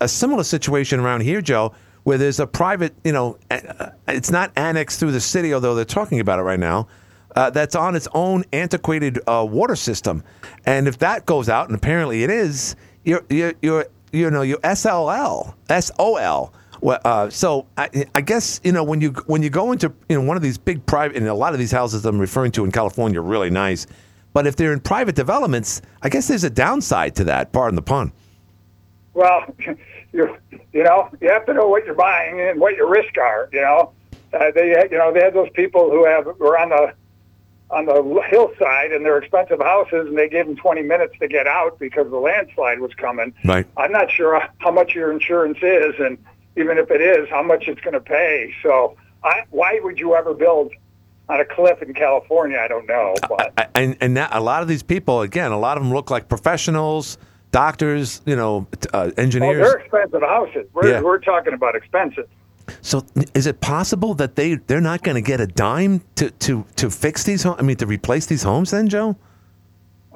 a 0.00 0.08
similar 0.08 0.44
situation 0.44 1.00
around 1.00 1.22
here, 1.22 1.42
Joe, 1.42 1.74
where 2.04 2.16
there's 2.18 2.40
a 2.40 2.46
private, 2.46 2.94
you 3.04 3.12
know, 3.12 3.38
it's 4.08 4.30
not 4.30 4.52
annexed 4.56 4.98
through 5.00 5.12
the 5.12 5.20
city, 5.20 5.52
although 5.52 5.74
they're 5.74 5.84
talking 5.84 6.20
about 6.20 6.38
it 6.38 6.42
right 6.42 6.60
now. 6.60 6.88
uh, 7.36 7.50
that's 7.50 7.74
on 7.76 7.94
its 7.94 8.08
own 8.14 8.44
antiquated 8.52 9.20
uh, 9.28 9.46
water 9.48 9.76
system, 9.76 10.24
and 10.66 10.88
if 10.88 10.98
that 10.98 11.26
goes 11.26 11.48
out, 11.48 11.68
and 11.68 11.76
apparently 11.76 12.24
it 12.24 12.30
is, 12.30 12.74
you're 13.04 13.24
you're, 13.30 13.54
you're 13.62 13.86
you 14.12 14.30
know 14.30 14.42
your 14.42 14.58
SLL 14.58 15.54
SOL. 15.80 16.52
Well, 16.80 17.00
uh, 17.04 17.30
so 17.30 17.66
I, 17.76 18.06
I 18.14 18.20
guess 18.20 18.60
you 18.62 18.72
know 18.72 18.84
when 18.84 19.00
you 19.00 19.10
when 19.26 19.42
you 19.42 19.50
go 19.50 19.72
into 19.72 19.92
you 20.08 20.18
know 20.18 20.26
one 20.26 20.36
of 20.36 20.42
these 20.42 20.58
big 20.58 20.84
private 20.86 21.16
and 21.16 21.26
a 21.26 21.34
lot 21.34 21.52
of 21.52 21.58
these 21.58 21.72
houses 21.72 22.04
I'm 22.04 22.18
referring 22.18 22.52
to 22.52 22.64
in 22.64 22.72
California 22.72 23.20
are 23.20 23.22
really 23.22 23.50
nice, 23.50 23.86
but 24.32 24.46
if 24.46 24.56
they're 24.56 24.72
in 24.72 24.80
private 24.80 25.14
developments, 25.14 25.82
I 26.02 26.08
guess 26.08 26.28
there's 26.28 26.44
a 26.44 26.50
downside 26.50 27.16
to 27.16 27.24
that. 27.24 27.52
Pardon 27.52 27.74
the 27.74 27.82
pun. 27.82 28.12
Well, 29.14 29.54
you 30.12 30.36
you 30.72 30.84
know 30.84 31.10
you 31.20 31.30
have 31.30 31.46
to 31.46 31.54
know 31.54 31.68
what 31.68 31.84
you're 31.84 31.94
buying 31.94 32.40
and 32.40 32.60
what 32.60 32.76
your 32.76 32.88
risks 32.88 33.18
are. 33.18 33.48
You 33.52 33.62
know, 33.62 33.92
uh, 34.32 34.50
they 34.54 34.70
had, 34.70 34.90
you 34.92 34.98
know 34.98 35.12
they 35.12 35.20
had 35.20 35.34
those 35.34 35.50
people 35.54 35.90
who 35.90 36.04
have 36.04 36.26
were 36.38 36.58
on 36.58 36.68
the 36.68 36.94
on 37.70 37.84
the 37.84 38.22
hillside 38.28 38.92
and 38.92 39.04
they're 39.04 39.18
expensive 39.18 39.60
houses 39.60 40.06
and 40.06 40.16
they 40.16 40.28
gave 40.28 40.46
them 40.46 40.56
20 40.56 40.82
minutes 40.82 41.14
to 41.20 41.28
get 41.28 41.46
out 41.46 41.78
because 41.78 42.08
the 42.10 42.16
landslide 42.16 42.80
was 42.80 42.94
coming. 42.94 43.34
Right. 43.44 43.66
I'm 43.76 43.92
not 43.92 44.10
sure 44.10 44.42
how 44.58 44.70
much 44.70 44.94
your 44.94 45.12
insurance 45.12 45.58
is 45.60 45.94
and 45.98 46.16
even 46.58 46.78
if 46.78 46.90
it 46.90 47.00
is, 47.00 47.28
how 47.30 47.42
much 47.42 47.68
it's 47.68 47.80
going 47.80 47.94
to 47.94 48.00
pay. 48.00 48.52
So 48.62 48.96
I, 49.24 49.44
why 49.50 49.80
would 49.82 49.98
you 49.98 50.14
ever 50.14 50.34
build 50.34 50.72
on 51.28 51.40
a 51.40 51.44
cliff 51.44 51.80
in 51.82 51.94
California? 51.94 52.58
I 52.58 52.68
don't 52.68 52.86
know. 52.86 53.14
But 53.28 53.52
I- 53.56 53.66
and 53.74 53.96
and 54.00 54.16
that, 54.16 54.34
a 54.34 54.40
lot 54.40 54.62
of 54.62 54.68
these 54.68 54.82
people, 54.82 55.22
again, 55.22 55.52
a 55.52 55.58
lot 55.58 55.76
of 55.76 55.82
them 55.82 55.92
look 55.92 56.10
like 56.10 56.28
professionals, 56.28 57.18
doctors, 57.52 58.20
you 58.26 58.36
know, 58.36 58.66
uh, 58.86 58.88
well, 58.92 59.12
engineers. 59.16 59.66
they're 59.66 59.78
expensive 59.78 60.22
houses. 60.22 60.66
We're, 60.74 60.88
Yeah. 60.90 61.00
we're 61.00 61.18
talking 61.20 61.54
about 61.54 61.74
expensive. 61.76 62.28
So 62.82 63.02
is 63.34 63.46
it 63.46 63.60
possible 63.62 64.12
that 64.14 64.36
they 64.36 64.56
they're 64.56 64.80
not 64.80 65.02
going 65.02 65.14
to 65.14 65.22
get 65.22 65.40
a 65.40 65.46
dime 65.46 66.02
to 66.16 66.30
to 66.30 66.64
to 66.76 66.90
fix 66.90 67.24
these 67.24 67.42
homes? 67.44 67.56
I 67.58 67.62
mean, 67.62 67.76
to 67.78 67.86
replace 67.86 68.26
these 68.26 68.42
homes, 68.42 68.70
then, 68.72 68.88
Joe? 68.88 69.16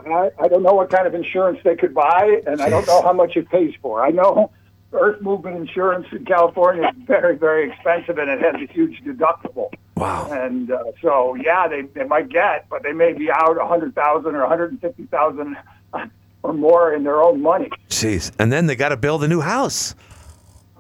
I, 0.05 0.31
I 0.39 0.49
don't 0.49 0.63
know 0.65 0.75
what 0.75 0.91
kind 0.91 1.07
of 1.07 1.15
insurance 1.15 1.61
they 1.65 1.77
could 1.77 1.95
buy, 1.95 2.43
and 2.47 2.61
I 2.61 2.69
don't 2.69 2.87
know 2.89 3.01
how 3.03 3.13
much 3.13 3.37
it 3.37 3.49
pays 3.49 3.73
for. 3.81 4.05
I 4.05 4.11
know 4.11 4.51
earth 4.93 5.21
movement 5.23 5.57
insurance 5.57 6.07
in 6.13 6.25
California 6.25 6.89
is 6.89 7.07
very, 7.07 7.37
very 7.37 7.71
expensive, 7.71 8.19
and 8.19 8.31
it 8.31 8.41
has 8.41 8.55
a 8.55 8.73
huge 8.73 9.03
deductible. 9.05 9.71
Wow. 9.97 10.29
And 10.31 10.71
uh, 10.71 10.83
so, 11.01 11.35
yeah, 11.35 11.69
they, 11.69 11.83
they 11.83 12.05
might 12.05 12.29
get, 12.29 12.69
but 12.69 12.83
they 12.83 12.93
may 12.93 13.13
be 13.13 13.31
out 13.31 13.61
a 13.61 13.67
hundred 13.67 13.95
thousand 13.95 14.35
or 14.35 14.43
a 14.43 14.49
hundred 14.49 14.73
and 14.73 14.81
fifty 14.81 15.05
thousand 15.05 15.57
or 16.43 16.53
more 16.53 16.93
in 16.93 17.05
their 17.05 17.23
own 17.23 17.41
money. 17.41 17.71
Jeez. 17.89 18.33
And 18.39 18.53
then 18.53 18.67
they 18.67 18.77
got 18.77 18.91
to 18.91 18.97
build 18.97 19.23
a 19.23 19.29
new 19.29 19.41
house. 19.41 19.95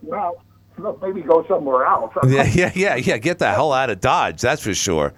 Well, 0.02 0.42
maybe 1.00 1.22
go 1.22 1.46
somewhere 1.46 1.84
else. 1.86 2.12
Yeah, 2.26 2.44
yeah, 2.44 2.72
yeah, 2.74 2.96
yeah. 2.96 3.18
Get 3.18 3.38
the 3.38 3.50
hell 3.50 3.72
out 3.72 3.90
of 3.90 4.00
Dodge, 4.00 4.40
that's 4.40 4.62
for 4.62 4.74
sure. 4.74 5.12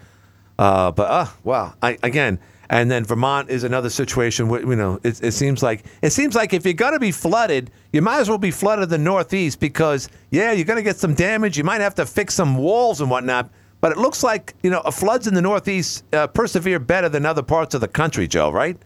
Uh, 0.57 0.91
but 0.91 1.09
uh, 1.09 1.27
well, 1.43 1.75
I, 1.81 1.97
again, 2.03 2.39
and 2.69 2.89
then 2.89 3.05
Vermont 3.05 3.49
is 3.49 3.63
another 3.63 3.89
situation. 3.89 4.47
Where, 4.49 4.61
you 4.61 4.75
know, 4.75 4.99
it, 5.03 5.23
it 5.23 5.31
seems 5.31 5.61
like 5.61 5.85
it 6.01 6.11
seems 6.11 6.35
like 6.35 6.53
if 6.53 6.65
you're 6.65 6.73
gonna 6.73 6.99
be 6.99 7.11
flooded, 7.11 7.71
you 7.93 8.01
might 8.01 8.19
as 8.19 8.29
well 8.29 8.37
be 8.37 8.51
flooded 8.51 8.89
the 8.89 8.97
Northeast 8.97 9.59
because 9.59 10.09
yeah, 10.31 10.51
you're 10.51 10.65
gonna 10.65 10.81
get 10.81 10.97
some 10.97 11.13
damage. 11.13 11.57
You 11.57 11.63
might 11.63 11.81
have 11.81 11.95
to 11.95 12.05
fix 12.05 12.33
some 12.33 12.57
walls 12.57 13.01
and 13.01 13.09
whatnot. 13.09 13.49
But 13.81 13.91
it 13.91 13.97
looks 13.97 14.23
like 14.23 14.55
you 14.63 14.69
know, 14.69 14.81
floods 14.83 15.27
in 15.27 15.33
the 15.33 15.41
Northeast 15.41 16.03
uh, 16.13 16.27
persevere 16.27 16.79
better 16.79 17.09
than 17.09 17.25
other 17.25 17.43
parts 17.43 17.75
of 17.75 17.81
the 17.81 17.87
country, 17.87 18.27
Joe. 18.27 18.49
Right? 18.51 18.77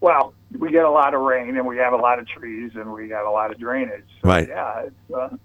Well, 0.00 0.32
we 0.58 0.70
get 0.70 0.84
a 0.84 0.90
lot 0.90 1.14
of 1.14 1.20
rain, 1.20 1.56
and 1.56 1.66
we 1.66 1.76
have 1.76 1.92
a 1.92 1.96
lot 1.96 2.18
of 2.18 2.26
trees, 2.26 2.72
and 2.74 2.92
we 2.92 3.08
got 3.08 3.26
a 3.26 3.30
lot 3.30 3.50
of 3.50 3.58
drainage. 3.58 4.04
So, 4.22 4.28
Right. 4.28 4.48
Yeah, 4.48 4.86
it's, 4.86 5.14
uh, 5.14 5.36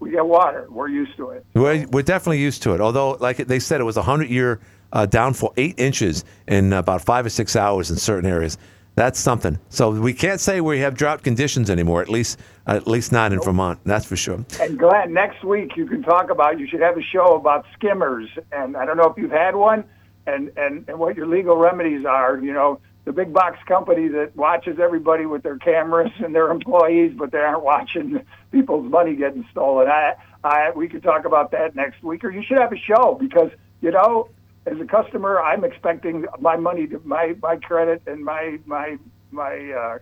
we 0.00 0.10
get 0.10 0.26
water. 0.26 0.66
We're 0.68 0.88
used 0.88 1.16
to 1.18 1.30
it. 1.30 1.44
We're, 1.54 1.86
we're 1.88 2.02
definitely 2.02 2.40
used 2.40 2.62
to 2.64 2.74
it. 2.74 2.80
Although, 2.80 3.12
like 3.12 3.36
they 3.36 3.58
said, 3.60 3.80
it 3.80 3.84
was 3.84 3.96
a 3.96 4.02
hundred 4.02 4.30
year 4.30 4.60
uh, 4.92 5.06
downfall, 5.06 5.52
eight 5.56 5.78
inches 5.78 6.24
in 6.46 6.72
about 6.72 7.02
five 7.02 7.26
or 7.26 7.30
six 7.30 7.56
hours 7.56 7.90
in 7.90 7.96
certain 7.96 8.28
areas. 8.28 8.58
That's 8.96 9.18
something. 9.18 9.58
So 9.70 9.90
we 9.90 10.12
can't 10.12 10.40
say 10.40 10.60
we 10.60 10.80
have 10.80 10.94
drought 10.94 11.22
conditions 11.22 11.70
anymore. 11.70 12.02
At 12.02 12.08
least, 12.08 12.38
at 12.66 12.86
least 12.86 13.12
not 13.12 13.32
in 13.32 13.40
Vermont. 13.40 13.80
That's 13.84 14.04
for 14.04 14.16
sure. 14.16 14.44
And 14.60 14.78
Glenn, 14.78 15.14
next 15.14 15.44
week 15.44 15.76
you 15.76 15.86
can 15.86 16.02
talk 16.02 16.30
about. 16.30 16.58
You 16.58 16.66
should 16.66 16.80
have 16.80 16.98
a 16.98 17.02
show 17.02 17.34
about 17.36 17.64
skimmers, 17.74 18.28
and 18.52 18.76
I 18.76 18.84
don't 18.84 18.96
know 18.96 19.06
if 19.06 19.16
you've 19.16 19.30
had 19.30 19.54
one, 19.54 19.84
and 20.26 20.50
and 20.56 20.86
and 20.88 20.98
what 20.98 21.16
your 21.16 21.26
legal 21.26 21.56
remedies 21.56 22.04
are. 22.04 22.38
You 22.38 22.52
know, 22.52 22.80
the 23.04 23.12
big 23.12 23.32
box 23.32 23.58
company 23.66 24.08
that 24.08 24.36
watches 24.36 24.78
everybody 24.78 25.24
with 25.24 25.44
their 25.44 25.56
cameras 25.56 26.10
and 26.18 26.34
their 26.34 26.50
employees, 26.50 27.14
but 27.16 27.30
they 27.30 27.38
aren't 27.38 27.62
watching 27.62 28.20
people's 28.52 28.90
money 28.90 29.14
getting 29.14 29.46
stolen. 29.50 29.88
I, 29.88 30.14
I, 30.42 30.72
we 30.72 30.88
could 30.88 31.02
talk 31.02 31.24
about 31.24 31.52
that 31.52 31.74
next 31.74 32.02
week, 32.02 32.24
or 32.24 32.30
you 32.30 32.42
should 32.42 32.58
have 32.58 32.72
a 32.72 32.78
show 32.78 33.16
because 33.18 33.50
you 33.80 33.90
know, 33.90 34.28
as 34.66 34.78
a 34.80 34.84
customer, 34.84 35.40
I'm 35.40 35.64
expecting 35.64 36.26
my 36.38 36.56
money 36.56 36.86
to 36.88 37.00
my 37.04 37.34
my 37.42 37.56
credit 37.56 38.02
and 38.06 38.24
my 38.24 38.58
my 38.66 38.98
my. 39.30 39.70
Uh, 39.70 39.98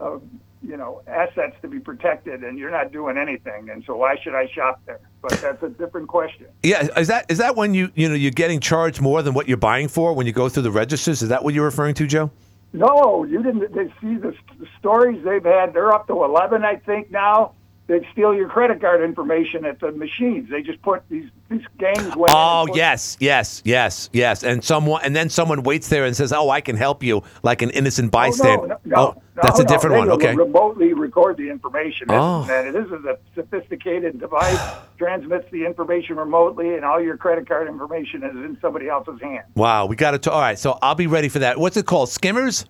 uh, 0.00 0.18
you 0.64 0.76
know, 0.76 1.02
assets 1.06 1.56
to 1.62 1.68
be 1.68 1.80
protected, 1.80 2.44
and 2.44 2.58
you're 2.58 2.70
not 2.70 2.92
doing 2.92 3.18
anything. 3.18 3.68
And 3.68 3.82
so, 3.84 3.96
why 3.96 4.16
should 4.22 4.34
I 4.34 4.46
shop 4.46 4.80
there? 4.86 5.00
But 5.20 5.32
that's 5.32 5.62
a 5.62 5.68
different 5.68 6.08
question. 6.08 6.46
Yeah, 6.62 6.86
is 6.96 7.08
that 7.08 7.26
is 7.28 7.38
that 7.38 7.56
when 7.56 7.74
you 7.74 7.90
you 7.94 8.08
know 8.08 8.14
you're 8.14 8.30
getting 8.30 8.60
charged 8.60 9.00
more 9.00 9.22
than 9.22 9.34
what 9.34 9.48
you're 9.48 9.56
buying 9.56 9.88
for 9.88 10.12
when 10.12 10.26
you 10.26 10.32
go 10.32 10.48
through 10.48 10.62
the 10.62 10.70
registers? 10.70 11.22
Is 11.22 11.30
that 11.30 11.42
what 11.42 11.54
you're 11.54 11.64
referring 11.64 11.94
to, 11.94 12.06
Joe? 12.06 12.30
No, 12.72 13.24
you 13.24 13.42
didn't. 13.42 13.74
They 13.74 13.88
see 14.00 14.16
the, 14.16 14.34
the 14.58 14.66
stories 14.78 15.22
they've 15.24 15.44
had. 15.44 15.74
They're 15.74 15.92
up 15.92 16.06
to 16.06 16.24
11, 16.24 16.64
I 16.64 16.76
think 16.76 17.10
now. 17.10 17.52
They 17.88 18.06
steal 18.12 18.32
your 18.32 18.48
credit 18.48 18.80
card 18.80 19.02
information 19.02 19.64
at 19.64 19.80
the 19.80 19.90
machines. 19.90 20.48
They 20.48 20.62
just 20.62 20.80
put 20.82 21.02
these 21.08 21.28
these 21.50 21.62
gangs. 21.78 22.14
Oh 22.16 22.66
yes, 22.74 23.16
yes, 23.20 23.60
yes, 23.64 24.08
yes. 24.12 24.44
And 24.44 24.62
someone 24.64 25.02
and 25.04 25.14
then 25.16 25.28
someone 25.28 25.62
waits 25.64 25.88
there 25.88 26.04
and 26.04 26.16
says, 26.16 26.32
"Oh, 26.32 26.48
I 26.48 26.60
can 26.60 26.76
help 26.76 27.02
you," 27.02 27.22
like 27.42 27.60
an 27.60 27.70
innocent 27.70 28.08
Oh, 28.08 28.10
bystander. 28.10 28.68
no, 28.68 28.76
no, 28.84 28.96
oh, 28.96 29.22
no, 29.34 29.42
that's 29.42 29.58
a 29.58 29.64
different 29.64 29.96
one. 29.96 30.10
Okay. 30.10 30.34
Remotely 30.34 30.92
record 30.94 31.36
the 31.38 31.50
information. 31.50 32.06
Oh. 32.08 32.48
And 32.48 32.68
it 32.68 32.76
is 32.76 32.90
a 32.92 33.18
sophisticated 33.34 34.20
device, 34.20 34.60
transmits 34.98 35.50
the 35.50 35.66
information 35.66 36.16
remotely, 36.16 36.74
and 36.76 36.84
all 36.84 37.00
your 37.00 37.16
credit 37.16 37.48
card 37.48 37.66
information 37.68 38.22
is 38.22 38.34
in 38.36 38.56
somebody 38.62 38.88
else's 38.88 39.20
hand. 39.20 39.44
Wow, 39.56 39.86
we 39.86 39.96
got 39.96 40.22
to. 40.22 40.30
All 40.30 40.40
right, 40.40 40.58
so 40.58 40.78
I'll 40.82 40.94
be 40.94 41.08
ready 41.08 41.28
for 41.28 41.40
that. 41.40 41.58
What's 41.58 41.76
it 41.76 41.84
called? 41.86 42.08
Skimmers? 42.10 42.64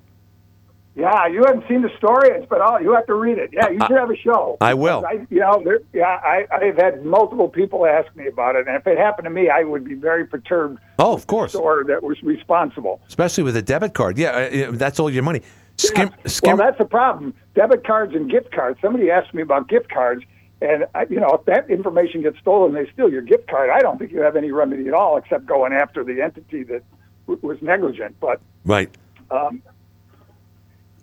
Yeah, 0.95 1.27
you 1.27 1.43
haven't 1.47 1.65
seen 1.69 1.81
the 1.81 1.91
story. 1.97 2.29
It's 2.33 2.47
been 2.49 2.61
all 2.61 2.81
you 2.81 2.93
have 2.95 3.07
to 3.07 3.15
read 3.15 3.39
it. 3.39 3.51
Yeah, 3.53 3.71
you 3.71 3.79
should 3.87 3.97
have 3.97 4.11
a 4.11 4.17
show. 4.17 4.59
I 4.61 4.75
will. 4.75 5.05
I, 5.07 5.27
you 5.31 5.41
know, 5.41 5.63
there, 5.65 5.81
yeah, 5.95 6.21
I, 6.23 6.47
I've 6.53 6.77
had 6.77 7.05
multiple 7.05 7.49
people 7.49 7.87
ask 7.87 8.15
me 8.15 8.27
about 8.27 8.57
it, 8.57 8.69
and 8.69 8.77
if 8.77 8.87
it 8.87 8.99
happened 8.99 9.25
to 9.25 9.31
me, 9.31 9.49
I 9.49 9.65
would 9.65 9.85
be 9.85 9.95
very 9.95 10.27
perturbed. 10.27 10.81
Oh, 10.99 11.15
of 11.15 11.27
course. 11.27 11.53
Store 11.53 11.83
that 11.85 12.03
was 12.03 12.23
responsible. 12.23 13.01
Especially 13.09 13.43
with 13.43 13.57
a 13.57 13.63
debit 13.63 13.95
card. 13.95 14.19
Yeah, 14.19 14.31
uh, 14.69 14.71
that's 14.73 15.01
all 15.01 15.09
your 15.09 15.23
money. 15.23 15.41
Skim, 15.79 16.11
skim, 16.27 16.59
Well, 16.59 16.67
that's 16.67 16.79
the 16.79 16.85
problem. 16.85 17.35
Debit 17.55 17.87
cards 17.87 18.15
and 18.15 18.31
gift 18.31 18.53
cards. 18.53 18.79
Somebody 18.83 19.11
asked 19.11 19.33
me 19.33 19.41
about 19.41 19.69
gift 19.69 19.89
cards, 19.89 20.23
and 20.61 20.85
I, 20.95 21.07
you 21.09 21.19
know, 21.19 21.31
if 21.31 21.47
that 21.47 21.71
information 21.71 22.21
gets 22.23 22.39
stolen, 22.39 22.75
they 22.75 22.87
steal 22.93 23.11
your 23.11 23.23
gift 23.23 23.49
card. 23.49 23.71
I 23.71 23.81
don't 23.81 23.99
think 23.99 24.13
you 24.13 24.21
have 24.21 24.37
any 24.37 24.53
remedy 24.53 24.87
at 24.89 24.95
all 24.95 25.17
except 25.17 25.47
going 25.47 25.73
after 25.73 26.05
the 26.05 26.21
entity 26.21 26.63
that 26.65 26.83
w- 27.27 27.41
was 27.47 27.57
negligent. 27.63 28.17
But 28.21 28.41
right. 28.65 28.91
um, 29.31 29.63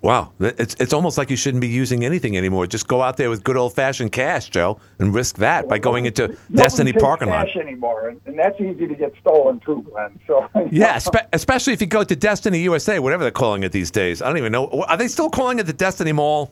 Wow, 0.02 0.32
it's 0.40 0.74
it's 0.80 0.94
almost 0.94 1.18
like 1.18 1.28
you 1.28 1.36
shouldn't 1.36 1.60
be 1.60 1.68
using 1.68 2.06
anything 2.06 2.34
anymore. 2.34 2.66
Just 2.66 2.88
go 2.88 3.02
out 3.02 3.18
there 3.18 3.28
with 3.28 3.44
good 3.44 3.58
old 3.58 3.74
fashioned 3.74 4.12
cash, 4.12 4.48
Joe, 4.48 4.80
and 4.98 5.12
risk 5.14 5.36
that 5.36 5.68
by 5.68 5.78
going 5.78 6.06
into 6.06 6.22
nobody 6.28 6.38
Destiny 6.54 6.92
parking 6.94 7.28
lot. 7.28 7.54
anymore, 7.54 8.08
and, 8.08 8.20
and 8.24 8.38
that's 8.38 8.58
easy 8.58 8.86
to 8.86 8.94
get 8.94 9.12
stolen 9.20 9.60
too, 9.60 9.82
Glenn. 9.90 10.18
So 10.26 10.48
Yeah, 10.70 10.96
spe- 10.96 11.28
especially 11.34 11.74
if 11.74 11.82
you 11.82 11.86
go 11.86 12.02
to 12.02 12.16
Destiny 12.16 12.60
USA, 12.60 12.98
whatever 12.98 13.24
they're 13.24 13.30
calling 13.30 13.62
it 13.62 13.72
these 13.72 13.90
days. 13.90 14.22
I 14.22 14.28
don't 14.28 14.38
even 14.38 14.52
know. 14.52 14.68
Are 14.88 14.96
they 14.96 15.06
still 15.08 15.28
calling 15.28 15.58
it 15.58 15.64
the 15.66 15.74
Destiny 15.74 16.12
Mall? 16.12 16.50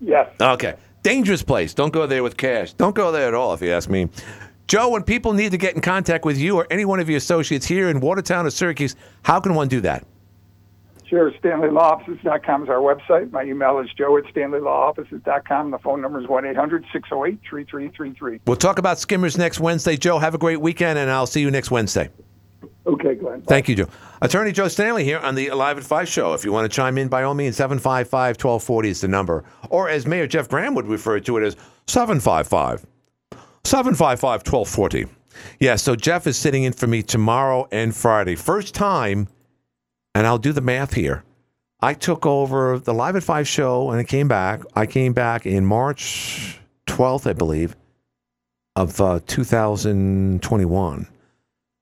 yes. 0.00 0.30
Okay. 0.40 0.74
Dangerous 1.02 1.42
place. 1.42 1.74
Don't 1.74 1.92
go 1.92 2.06
there 2.06 2.22
with 2.22 2.36
cash. 2.38 2.72
Don't 2.72 2.94
go 2.94 3.12
there 3.12 3.28
at 3.28 3.34
all, 3.34 3.52
if 3.52 3.60
you 3.60 3.70
ask 3.70 3.90
me. 3.90 4.08
Joe, 4.68 4.88
when 4.88 5.02
people 5.02 5.32
need 5.34 5.50
to 5.52 5.58
get 5.58 5.74
in 5.74 5.80
contact 5.82 6.24
with 6.24 6.38
you 6.38 6.56
or 6.56 6.66
any 6.70 6.84
one 6.86 6.98
of 6.98 7.08
your 7.10 7.18
associates 7.18 7.66
here 7.66 7.88
in 7.90 8.00
Watertown 8.00 8.46
or 8.46 8.50
Syracuse, 8.50 8.96
how 9.22 9.38
can 9.38 9.54
one 9.54 9.68
do 9.68 9.80
that? 9.82 10.04
Sure, 11.08 11.32
StanleyLawOffices.com 11.32 12.64
is 12.64 12.68
our 12.68 12.76
website. 12.76 13.32
My 13.32 13.42
email 13.42 13.78
is 13.78 13.88
joe 13.96 14.18
at 14.18 14.24
StanleyLawOffices.com. 14.24 15.70
The 15.70 15.78
phone 15.78 16.02
number 16.02 16.20
is 16.20 16.28
1 16.28 16.44
800 16.44 16.84
608 16.92 17.40
3333. 17.48 18.40
We'll 18.46 18.56
talk 18.56 18.78
about 18.78 18.98
skimmers 18.98 19.38
next 19.38 19.58
Wednesday. 19.58 19.96
Joe, 19.96 20.18
have 20.18 20.34
a 20.34 20.38
great 20.38 20.60
weekend, 20.60 20.98
and 20.98 21.10
I'll 21.10 21.26
see 21.26 21.40
you 21.40 21.50
next 21.50 21.70
Wednesday. 21.70 22.10
Okay, 22.86 23.14
Glenn. 23.14 23.42
Thank 23.42 23.68
you, 23.68 23.74
Joe. 23.74 23.88
Attorney 24.20 24.52
Joe 24.52 24.68
Stanley 24.68 25.04
here 25.04 25.18
on 25.18 25.34
the 25.34 25.48
Alive 25.48 25.78
at 25.78 25.84
5 25.84 26.08
show. 26.08 26.34
If 26.34 26.44
you 26.44 26.52
want 26.52 26.70
to 26.70 26.74
chime 26.74 26.98
in, 26.98 27.08
by 27.08 27.22
all 27.22 27.34
means, 27.34 27.56
755 27.56 28.36
1240 28.36 28.88
is 28.88 29.00
the 29.00 29.08
number. 29.08 29.44
Or 29.70 29.88
as 29.88 30.06
Mayor 30.06 30.26
Jeff 30.26 30.48
Graham 30.48 30.74
would 30.74 30.86
refer 30.86 31.20
to 31.20 31.36
it 31.38 31.42
as 31.42 31.56
755 31.86 32.86
755 33.64 34.40
1240. 34.40 35.06
Yeah, 35.60 35.76
so 35.76 35.94
Jeff 35.94 36.26
is 36.26 36.36
sitting 36.36 36.64
in 36.64 36.72
for 36.72 36.86
me 36.86 37.02
tomorrow 37.02 37.68
and 37.70 37.94
Friday. 37.94 38.34
First 38.34 38.74
time, 38.74 39.28
and 40.14 40.26
I'll 40.26 40.38
do 40.38 40.52
the 40.52 40.60
math 40.60 40.94
here. 40.94 41.24
I 41.80 41.94
took 41.94 42.26
over 42.26 42.78
the 42.78 42.92
Live 42.92 43.14
at 43.16 43.22
5 43.22 43.46
show 43.46 43.90
and 43.90 44.00
I 44.00 44.04
came 44.04 44.26
back. 44.26 44.62
I 44.74 44.86
came 44.86 45.12
back 45.12 45.46
in 45.46 45.64
March 45.64 46.58
12th, 46.86 47.28
I 47.28 47.32
believe, 47.32 47.76
of 48.74 49.00
uh, 49.00 49.20
2021. 49.26 51.06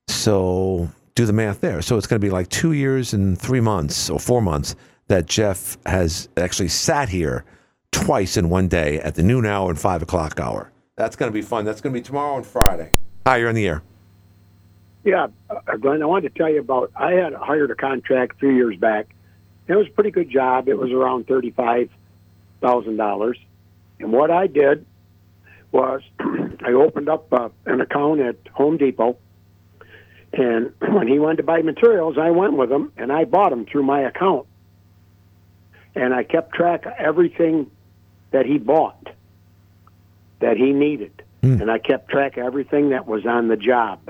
So 0.09 0.89
do 1.15 1.25
the 1.25 1.33
math 1.33 1.61
there. 1.61 1.81
So 1.81 1.97
it's 1.97 2.07
going 2.07 2.21
to 2.21 2.25
be 2.25 2.31
like 2.31 2.49
two 2.49 2.73
years 2.73 3.15
and 3.15 3.41
three 3.41 3.61
months 3.61 4.11
or 4.11 4.21
four 4.21 4.43
months 4.43 4.77
that 5.09 5.27
Jeff 5.27 5.79
has 5.87 6.29
actually 6.37 6.69
sat 6.69 7.09
here 7.09 7.45
twice 7.91 8.37
in 8.37 8.51
one 8.51 8.69
day 8.69 9.01
at 9.01 9.15
the 9.15 9.23
noon 9.23 9.47
hour 9.47 9.71
and 9.71 9.79
five 9.79 10.03
o'clock 10.03 10.39
hour. 10.39 10.71
That's 10.97 11.17
going 11.17 11.31
to 11.31 11.35
be 11.35 11.43
fun. 11.43 11.65
That's 11.65 11.81
going 11.81 11.95
to 11.95 12.01
be 12.01 12.05
tomorrow 12.05 12.37
and 12.37 12.47
Friday. 12.47 12.93
Hi, 13.27 13.39
you're 13.39 13.49
on 13.49 13.55
the 13.55 13.67
air. 13.67 13.83
Yeah, 15.07 15.29
uh, 15.49 15.77
Glenn, 15.77 16.03
I 16.03 16.07
wanted 16.07 16.35
to 16.35 16.39
tell 16.39 16.51
you 16.51 16.59
about. 16.59 16.91
I 16.97 17.13
had 17.13 17.33
hired 17.33 17.71
a 17.71 17.77
contract 17.77 18.35
a 18.35 18.39
few 18.41 18.51
years 18.51 18.77
back. 18.77 19.15
It 19.69 19.77
was 19.77 19.87
a 19.87 19.91
pretty 19.91 20.11
good 20.11 20.29
job. 20.29 20.69
It 20.69 20.77
was 20.77 20.91
around 20.91 21.29
thirty-five 21.29 21.91
thousand 22.61 22.97
dollars, 22.97 23.39
and 24.01 24.11
what 24.11 24.33
I 24.33 24.49
did 24.49 24.85
was 25.71 26.03
I 26.19 26.73
opened 26.73 27.09
up 27.09 27.33
uh, 27.33 27.51
an 27.67 27.81
account 27.81 28.19
at 28.21 28.37
Home 28.55 28.79
Depot, 28.79 29.17
and 30.33 30.73
when 30.81 31.07
he 31.07 31.21
wanted 31.21 31.37
to 31.37 31.43
buy 31.45 31.63
materials, 31.63 32.19
I 32.19 32.33
went 32.33 32.55
with 32.55 32.73
him 32.73 32.91
and 32.97 33.13
I 33.13 33.27
bought 33.27 33.51
them 33.51 33.65
through 33.65 33.85
my 33.85 34.01
account, 34.01 34.49
and 35.95 36.13
I 36.13 36.25
kept 36.25 36.53
track 36.53 36.85
of 36.85 36.95
everything 36.99 37.71
that 38.33 38.45
he 38.45 38.59
bought 38.59 39.09
that 40.41 40.57
he 40.57 40.73
needed, 40.73 41.23
and 41.61 41.71
I 41.71 41.79
kept 41.79 42.11
track 42.11 42.39
of 42.39 42.45
everything 42.45 42.89
that 42.89 43.07
was 43.07 43.25
on 43.25 43.47
the 43.47 43.57
job. 43.57 44.01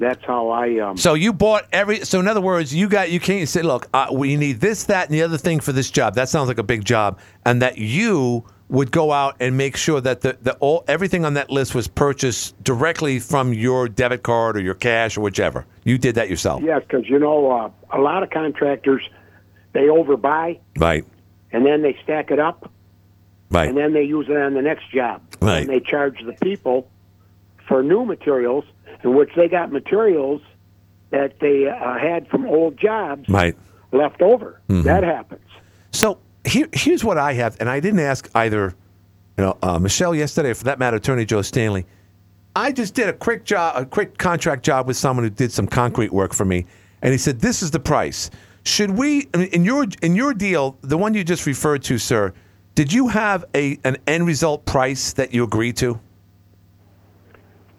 That's 0.00 0.24
how 0.24 0.48
I 0.48 0.78
um, 0.78 0.96
So 0.96 1.12
you 1.12 1.30
bought 1.34 1.66
every. 1.72 2.00
So 2.06 2.18
in 2.20 2.26
other 2.26 2.40
words, 2.40 2.74
you 2.74 2.88
got 2.88 3.10
you 3.10 3.20
can't 3.20 3.46
say, 3.46 3.60
look, 3.60 3.86
uh, 3.92 4.08
we 4.10 4.34
need 4.36 4.58
this, 4.58 4.84
that, 4.84 5.06
and 5.06 5.14
the 5.14 5.22
other 5.22 5.36
thing 5.36 5.60
for 5.60 5.72
this 5.72 5.90
job. 5.90 6.14
That 6.14 6.30
sounds 6.30 6.48
like 6.48 6.56
a 6.58 6.62
big 6.62 6.86
job, 6.86 7.18
and 7.44 7.60
that 7.60 7.76
you 7.76 8.44
would 8.70 8.90
go 8.90 9.12
out 9.12 9.36
and 9.40 9.58
make 9.58 9.76
sure 9.76 10.00
that 10.00 10.22
the, 10.22 10.38
the 10.40 10.54
all 10.54 10.84
everything 10.88 11.26
on 11.26 11.34
that 11.34 11.50
list 11.50 11.74
was 11.74 11.86
purchased 11.86 12.62
directly 12.64 13.18
from 13.18 13.52
your 13.52 13.88
debit 13.88 14.22
card 14.22 14.56
or 14.56 14.60
your 14.60 14.74
cash 14.74 15.18
or 15.18 15.20
whichever. 15.20 15.66
You 15.84 15.98
did 15.98 16.14
that 16.14 16.30
yourself, 16.30 16.62
Yes, 16.64 16.82
because 16.88 17.06
you 17.08 17.18
know 17.18 17.50
uh, 17.50 17.70
a 17.90 18.00
lot 18.00 18.22
of 18.22 18.30
contractors 18.30 19.02
they 19.72 19.82
overbuy 19.82 20.58
right? 20.78 21.04
and 21.52 21.66
then 21.66 21.82
they 21.82 21.98
stack 22.04 22.30
it 22.30 22.38
up 22.38 22.70
Right. 23.50 23.68
and 23.68 23.76
then 23.76 23.92
they 23.92 24.04
use 24.04 24.28
it 24.28 24.36
on 24.36 24.54
the 24.54 24.62
next 24.62 24.88
job. 24.92 25.20
Right. 25.42 25.62
And 25.62 25.68
they 25.68 25.80
charge 25.80 26.24
the 26.24 26.32
people 26.34 26.88
for 27.66 27.82
new 27.82 28.04
materials, 28.04 28.64
in 29.04 29.14
which 29.14 29.30
they 29.36 29.48
got 29.48 29.72
materials 29.72 30.42
that 31.10 31.40
they 31.40 31.68
uh, 31.68 31.98
had 31.98 32.28
from 32.28 32.46
old 32.46 32.76
jobs 32.78 33.28
Right. 33.28 33.56
left 33.92 34.22
over. 34.22 34.60
Mhm. 34.68 34.84
That 34.84 35.02
happens. 35.02 35.40
So 35.92 36.18
here, 36.44 36.68
here's 36.72 37.02
what 37.04 37.18
I 37.18 37.32
have, 37.34 37.56
and 37.60 37.68
I 37.68 37.80
didn't 37.80 38.00
ask 38.00 38.28
either, 38.34 38.74
you 39.36 39.44
know, 39.44 39.56
uh, 39.62 39.78
Michelle 39.78 40.14
yesterday, 40.14 40.50
or 40.50 40.54
for 40.54 40.64
that 40.64 40.78
matter, 40.78 40.96
Attorney 40.98 41.24
Joe 41.24 41.42
Stanley. 41.42 41.84
I 42.54 42.72
just 42.72 42.94
did 42.94 43.08
a 43.08 43.12
quick 43.12 43.44
job, 43.44 43.74
a 43.76 43.84
quick 43.84 44.18
contract 44.18 44.64
job 44.64 44.86
with 44.86 44.96
someone 44.96 45.24
who 45.24 45.30
did 45.30 45.52
some 45.52 45.66
concrete 45.66 46.12
work 46.12 46.32
for 46.32 46.44
me, 46.44 46.66
and 47.02 47.12
he 47.12 47.18
said, 47.18 47.40
"This 47.40 47.62
is 47.62 47.70
the 47.70 47.80
price. 47.80 48.30
Should 48.64 48.90
we, 48.92 49.28
in 49.52 49.64
your 49.64 49.86
in 50.02 50.14
your 50.14 50.34
deal, 50.34 50.76
the 50.82 50.98
one 50.98 51.14
you 51.14 51.24
just 51.24 51.46
referred 51.46 51.82
to, 51.84 51.96
sir? 51.98 52.32
Did 52.74 52.92
you 52.92 53.08
have 53.08 53.44
a 53.54 53.78
an 53.84 53.96
end 54.06 54.26
result 54.26 54.64
price 54.66 55.12
that 55.14 55.32
you 55.34 55.42
agreed 55.44 55.76
to? 55.78 55.98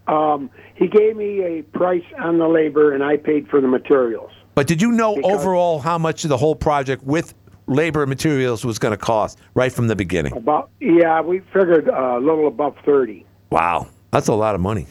Um, 0.07 0.49
he 0.75 0.87
gave 0.87 1.15
me 1.15 1.41
a 1.43 1.61
price 1.61 2.03
on 2.19 2.37
the 2.37 2.47
labor, 2.47 2.93
and 2.93 3.03
I 3.03 3.17
paid 3.17 3.47
for 3.47 3.61
the 3.61 3.67
materials. 3.67 4.31
But 4.55 4.67
did 4.67 4.81
you 4.81 4.91
know 4.91 5.17
overall 5.23 5.79
how 5.79 5.97
much 5.97 6.23
the 6.23 6.37
whole 6.37 6.55
project 6.55 7.03
with 7.03 7.33
labor 7.67 8.03
and 8.03 8.09
materials 8.09 8.65
was 8.65 8.79
going 8.79 8.91
to 8.91 8.97
cost 8.97 9.39
right 9.53 9.71
from 9.71 9.87
the 9.87 9.95
beginning? 9.95 10.33
About 10.33 10.69
yeah, 10.79 11.21
we 11.21 11.39
figured 11.53 11.89
uh, 11.89 12.17
a 12.17 12.19
little 12.19 12.47
above 12.47 12.75
thirty. 12.83 13.25
Wow, 13.49 13.87
that's 14.11 14.27
a 14.27 14.33
lot 14.33 14.55
of 14.55 14.61
money. 14.61 14.87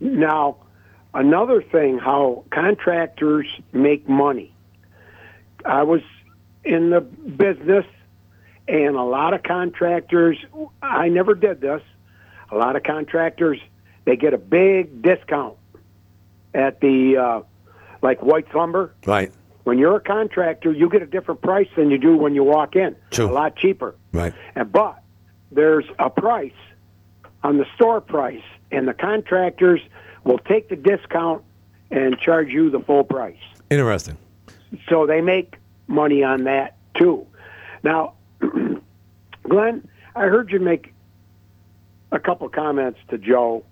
Now, 0.00 0.56
another 1.14 1.62
thing, 1.62 1.98
how 1.98 2.44
contractors 2.50 3.46
make 3.72 4.08
money. 4.08 4.52
I 5.64 5.82
was 5.82 6.00
in 6.64 6.90
the 6.90 7.00
business, 7.00 7.86
and 8.66 8.96
a 8.96 9.02
lot 9.02 9.34
of 9.34 9.42
contractors, 9.42 10.38
I 10.82 11.08
never 11.08 11.34
did 11.34 11.60
this, 11.60 11.82
a 12.50 12.56
lot 12.56 12.76
of 12.76 12.82
contractors, 12.82 13.58
they 14.08 14.16
get 14.16 14.32
a 14.32 14.38
big 14.38 15.02
discount 15.02 15.58
at 16.54 16.80
the, 16.80 17.18
uh, 17.18 17.42
like 18.00 18.22
White's 18.22 18.54
Lumber. 18.54 18.94
Right. 19.04 19.30
When 19.64 19.76
you're 19.76 19.96
a 19.96 20.00
contractor, 20.00 20.72
you 20.72 20.88
get 20.88 21.02
a 21.02 21.06
different 21.06 21.42
price 21.42 21.68
than 21.76 21.90
you 21.90 21.98
do 21.98 22.16
when 22.16 22.34
you 22.34 22.42
walk 22.42 22.74
in. 22.74 22.96
True. 23.10 23.26
A 23.26 23.30
lot 23.30 23.54
cheaper. 23.56 23.94
Right. 24.14 24.32
And 24.54 24.72
but 24.72 25.02
there's 25.52 25.84
a 25.98 26.08
price 26.08 26.54
on 27.42 27.58
the 27.58 27.66
store 27.74 28.00
price, 28.00 28.42
and 28.72 28.88
the 28.88 28.94
contractors 28.94 29.82
will 30.24 30.38
take 30.38 30.70
the 30.70 30.76
discount 30.76 31.44
and 31.90 32.18
charge 32.18 32.48
you 32.48 32.70
the 32.70 32.80
full 32.80 33.04
price. 33.04 33.36
Interesting. 33.68 34.16
So 34.88 35.06
they 35.06 35.20
make 35.20 35.56
money 35.86 36.24
on 36.24 36.44
that 36.44 36.78
too. 36.96 37.26
Now, 37.82 38.14
Glenn, 39.46 39.86
I 40.16 40.22
heard 40.22 40.50
you 40.50 40.60
make 40.60 40.94
a 42.10 42.18
couple 42.18 42.48
comments 42.48 42.98
to 43.08 43.18
Joe, 43.18 43.64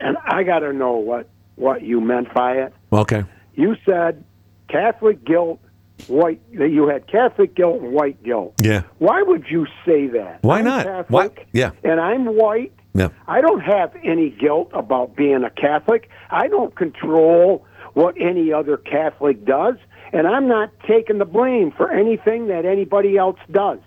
and 0.00 0.16
I 0.24 0.42
got 0.42 0.60
to 0.60 0.72
know 0.72 0.92
what 0.96 1.28
what 1.56 1.82
you 1.82 2.00
meant 2.00 2.32
by 2.32 2.52
it. 2.52 2.72
Okay. 2.92 3.24
You 3.54 3.76
said 3.84 4.24
Catholic 4.68 5.24
guilt, 5.24 5.60
white. 6.06 6.40
That 6.56 6.70
you 6.70 6.88
had 6.88 7.06
Catholic 7.06 7.54
guilt 7.54 7.82
and 7.82 7.92
white 7.92 8.22
guilt. 8.22 8.54
Yeah. 8.62 8.82
Why 8.98 9.22
would 9.22 9.46
you 9.50 9.66
say 9.84 10.06
that? 10.08 10.42
Why 10.42 10.58
I'm 10.58 10.64
not? 10.64 10.84
Catholic, 10.86 11.36
Why? 11.36 11.46
Yeah. 11.52 11.70
And 11.82 12.00
I'm 12.00 12.26
white. 12.36 12.72
Yeah. 12.94 13.08
I 13.26 13.40
don't 13.40 13.60
have 13.60 13.94
any 14.04 14.30
guilt 14.30 14.70
about 14.72 15.14
being 15.16 15.44
a 15.44 15.50
Catholic. 15.50 16.08
I 16.30 16.48
don't 16.48 16.74
control 16.74 17.64
what 17.94 18.14
any 18.20 18.52
other 18.52 18.76
Catholic 18.76 19.44
does, 19.44 19.76
and 20.12 20.26
I'm 20.26 20.48
not 20.48 20.70
taking 20.86 21.18
the 21.18 21.24
blame 21.24 21.72
for 21.72 21.90
anything 21.90 22.48
that 22.48 22.64
anybody 22.64 23.16
else 23.16 23.38
does. 23.50 23.80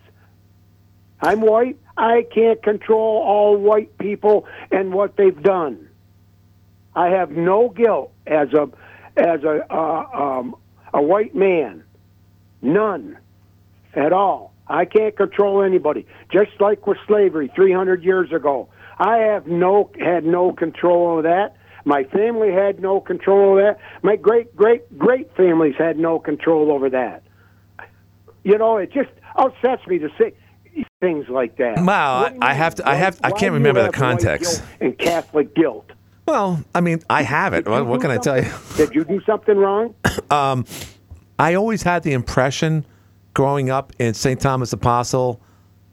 I'm 1.22 1.41
white. 1.41 1.78
I 1.97 2.26
can't 2.34 2.62
control 2.64 3.22
all 3.26 3.57
white 3.57 3.97
people 3.97 4.47
and 4.72 4.93
what 4.93 5.18
they've 5.18 5.41
done. 5.41 5.88
I 6.96 7.10
have 7.10 7.32
no 7.32 7.70
guilt 7.70 8.12
as 8.28 8.50
a 8.54 8.70
as 9.18 9.44
a 9.44 9.66
uh, 9.70 10.06
um, 10.14 10.56
a 10.94 11.02
white 11.02 11.36
man, 11.36 11.84
none 12.62 13.18
at 13.94 14.14
all. 14.14 14.54
I 14.68 14.86
can't 14.86 15.16
control 15.16 15.64
anybody. 15.64 16.06
Just 16.32 16.52
like 16.60 16.88
with 16.88 16.98
slavery 17.08 17.52
300 17.54 18.04
years 18.04 18.32
ago, 18.32 18.70
I 18.98 19.18
have 19.18 19.48
no 19.48 19.89
had 20.00 20.26
no 20.26 20.54
control 20.54 21.18
of 21.18 21.24
that. 21.24 21.56
My 21.84 22.04
family 22.06 22.52
had 22.52 22.80
no 22.80 23.02
control 23.02 23.58
of 23.58 23.64
that. 23.64 23.80
My 24.04 24.16
great 24.16 24.56
great 24.56 24.98
great 24.98 25.36
families 25.36 25.76
had 25.78 25.98
no 25.98 26.20
control 26.20 26.72
over 26.72 26.89
that. 26.89 27.24
You 28.44 28.58
know, 28.58 28.78
it 28.78 28.92
just 28.92 29.10
upsets 29.36 29.86
me 29.88 30.00
to 30.00 30.10
see 30.18 30.86
things 31.00 31.28
like 31.30 31.58
that. 31.58 31.84
Wow, 31.84 32.34
I, 32.42 32.52
I 32.52 32.54
have 32.54 32.76
to. 32.76 32.88
I 32.88 32.96
have. 32.96 33.20
I 33.24 33.32
can't 33.32 33.54
remember 33.54 33.84
the 33.84 33.92
context. 33.92 34.64
And 34.80 34.98
Catholic 34.98 35.54
guilt. 35.56 35.92
Well, 36.26 36.64
I 36.74 36.82
mean, 36.82 37.02
I 37.10 37.24
have 37.24 37.54
it. 37.54 37.68
What, 37.68 37.86
what 37.86 38.02
can 38.02 38.12
I 38.12 38.18
tell 38.18 38.42
you? 38.42 38.50
Did 38.78 38.94
you 38.94 39.04
do 39.04 39.22
something 39.26 39.58
wrong? 39.58 39.96
Um, 40.30 40.66
I 41.38 41.56
always 41.56 41.84
had 41.84 42.04
the 42.04 42.14
impression, 42.14 42.86
growing 43.34 43.70
up 43.70 43.92
in 44.00 44.14
St. 44.14 44.40
Thomas 44.40 44.72
Apostle, 44.72 45.42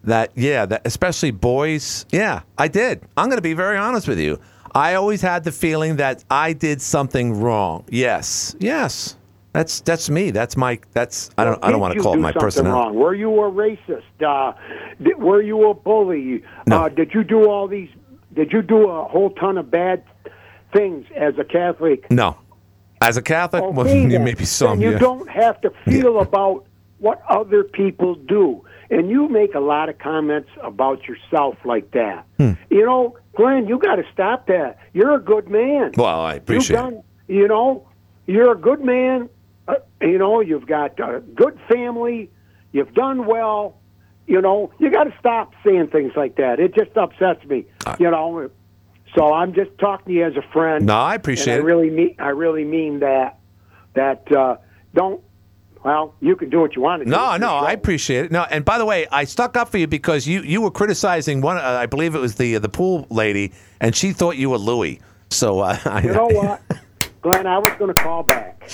that 0.05 0.31
yeah, 0.37 0.65
that 0.67 0.83
especially 0.85 1.33
boys. 1.33 2.07
Yeah, 2.11 2.43
I 2.57 2.69
did. 2.69 3.03
I'm 3.17 3.27
going 3.27 3.39
to 3.39 3.43
be 3.43 3.55
very 3.55 3.77
honest 3.77 4.07
with 4.07 4.21
you. 4.21 4.39
I 4.75 4.95
always 4.95 5.21
had 5.23 5.43
the 5.43 5.51
feeling 5.51 5.97
that 5.97 6.25
I 6.31 6.53
did 6.53 6.81
something 6.81 7.41
wrong. 7.41 7.85
Yes, 7.89 8.55
yes. 8.61 9.17
That's 9.53 9.81
that's 9.81 10.09
me. 10.09 10.31
That's 10.31 10.57
my. 10.57 10.79
That's 10.93 11.31
I 11.37 11.45
don't. 11.45 11.59
I 11.65 11.71
don't 11.73 11.81
want 11.81 11.95
to 11.95 12.01
call 12.01 12.15
it 12.15 12.19
my 12.19 12.33
personality. 12.33 12.87
Wrong? 12.87 12.95
Were 12.95 13.15
you 13.15 13.33
a 13.43 13.51
racist? 13.51 14.03
Uh, 14.25 14.53
did, 15.03 15.19
were 15.19 15.43
you 15.43 15.71
a 15.71 15.75
bully? 15.75 16.45
No. 16.67 16.85
Uh, 16.85 16.89
did 16.91 17.13
you 17.15 17.25
do 17.25 17.49
all 17.49 17.67
these? 17.67 17.89
Did 18.35 18.53
you 18.53 18.63
do 18.63 18.89
a 18.89 19.05
whole 19.09 19.31
ton 19.31 19.59
of 19.59 19.71
bad 19.71 20.05
things 20.73 21.07
as 21.17 21.35
a 21.39 21.45
Catholic? 21.45 22.11
No, 22.11 22.37
as 23.01 23.17
a 23.17 23.23
Catholic, 23.23 23.63
well, 23.63 23.81
Okay, 23.87 24.03
you 24.03 24.09
then. 24.09 24.25
maybe 24.25 24.45
some. 24.45 24.81
You 24.81 24.93
yeah. 24.93 24.99
don't 24.99 25.29
have 25.29 25.61
to 25.63 25.71
feel 25.85 26.21
about 26.21 26.67
what 26.99 27.23
other 27.29 27.65
people 27.65 28.15
do. 28.15 28.65
And 28.91 29.11
you 29.11 29.29
make 29.29 29.55
a 29.55 29.61
lot 29.61 29.91
of 29.91 29.99
comments 29.99 30.49
about 30.63 31.07
yourself 31.07 31.57
like 31.65 31.91
that. 31.91 32.25
Hmm. 32.39 32.53
You 32.71 32.87
know, 32.87 33.19
Glenn, 33.37 33.69
you 33.69 33.79
got 33.79 33.97
to 33.97 34.05
stop 34.13 34.47
that. 34.47 34.79
You're 34.95 35.15
a 35.15 35.21
good 35.21 35.49
man. 35.49 35.93
Well, 35.97 36.21
I 36.23 36.35
appreciate 36.35 36.81
You've 36.83 36.95
it. 36.95 37.05
you 37.29 37.49
know, 37.49 37.87
you're 38.27 38.51
a 38.51 38.57
good 38.59 38.81
man. 38.83 39.29
Uh, 39.69 39.75
you 40.01 40.17
know, 40.17 40.41
you've 40.41 40.67
got 40.67 40.99
a 40.99 41.21
good 41.21 41.59
family. 41.71 42.31
You've 42.73 42.95
done 42.95 43.27
well. 43.27 43.77
You 44.27 44.41
know, 44.41 44.73
you 44.79 44.91
got 44.91 45.05
to 45.05 45.15
stop 45.21 45.53
saying 45.65 45.89
things 45.89 46.13
like 46.17 46.37
that. 46.37 46.59
It 46.59 46.75
just 46.75 46.97
upsets 46.97 47.45
me. 47.45 47.67
you 47.99 48.11
know, 48.11 48.51
so 49.15 49.33
I'm 49.33 49.55
just 49.55 49.71
talking 49.79 50.07
to 50.07 50.13
you 50.13 50.25
as 50.27 50.37
a 50.37 50.43
friend. 50.53 50.87
No, 50.87 50.95
I 50.97 51.15
appreciate 51.15 51.55
it. 51.55 51.61
I 51.61 51.65
really 51.65 51.91
mean, 51.91 52.15
I 52.19 52.29
really 52.31 52.65
mean 52.65 53.01
that. 53.01 53.39
That 53.95 54.31
uh, 54.31 54.57
don't. 54.95 55.23
Well, 55.85 56.15
you 56.21 56.35
can 56.37 56.51
do 56.51 56.61
what 56.61 56.75
you 56.77 56.83
want 56.83 57.01
to 57.01 57.05
do. 57.05 57.11
No, 57.11 57.33
It's 57.33 57.41
no, 57.41 57.55
I 57.55 57.73
appreciate 57.73 58.27
it. 58.27 58.33
No, 58.33 58.43
and 58.51 58.65
by 58.65 58.79
the 58.79 58.85
way, 58.85 59.07
I 59.11 59.25
stuck 59.25 59.57
up 59.57 59.69
for 59.69 59.79
you 59.79 59.87
because 59.87 60.27
you 60.27 60.43
you 60.43 60.61
were 60.61 60.71
criticizing 60.71 61.41
one. 61.41 61.57
Uh, 61.57 61.61
I 61.63 61.87
believe 61.87 62.15
it 62.15 62.19
was 62.21 62.35
the 62.35 62.59
the 62.59 62.69
pool 62.69 63.07
lady, 63.11 63.53
and 63.81 63.95
she 63.97 64.13
thought 64.13 64.37
you 64.37 64.51
were 64.51 64.59
Louis. 64.59 65.01
So 65.31 65.61
uh, 65.61 65.79
I, 65.85 66.03
You 66.03 66.13
know 66.13 66.27
what? 66.33 66.61
Glenn, 67.23 67.47
I 67.47 67.59
was 67.59 67.73
going 67.79 67.93
to 67.93 68.01
call 68.01 68.23
back. 68.23 68.71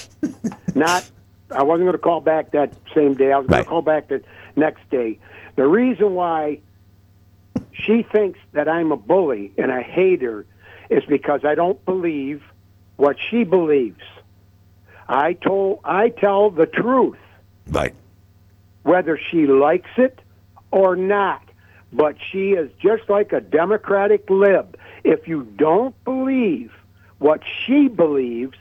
Not, 0.74 1.08
I 1.50 1.62
wasn't 1.62 1.84
going 1.86 1.92
to 1.92 1.98
call 1.98 2.20
back 2.20 2.50
that 2.52 2.72
same 2.94 3.14
day. 3.14 3.32
I 3.32 3.38
was 3.38 3.46
going 3.46 3.58
Right. 3.58 3.64
to 3.64 3.68
call 3.68 3.82
back 3.82 4.08
the 4.08 4.22
next 4.56 4.88
day. 4.90 5.18
The 5.56 5.66
reason 5.66 6.14
why 6.14 6.60
she 7.74 8.02
thinks 8.02 8.38
that 8.52 8.68
I'm 8.68 8.92
a 8.92 8.96
bully 8.96 9.52
and 9.58 9.70
a 9.70 9.82
hater 9.82 10.46
is 10.90 11.04
because 11.04 11.44
I 11.44 11.54
don't 11.54 11.82
believe 11.84 12.42
what 12.96 13.16
she 13.30 13.44
believes. 13.44 14.00
I 15.08 15.34
told, 15.34 15.80
I 15.84 16.08
tell 16.08 16.50
the 16.50 16.66
truth 16.66 17.18
Right. 17.68 17.94
whether 18.82 19.18
she 19.30 19.46
likes 19.46 19.90
it 19.96 20.18
or 20.70 20.96
not. 20.96 21.42
But 21.92 22.16
she 22.32 22.50
is 22.52 22.70
just 22.80 23.08
like 23.08 23.32
a 23.32 23.40
Democratic 23.40 24.28
lib. 24.28 24.76
If 25.04 25.28
you 25.28 25.44
don't 25.56 25.94
believe 26.04 26.72
what 27.18 27.40
she 27.64 27.88
believes, 27.88 28.56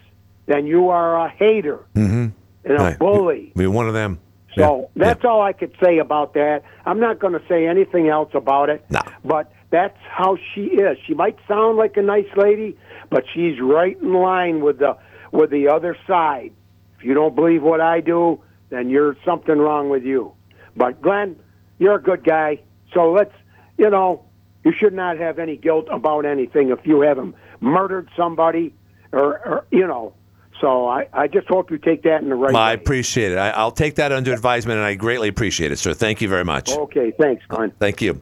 then 0.45 0.67
you 0.67 0.89
are 0.89 1.25
a 1.25 1.29
hater 1.29 1.79
Mm-hmm. 1.95 2.27
and 2.65 2.77
a 2.77 2.83
Right. 2.83 2.99
bully. 2.99 3.51
Be 3.55 3.65
one 3.67 3.87
of 3.87 3.93
them. 3.93 4.19
So 4.55 4.89
that's 4.95 5.25
all 5.25 5.41
I 5.41 5.53
could 5.53 5.75
say 5.83 5.97
about 5.97 6.33
that. 6.33 6.63
I'm 6.85 6.99
not 6.99 7.19
going 7.19 7.33
to 7.33 7.41
say 7.47 7.67
anything 7.67 8.07
else 8.07 8.29
about 8.33 8.69
it. 8.69 8.85
No. 8.89 9.01
But 9.23 9.51
that's 9.69 9.97
how 10.07 10.37
she 10.53 10.65
is. 10.65 10.97
She 11.07 11.13
might 11.13 11.37
sound 11.47 11.77
like 11.77 11.97
a 11.97 12.01
nice 12.01 12.27
lady, 12.35 12.77
but 13.09 13.25
she's 13.33 13.59
right 13.59 13.99
in 13.99 14.13
line 14.13 14.61
with 14.61 14.79
the 14.79 14.97
with 15.31 15.49
the 15.49 15.69
other 15.69 15.97
side. 16.05 16.51
If 16.97 17.03
you 17.03 17.15
don't 17.15 17.35
believe 17.35 17.63
what 17.63 17.81
I 17.81 17.99
do, 17.99 18.41
then 18.69 18.89
you're 18.89 19.17
something 19.25 19.57
wrong 19.57 19.89
with 19.89 20.03
you. 20.03 20.33
But 20.75 21.01
Glenn, 21.01 21.37
you're 21.79 21.95
a 21.95 22.01
good 22.01 22.23
guy. 22.23 22.59
So 22.93 23.11
let's, 23.11 23.33
you 23.77 23.89
know, 23.89 24.25
you 24.63 24.71
should 24.77 24.93
not 24.93 25.17
have 25.17 25.39
any 25.39 25.57
guilt 25.57 25.87
about 25.91 26.25
anything 26.25 26.69
if 26.69 26.85
you 26.85 27.01
haven't 27.01 27.35
murdered 27.59 28.09
somebody 28.15 28.73
or, 29.11 29.39
or 29.45 29.65
you 29.71 29.87
know. 29.87 30.13
So 30.61 30.87
I, 30.87 31.07
I 31.13 31.27
just 31.27 31.47
hope 31.47 31.71
you 31.71 31.77
take 31.77 32.03
that 32.03 32.21
in 32.21 32.29
the 32.29 32.35
right 32.35 32.53
way. 32.53 32.59
I 32.59 32.69
way. 32.69 32.81
appreciate 32.81 33.31
it. 33.31 33.37
I, 33.37 33.49
I'll 33.51 33.71
take 33.71 33.95
that 33.95 34.11
under 34.11 34.33
advisement, 34.33 34.77
and 34.77 34.85
I 34.85 34.95
greatly 34.95 35.27
appreciate 35.27 35.71
it, 35.71 35.79
sir. 35.79 35.93
Thank 35.93 36.21
you 36.21 36.29
very 36.29 36.45
much. 36.45 36.71
Okay, 36.71 37.11
thanks, 37.19 37.43
Glenn. 37.47 37.71
Uh, 37.71 37.73
thank 37.79 38.01
you. 38.01 38.19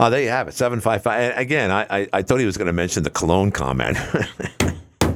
Oh, 0.00 0.10
there 0.10 0.22
you 0.22 0.30
have 0.30 0.48
it. 0.48 0.54
Seven 0.54 0.80
five 0.80 1.02
five. 1.02 1.36
Again, 1.36 1.70
I, 1.70 1.86
I, 1.90 2.08
I 2.12 2.22
thought 2.22 2.40
he 2.40 2.46
was 2.46 2.56
going 2.56 2.66
to 2.66 2.72
mention 2.72 3.02
the 3.02 3.10
cologne 3.10 3.50
comment. 3.50 3.98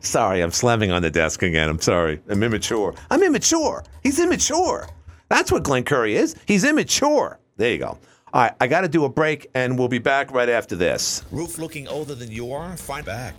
sorry, 0.00 0.42
I'm 0.42 0.50
slamming 0.50 0.90
on 0.90 1.02
the 1.02 1.10
desk 1.10 1.42
again. 1.42 1.68
I'm 1.68 1.80
sorry. 1.80 2.20
I'm 2.28 2.42
immature. 2.42 2.94
I'm 3.10 3.22
immature. 3.22 3.84
He's 4.02 4.18
immature. 4.18 4.88
That's 5.28 5.52
what 5.52 5.62
Glenn 5.62 5.84
Curry 5.84 6.16
is. 6.16 6.34
He's 6.46 6.64
immature. 6.64 7.38
There 7.56 7.70
you 7.70 7.78
go. 7.78 7.98
All 8.32 8.42
right, 8.42 8.52
I 8.60 8.66
got 8.66 8.82
to 8.82 8.88
do 8.88 9.04
a 9.04 9.08
break, 9.08 9.48
and 9.54 9.78
we'll 9.78 9.88
be 9.88 9.98
back 9.98 10.32
right 10.32 10.48
after 10.48 10.76
this. 10.76 11.24
Roof 11.30 11.58
looking 11.58 11.88
older 11.88 12.14
than 12.14 12.30
you 12.30 12.52
are? 12.52 12.76
Find 12.76 13.06
back. 13.06 13.34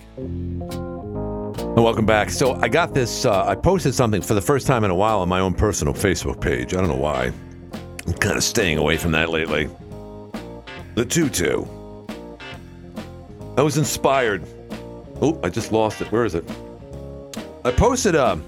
Welcome 1.75 2.05
back. 2.05 2.29
So 2.29 2.55
I 2.55 2.67
got 2.67 2.93
this. 2.93 3.25
Uh, 3.25 3.45
I 3.45 3.55
posted 3.55 3.93
something 3.93 4.21
for 4.21 4.33
the 4.33 4.41
first 4.41 4.67
time 4.67 4.83
in 4.83 4.91
a 4.91 4.95
while 4.95 5.19
on 5.21 5.29
my 5.29 5.39
own 5.39 5.53
personal 5.53 5.93
Facebook 5.93 6.41
page. 6.41 6.73
I 6.73 6.77
don't 6.77 6.89
know 6.89 6.95
why. 6.95 7.31
I'm 8.05 8.13
kind 8.13 8.35
of 8.35 8.43
staying 8.43 8.77
away 8.77 8.97
from 8.97 9.11
that 9.13 9.29
lately. 9.29 9.69
The 10.95 11.05
tutu. 11.05 11.65
I 13.57 13.61
was 13.61 13.77
inspired. 13.77 14.43
Oh, 15.21 15.39
I 15.43 15.49
just 15.49 15.71
lost 15.71 16.01
it. 16.01 16.11
Where 16.11 16.25
is 16.25 16.35
it? 16.35 16.43
I 17.63 17.71
posted 17.71 18.15
a 18.15 18.39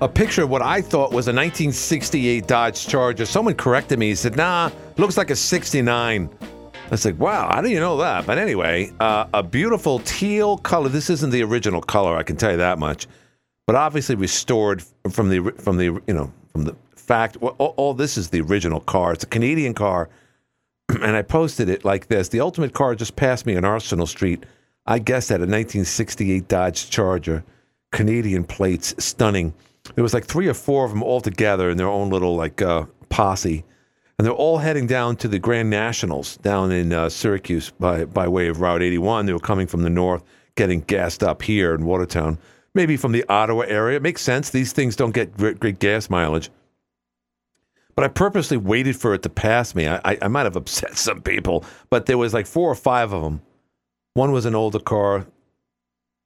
a 0.00 0.08
picture 0.08 0.42
of 0.42 0.48
what 0.48 0.62
I 0.62 0.80
thought 0.80 1.12
was 1.12 1.26
a 1.26 1.34
1968 1.34 2.46
Dodge 2.46 2.86
Charger. 2.86 3.26
Someone 3.26 3.54
corrected 3.54 3.98
me. 3.98 4.08
He 4.08 4.14
said, 4.14 4.36
"Nah, 4.36 4.70
looks 4.96 5.18
like 5.18 5.30
a 5.30 5.36
'69." 5.36 6.30
I 6.90 6.94
was 6.94 7.04
like, 7.04 7.20
wow, 7.20 7.48
how 7.48 7.62
do 7.62 7.70
you 7.70 7.78
know 7.78 7.98
that? 7.98 8.26
But 8.26 8.38
anyway, 8.38 8.90
uh, 8.98 9.26
a 9.32 9.44
beautiful 9.44 10.00
teal 10.00 10.58
color. 10.58 10.88
This 10.88 11.08
isn't 11.08 11.30
the 11.30 11.44
original 11.44 11.80
color, 11.80 12.16
I 12.16 12.24
can 12.24 12.36
tell 12.36 12.50
you 12.50 12.56
that 12.56 12.80
much. 12.80 13.06
But 13.68 13.76
obviously 13.76 14.16
restored 14.16 14.82
from 15.08 15.28
the 15.28 15.52
from 15.58 15.76
the 15.76 15.84
you 15.84 16.14
know 16.14 16.32
from 16.50 16.64
the 16.64 16.74
fact. 16.96 17.36
Well, 17.36 17.54
all, 17.58 17.74
all 17.76 17.94
this 17.94 18.18
is 18.18 18.30
the 18.30 18.40
original 18.40 18.80
car. 18.80 19.12
It's 19.12 19.22
a 19.22 19.28
Canadian 19.28 19.72
car, 19.72 20.08
and 20.88 21.14
I 21.14 21.22
posted 21.22 21.68
it 21.68 21.84
like 21.84 22.08
this: 22.08 22.28
the 22.28 22.40
ultimate 22.40 22.74
car 22.74 22.96
just 22.96 23.14
passed 23.14 23.46
me 23.46 23.54
on 23.54 23.64
Arsenal 23.64 24.06
Street. 24.06 24.44
I 24.86 24.98
guess 24.98 25.30
at 25.30 25.36
a 25.36 25.46
1968 25.46 26.48
Dodge 26.48 26.90
Charger, 26.90 27.44
Canadian 27.92 28.42
plates, 28.42 28.96
stunning. 28.98 29.54
There 29.94 30.02
was 30.02 30.12
like 30.12 30.24
three 30.24 30.48
or 30.48 30.54
four 30.54 30.84
of 30.84 30.90
them 30.90 31.04
all 31.04 31.20
together 31.20 31.70
in 31.70 31.76
their 31.76 31.88
own 31.88 32.10
little 32.10 32.34
like 32.34 32.60
uh, 32.60 32.86
posse 33.10 33.62
and 34.20 34.26
they're 34.26 34.34
all 34.34 34.58
heading 34.58 34.86
down 34.86 35.16
to 35.16 35.28
the 35.28 35.38
Grand 35.38 35.70
Nationals 35.70 36.36
down 36.36 36.70
in 36.70 36.92
uh, 36.92 37.08
Syracuse 37.08 37.70
by 37.70 38.04
by 38.04 38.28
way 38.28 38.48
of 38.48 38.60
Route 38.60 38.82
81. 38.82 39.24
They 39.24 39.32
were 39.32 39.38
coming 39.38 39.66
from 39.66 39.80
the 39.80 39.88
north, 39.88 40.22
getting 40.56 40.82
gassed 40.82 41.22
up 41.22 41.40
here 41.40 41.74
in 41.74 41.86
Watertown, 41.86 42.36
maybe 42.74 42.98
from 42.98 43.12
the 43.12 43.24
Ottawa 43.30 43.62
area. 43.62 43.96
It 43.96 44.02
makes 44.02 44.20
sense. 44.20 44.50
These 44.50 44.74
things 44.74 44.94
don't 44.94 45.14
get 45.14 45.34
great, 45.38 45.58
great 45.58 45.78
gas 45.78 46.10
mileage. 46.10 46.50
But 47.94 48.04
I 48.04 48.08
purposely 48.08 48.58
waited 48.58 48.94
for 48.94 49.14
it 49.14 49.22
to 49.22 49.30
pass 49.30 49.74
me. 49.74 49.88
I, 49.88 50.02
I, 50.04 50.18
I 50.20 50.28
might 50.28 50.44
have 50.44 50.56
upset 50.64 50.98
some 50.98 51.22
people, 51.22 51.64
but 51.88 52.04
there 52.04 52.18
was 52.18 52.34
like 52.34 52.46
four 52.46 52.70
or 52.70 52.74
five 52.74 53.14
of 53.14 53.22
them. 53.22 53.40
One 54.12 54.32
was 54.32 54.44
an 54.44 54.54
older 54.54 54.80
car, 54.80 55.26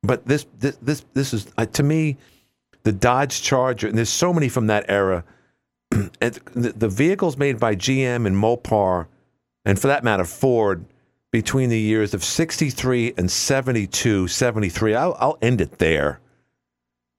but 0.02 0.26
this 0.26 0.46
this 0.58 0.76
this 0.82 1.04
this 1.14 1.32
is 1.32 1.46
uh, 1.56 1.66
to 1.66 1.84
me 1.84 2.16
the 2.82 2.90
Dodge 2.90 3.40
Charger, 3.40 3.86
and 3.86 3.96
there's 3.96 4.10
so 4.10 4.32
many 4.32 4.48
from 4.48 4.66
that 4.66 4.84
era 4.88 5.22
the, 6.20 6.88
vehicles 6.88 7.36
made 7.36 7.58
by 7.58 7.74
GM 7.74 8.26
and 8.26 8.36
Mopar, 8.36 9.06
and 9.64 9.78
for 9.78 9.86
that 9.88 10.04
matter, 10.04 10.24
Ford, 10.24 10.84
between 11.30 11.70
the 11.70 11.78
years 11.78 12.14
of 12.14 12.22
63 12.22 13.14
and 13.16 13.30
72, 13.30 14.28
73, 14.28 14.94
I'll, 14.94 15.16
I'll 15.18 15.38
end 15.42 15.60
it 15.60 15.78
there. 15.78 16.20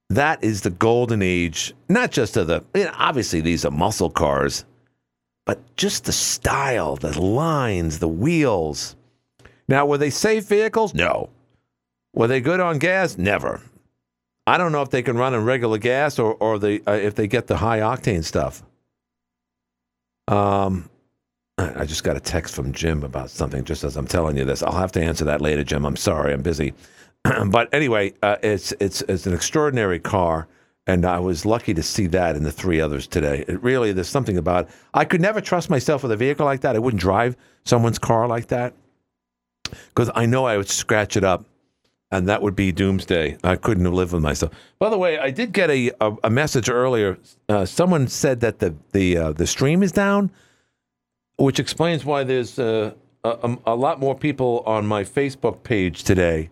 That 0.09 0.43
is 0.43 0.61
the 0.61 0.69
golden 0.69 1.21
age, 1.21 1.73
not 1.89 2.11
just 2.11 2.37
of 2.37 2.47
the, 2.47 2.63
you 2.73 2.85
know, 2.85 2.93
obviously 2.97 3.41
these 3.41 3.65
are 3.65 3.71
muscle 3.71 4.09
cars, 4.09 4.65
but 5.45 5.59
just 5.75 6.05
the 6.05 6.11
style, 6.11 6.95
the 6.95 7.19
lines, 7.19 7.99
the 7.99 8.07
wheels. 8.07 8.95
Now, 9.67 9.85
were 9.85 9.97
they 9.97 10.11
safe 10.11 10.45
vehicles? 10.45 10.93
No. 10.93 11.29
Were 12.13 12.27
they 12.27 12.39
good 12.39 12.59
on 12.59 12.79
gas? 12.79 13.17
Never. 13.17 13.61
I 14.47 14.57
don't 14.57 14.71
know 14.71 14.81
if 14.81 14.89
they 14.91 15.01
can 15.01 15.17
run 15.17 15.33
on 15.33 15.43
regular 15.43 15.77
gas 15.77 16.19
or 16.19 16.35
or 16.35 16.59
they 16.59 16.81
uh, 16.81 16.93
if 16.93 17.15
they 17.15 17.27
get 17.27 17.47
the 17.47 17.57
high 17.57 17.79
octane 17.79 18.23
stuff. 18.23 18.63
Um, 20.27 20.89
I 21.57 21.85
just 21.85 22.03
got 22.03 22.17
a 22.17 22.19
text 22.19 22.53
from 22.53 22.73
Jim 22.73 23.03
about 23.03 23.29
something. 23.29 23.63
Just 23.63 23.83
as 23.83 23.95
I'm 23.95 24.07
telling 24.07 24.37
you 24.37 24.45
this, 24.45 24.61
I'll 24.61 24.73
have 24.73 24.91
to 24.93 25.01
answer 25.01 25.25
that 25.25 25.41
later, 25.41 25.63
Jim. 25.63 25.85
I'm 25.85 25.95
sorry, 25.95 26.33
I'm 26.33 26.41
busy. 26.41 26.73
but 27.47 27.73
anyway, 27.73 28.13
uh, 28.21 28.37
it's 28.43 28.73
it's 28.79 29.01
it's 29.03 29.25
an 29.25 29.33
extraordinary 29.33 29.99
car, 29.99 30.47
and 30.85 31.05
I 31.05 31.19
was 31.19 31.45
lucky 31.45 31.73
to 31.73 31.83
see 31.83 32.07
that 32.07 32.35
and 32.35 32.45
the 32.45 32.51
three 32.51 32.81
others 32.81 33.07
today. 33.07 33.45
It 33.47 33.63
really 33.63 33.93
there's 33.93 34.09
something 34.09 34.37
about 34.37 34.69
I 34.93 35.05
could 35.05 35.21
never 35.21 35.41
trust 35.41 35.69
myself 35.69 36.03
with 36.03 36.11
a 36.11 36.17
vehicle 36.17 36.45
like 36.45 36.61
that. 36.61 36.75
I 36.75 36.79
wouldn't 36.79 37.01
drive 37.01 37.35
someone's 37.63 37.99
car 37.99 38.27
like 38.27 38.47
that 38.47 38.73
because 39.63 40.11
I 40.13 40.25
know 40.25 40.45
I 40.45 40.57
would 40.57 40.69
scratch 40.69 41.17
it 41.17 41.23
up 41.23 41.45
and 42.11 42.27
that 42.27 42.41
would 42.41 42.55
be 42.55 42.71
doomsday. 42.71 43.37
I 43.43 43.55
couldn't 43.55 43.85
have 43.85 43.93
lived 43.93 44.13
with 44.13 44.21
myself. 44.21 44.51
By 44.79 44.89
the 44.89 44.97
way, 44.97 45.17
I 45.17 45.31
did 45.31 45.51
get 45.51 45.69
a 45.69 45.91
a, 46.01 46.15
a 46.25 46.29
message 46.29 46.69
earlier. 46.69 47.17
Uh, 47.49 47.65
someone 47.65 48.07
said 48.07 48.39
that 48.41 48.59
the 48.59 48.75
the 48.91 49.17
uh, 49.17 49.31
the 49.33 49.47
stream 49.47 49.83
is 49.83 49.91
down, 49.91 50.31
which 51.37 51.59
explains 51.59 52.05
why 52.05 52.23
there's 52.23 52.59
uh, 52.59 52.93
a, 53.23 53.29
a 53.29 53.57
a 53.67 53.75
lot 53.75 53.99
more 53.99 54.15
people 54.15 54.63
on 54.65 54.85
my 54.85 55.03
Facebook 55.03 55.63
page 55.63 56.03
today 56.03 56.49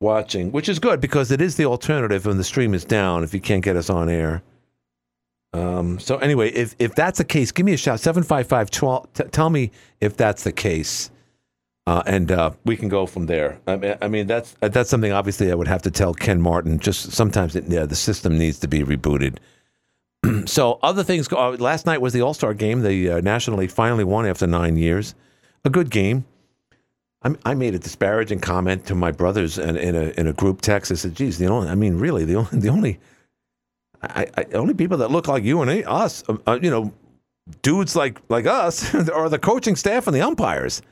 watching, 0.00 0.50
which 0.50 0.68
is 0.68 0.78
good 0.78 1.00
because 1.00 1.30
it 1.30 1.40
is 1.40 1.56
the 1.56 1.66
alternative 1.66 2.26
when 2.26 2.38
the 2.38 2.44
stream 2.44 2.72
is 2.74 2.84
down 2.84 3.22
if 3.22 3.34
you 3.34 3.40
can't 3.40 3.62
get 3.62 3.76
us 3.76 3.90
on 3.90 4.08
air. 4.08 4.42
Um, 5.52 5.98
so 5.98 6.16
anyway, 6.18 6.50
if 6.50 6.76
if 6.78 6.94
that's 6.94 7.18
the 7.18 7.24
case, 7.24 7.50
give 7.50 7.66
me 7.66 7.72
a 7.72 7.76
shout 7.76 8.00
755 8.00 8.70
t- 9.14 9.24
tell 9.30 9.50
me 9.50 9.72
if 10.00 10.16
that's 10.16 10.44
the 10.44 10.52
case. 10.52 11.10
Uh, 11.90 12.04
and 12.06 12.30
uh, 12.30 12.52
we 12.64 12.76
can 12.76 12.88
go 12.88 13.04
from 13.04 13.26
there. 13.26 13.58
I 13.66 13.74
mean, 13.74 13.96
I 14.00 14.06
mean 14.06 14.28
that's 14.28 14.54
that's 14.60 14.88
something 14.88 15.10
obviously 15.10 15.50
I 15.50 15.56
would 15.56 15.66
have 15.66 15.82
to 15.82 15.90
tell 15.90 16.14
Ken 16.14 16.40
Martin. 16.40 16.78
Just 16.78 17.10
sometimes 17.10 17.56
it, 17.56 17.64
yeah, 17.66 17.84
the 17.84 17.96
system 17.96 18.38
needs 18.38 18.60
to 18.60 18.68
be 18.68 18.84
rebooted. 18.84 19.38
so 20.46 20.78
other 20.84 21.02
things. 21.02 21.26
Go, 21.26 21.36
uh, 21.36 21.56
last 21.56 21.86
night 21.86 22.00
was 22.00 22.12
the 22.12 22.22
All 22.22 22.32
Star 22.32 22.54
game. 22.54 22.82
The 22.82 23.10
uh, 23.10 23.20
National 23.22 23.56
League 23.56 23.72
finally 23.72 24.04
won 24.04 24.24
after 24.24 24.46
nine 24.46 24.76
years. 24.76 25.16
A 25.64 25.70
good 25.70 25.90
game. 25.90 26.24
I, 27.24 27.34
I 27.44 27.54
made 27.54 27.74
a 27.74 27.78
disparaging 27.80 28.38
comment 28.38 28.86
to 28.86 28.94
my 28.94 29.10
brothers 29.10 29.58
in, 29.58 29.76
in 29.76 29.96
a 29.96 30.10
in 30.10 30.28
a 30.28 30.32
group 30.32 30.60
text. 30.60 30.92
I 30.92 30.94
said, 30.94 31.16
"Geez, 31.16 31.38
the 31.38 31.46
only 31.46 31.70
I 31.70 31.74
mean, 31.74 31.98
really, 31.98 32.24
the 32.24 32.36
only 32.36 32.50
the 32.52 32.68
only 32.68 33.00
I, 34.00 34.28
I, 34.36 34.44
only 34.54 34.74
people 34.74 34.98
that 34.98 35.10
look 35.10 35.26
like 35.26 35.42
you 35.42 35.60
and 35.60 35.84
us, 35.88 36.22
uh, 36.28 36.36
uh, 36.46 36.60
you 36.62 36.70
know, 36.70 36.92
dudes 37.62 37.96
like 37.96 38.20
like 38.28 38.46
us, 38.46 38.94
are 39.08 39.28
the 39.28 39.40
coaching 39.40 39.74
staff 39.74 40.06
and 40.06 40.14
the 40.14 40.22
umpires." 40.22 40.82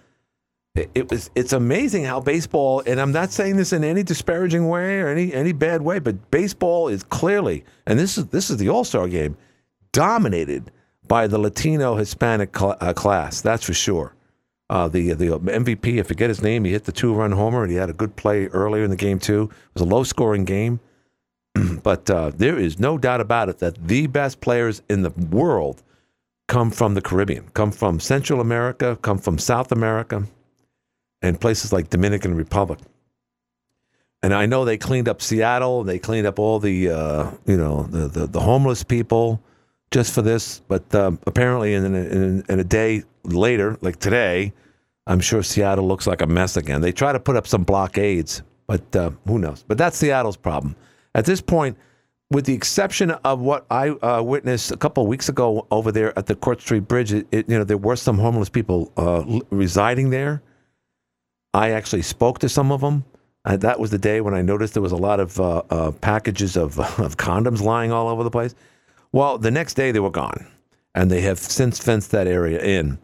It, 0.75 1.11
was 1.11 1.31
it's 1.35 1.53
amazing 1.53 2.05
how 2.05 2.21
baseball 2.21 2.83
and 2.87 3.01
I'm 3.01 3.13
not 3.13 3.33
saying 3.33 3.57
this 3.57 3.73
in 3.73 3.85
any 3.85 4.03
disparaging 4.03 4.69
way 4.69 5.01
or 5.01 5.09
any 5.09 5.33
any 5.33 5.53
bad 5.53 5.83
way, 5.83 5.99
but 5.99 6.31
baseball 6.31 6.89
is 6.89 7.03
clearly 7.03 7.65
and 7.87 7.99
this 7.99 8.19
is 8.19 8.27
this 8.27 8.51
is 8.51 8.59
the 8.59 8.69
All 8.69 8.85
Star 8.85 9.09
game 9.09 9.37
dominated 9.93 10.71
by 11.07 11.27
the 11.27 11.39
Latino 11.39 11.97
Hispanic 11.97 12.57
cl- 12.57 12.77
uh, 12.81 12.93
class. 12.93 13.41
That's 13.41 13.65
for 13.65 13.75
sure. 13.75 14.15
Uh, 14.71 14.87
the 14.87 15.15
the 15.15 15.27
MVP, 15.39 15.99
I 15.99 16.03
forget 16.03 16.29
his 16.29 16.43
name. 16.43 16.65
He 16.65 16.73
hit 16.73 16.85
the 16.85 16.93
two 16.93 17.15
run 17.15 17.33
homer, 17.33 17.63
and 17.63 17.73
he 17.73 17.79
had 17.79 17.89
a 17.89 17.95
good 17.95 18.17
play 18.17 18.47
earlier 18.49 18.85
in 18.85 18.91
the 18.91 18.97
game 18.97 19.19
too. 19.19 19.45
It 19.51 19.75
was 19.75 19.83
a 19.83 19.87
low 19.87 20.05
scoring 20.05 20.45
game, 20.45 20.81
but 21.83 22.09
uh, 22.11 22.33
there 22.37 22.59
is 22.59 22.79
no 22.79 22.99
doubt 22.99 23.23
about 23.23 23.49
it 23.49 23.59
that 23.61 23.89
the 23.89 24.07
best 24.07 24.41
players 24.43 24.83
in 24.91 25.03
the 25.03 25.11
world 25.11 25.83
come 26.49 26.71
from 26.71 26.95
the 26.95 27.01
Caribbean, 27.01 27.49
come 27.55 27.73
from 27.73 27.99
Central 27.99 28.41
America, 28.41 28.99
come 29.01 29.19
from 29.19 29.39
South 29.39 29.73
America, 29.73 30.27
and 31.23 31.41
places 31.41 31.73
like 31.73 31.91
Dominican 31.91 32.35
Republic. 32.35 32.79
And 34.23 34.35
I 34.35 34.47
know 34.47 34.65
they 34.65 34.79
cleaned 34.79 35.09
up 35.09 35.23
Seattle. 35.23 35.85
They 35.85 35.99
cleaned 35.99 36.27
up 36.27 36.39
all 36.39 36.59
the 36.59 36.91
uh, 36.91 37.31
you 37.47 37.57
know 37.57 37.85
the, 37.85 38.09
the, 38.09 38.27
the 38.27 38.41
homeless 38.41 38.83
people 38.83 39.41
just 39.91 40.13
for 40.13 40.23
this. 40.23 40.61
But 40.67 40.93
um, 40.95 41.21
apparently, 41.27 41.75
in, 41.75 41.85
in, 41.95 42.45
in 42.49 42.61
a 42.61 42.65
day 42.65 43.05
later, 43.23 43.79
like 43.81 43.99
today, 44.01 44.53
I'm 45.07 45.21
sure 45.21 45.43
Seattle 45.43 45.87
looks 45.87 46.07
like 46.07 46.21
a 46.21 46.27
mess 46.27 46.57
again. 46.57 46.81
They 46.81 46.93
try 46.93 47.13
to 47.13 47.21
put 47.21 47.37
up 47.37 47.47
some 47.47 47.63
blockades, 47.63 48.43
but 48.67 48.95
uh, 48.97 49.11
who 49.27 49.39
knows? 49.39 49.65
But 49.67 49.79
that's 49.79 49.97
Seattle's 49.97 50.37
problem. 50.37 50.75
At 51.15 51.25
this 51.25 51.41
point, 51.41 51.77
with 52.31 52.45
the 52.45 52.53
exception 52.53 53.13
of 53.13 53.41
what 53.41 53.67
I 53.71 53.91
uh, 53.91 54.23
witnessed 54.23 54.71
a 54.71 54.77
couple 54.77 55.03
of 55.03 55.09
weeks 55.09 55.29
ago 55.29 55.67
over 55.71 55.91
there 55.91 56.17
at 56.19 56.27
the 56.27 56.35
Court 56.35 56.61
Street 56.61 56.87
Bridge, 56.87 57.13
it, 57.13 57.27
you 57.33 57.45
know 57.49 57.65
there 57.65 57.79
were 57.79 57.97
some 57.97 58.19
homeless 58.19 58.49
people 58.49 58.93
uh, 58.97 59.25
residing 59.51 60.11
there. 60.11 60.43
I 61.55 61.71
actually 61.71 62.03
spoke 62.03 62.39
to 62.41 62.49
some 62.49 62.71
of 62.73 62.81
them. 62.81 63.05
Uh, 63.45 63.57
that 63.57 63.81
was 63.81 63.91
the 63.91 63.99
day 63.99 64.21
when 64.21 64.35
I 64.35 64.43
noticed 64.43 64.75
there 64.75 64.83
was 64.83 64.93
a 64.93 64.97
lot 64.97 65.21
of 65.21 65.41
uh, 65.41 65.63
uh, 65.71 65.91
packages 65.93 66.57
of, 66.57 66.79
of 67.01 67.17
condoms 67.17 67.63
lying 67.63 67.93
all 67.93 68.09
over 68.09 68.23
the 68.23 68.31
place. 68.31 68.55
Well, 69.13 69.39
the 69.39 69.51
next 69.51 69.75
day 69.75 69.91
they 69.91 70.01
were 70.01 70.11
gone, 70.11 70.47
and 70.95 71.11
they 71.11 71.23
have 71.23 71.39
since 71.39 71.79
fenced 71.79 72.11
that 72.11 72.27
area 72.27 72.61
in. 72.61 72.99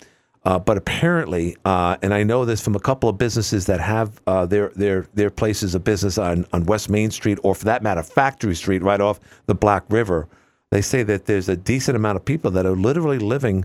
Uh, 0.44 0.58
but 0.58 0.76
apparently, 0.76 1.56
uh, 1.64 1.96
and 2.02 2.12
I 2.12 2.22
know 2.22 2.44
this 2.44 2.60
from 2.60 2.76
a 2.76 2.80
couple 2.80 3.08
of 3.08 3.16
businesses 3.16 3.64
that 3.64 3.80
have 3.80 4.20
uh, 4.26 4.44
their 4.44 4.68
their 4.76 5.06
their 5.14 5.30
places 5.30 5.74
of 5.74 5.84
business 5.84 6.18
on, 6.18 6.46
on 6.52 6.66
West 6.66 6.90
Main 6.90 7.10
Street, 7.10 7.38
or 7.42 7.54
for 7.54 7.64
that 7.64 7.82
matter, 7.82 8.02
Factory 8.02 8.54
Street, 8.54 8.82
right 8.82 9.00
off 9.00 9.20
the 9.46 9.54
Black 9.54 9.84
River. 9.88 10.28
They 10.70 10.82
say 10.82 11.02
that 11.04 11.24
there's 11.24 11.48
a 11.48 11.56
decent 11.56 11.96
amount 11.96 12.16
of 12.16 12.24
people 12.26 12.50
that 12.50 12.66
are 12.66 12.76
literally 12.76 13.18
living 13.18 13.64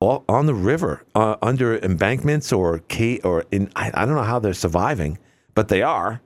all, 0.00 0.24
on 0.28 0.46
the 0.46 0.54
river 0.54 1.04
uh, 1.14 1.36
under 1.42 1.78
embankments 1.78 2.52
or 2.52 2.82
or 3.24 3.44
in. 3.50 3.70
I, 3.76 3.90
I 3.94 4.04
don't 4.04 4.14
know 4.14 4.22
how 4.22 4.38
they're 4.38 4.54
surviving, 4.54 5.18
but 5.54 5.68
they 5.68 5.82
are. 5.82 6.20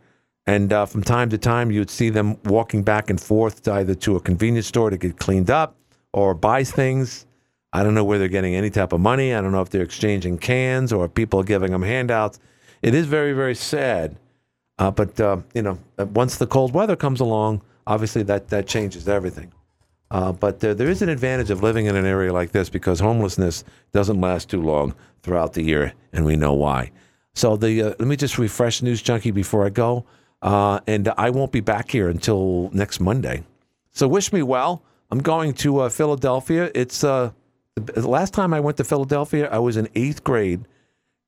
And 0.47 0.73
uh, 0.73 0.87
from 0.87 1.05
time 1.05 1.31
to 1.31 1.39
time, 1.39 1.71
you'd 1.71 1.91
see 1.91 2.11
them 2.11 2.37
walking 2.45 2.83
back 2.83 3.11
and 3.11 3.21
forth 3.21 3.63
to 3.63 3.73
either 3.75 3.95
to 3.95 4.17
a 4.17 4.21
convenience 4.21 4.67
store 4.67 4.91
to 4.91 4.97
get 4.97 5.17
cleaned 5.17 5.51
up 5.51 5.77
or 6.13 6.35
buy 6.35 6.65
things. 6.65 7.27
I 7.73 7.83
don't 7.83 7.95
know 7.95 8.05
where 8.05 8.19
they're 8.19 8.29
getting 8.29 8.55
any 8.55 8.69
type 8.69 8.93
of 8.93 9.01
money. 9.01 9.35
I 9.35 9.41
don't 9.41 9.53
know 9.53 9.63
if 9.63 9.71
they're 9.71 9.83
exchanging 9.83 10.39
cans 10.39 10.93
or 10.93 11.09
people 11.09 11.41
are 11.41 11.45
giving 11.45 11.71
them 11.71 11.83
handouts. 11.83 12.41
It 12.83 12.95
is 12.95 13.07
very, 13.07 13.33
very 13.33 13.55
sad. 13.55 14.17
Uh, 14.79 14.91
but, 14.91 15.19
uh, 15.21 15.39
you 15.55 15.63
know, 15.63 15.79
uh, 15.99 16.07
once 16.07 16.39
the 16.39 16.47
cold 16.47 16.75
weather 16.75 16.97
comes 16.97 17.21
along, 17.21 17.63
obviously 17.87 18.25
that, 18.25 18.49
that 18.49 18.67
changes 18.67 19.09
everything. 19.09 19.53
Uh, 20.13 20.31
but 20.31 20.61
there, 20.61 20.75
there 20.75 20.91
is 20.91 21.01
an 21.01 21.09
advantage 21.09 21.49
of 21.49 21.63
living 21.63 21.87
in 21.87 21.97
an 21.97 22.05
area 22.05 22.31
like 22.31 22.53
this 22.53 22.69
because 22.69 23.01
homelessness 23.01 23.65
doesn't 23.93 24.21
last 24.21 24.51
too 24.51 24.61
long 24.61 24.95
throughout 25.23 25.55
the 25.55 25.63
year, 25.63 25.95
and 26.13 26.27
we 26.27 26.37
know 26.37 26.53
why. 26.53 26.93
So 27.35 27.57
the 27.57 27.83
uh, 27.83 27.89
let 27.99 28.01
me 28.01 28.17
just 28.17 28.37
refresh 28.37 28.83
NewzJunky 28.83 29.33
before 29.33 29.65
I 29.65 29.71
go. 29.71 30.05
Uh, 30.43 30.81
and 30.87 31.11
I 31.17 31.31
won't 31.31 31.51
be 31.51 31.61
back 31.61 31.91
here 31.91 32.11
until 32.11 32.69
next 32.75 33.01
Monday. 33.01 33.43
So 33.91 34.07
wish 34.07 34.35
me 34.35 34.43
well. 34.43 34.83
I'm 35.11 35.21
going 35.21 35.55
to 35.55 35.81
uh, 35.81 35.89
Philadelphia. 35.89 36.71
It's 36.75 37.03
uh, 37.05 37.31
the 37.77 38.07
last 38.07 38.35
time 38.35 38.53
I 38.53 38.61
went 38.61 38.77
to 38.79 38.85
Philadelphia, 38.85 39.49
I 39.51 39.61
was 39.61 39.79
in 39.79 39.89
eighth 39.95 40.23
grade, 40.25 40.69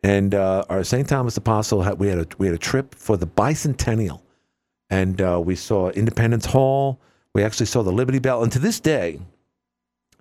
and 0.02 0.34
uh, 0.34 0.64
our 0.68 0.84
St. 0.84 1.08
Thomas 1.08 1.38
Apostle 1.38 1.80
had 1.80 1.98
we 1.98 2.08
had 2.08 2.18
a 2.18 2.26
we 2.36 2.48
had 2.48 2.54
a 2.54 2.58
trip 2.58 2.94
for 2.94 3.16
the 3.16 3.26
bicentennial, 3.26 4.20
and 4.90 5.18
we 5.46 5.56
saw 5.56 5.88
Independence 5.88 6.44
Hall. 6.44 7.00
We 7.34 7.42
actually 7.42 7.66
saw 7.66 7.82
the 7.82 7.92
Liberty 7.92 8.20
Bell, 8.20 8.42
and 8.42 8.52
to 8.52 8.60
this 8.60 8.78
day, 8.78 9.18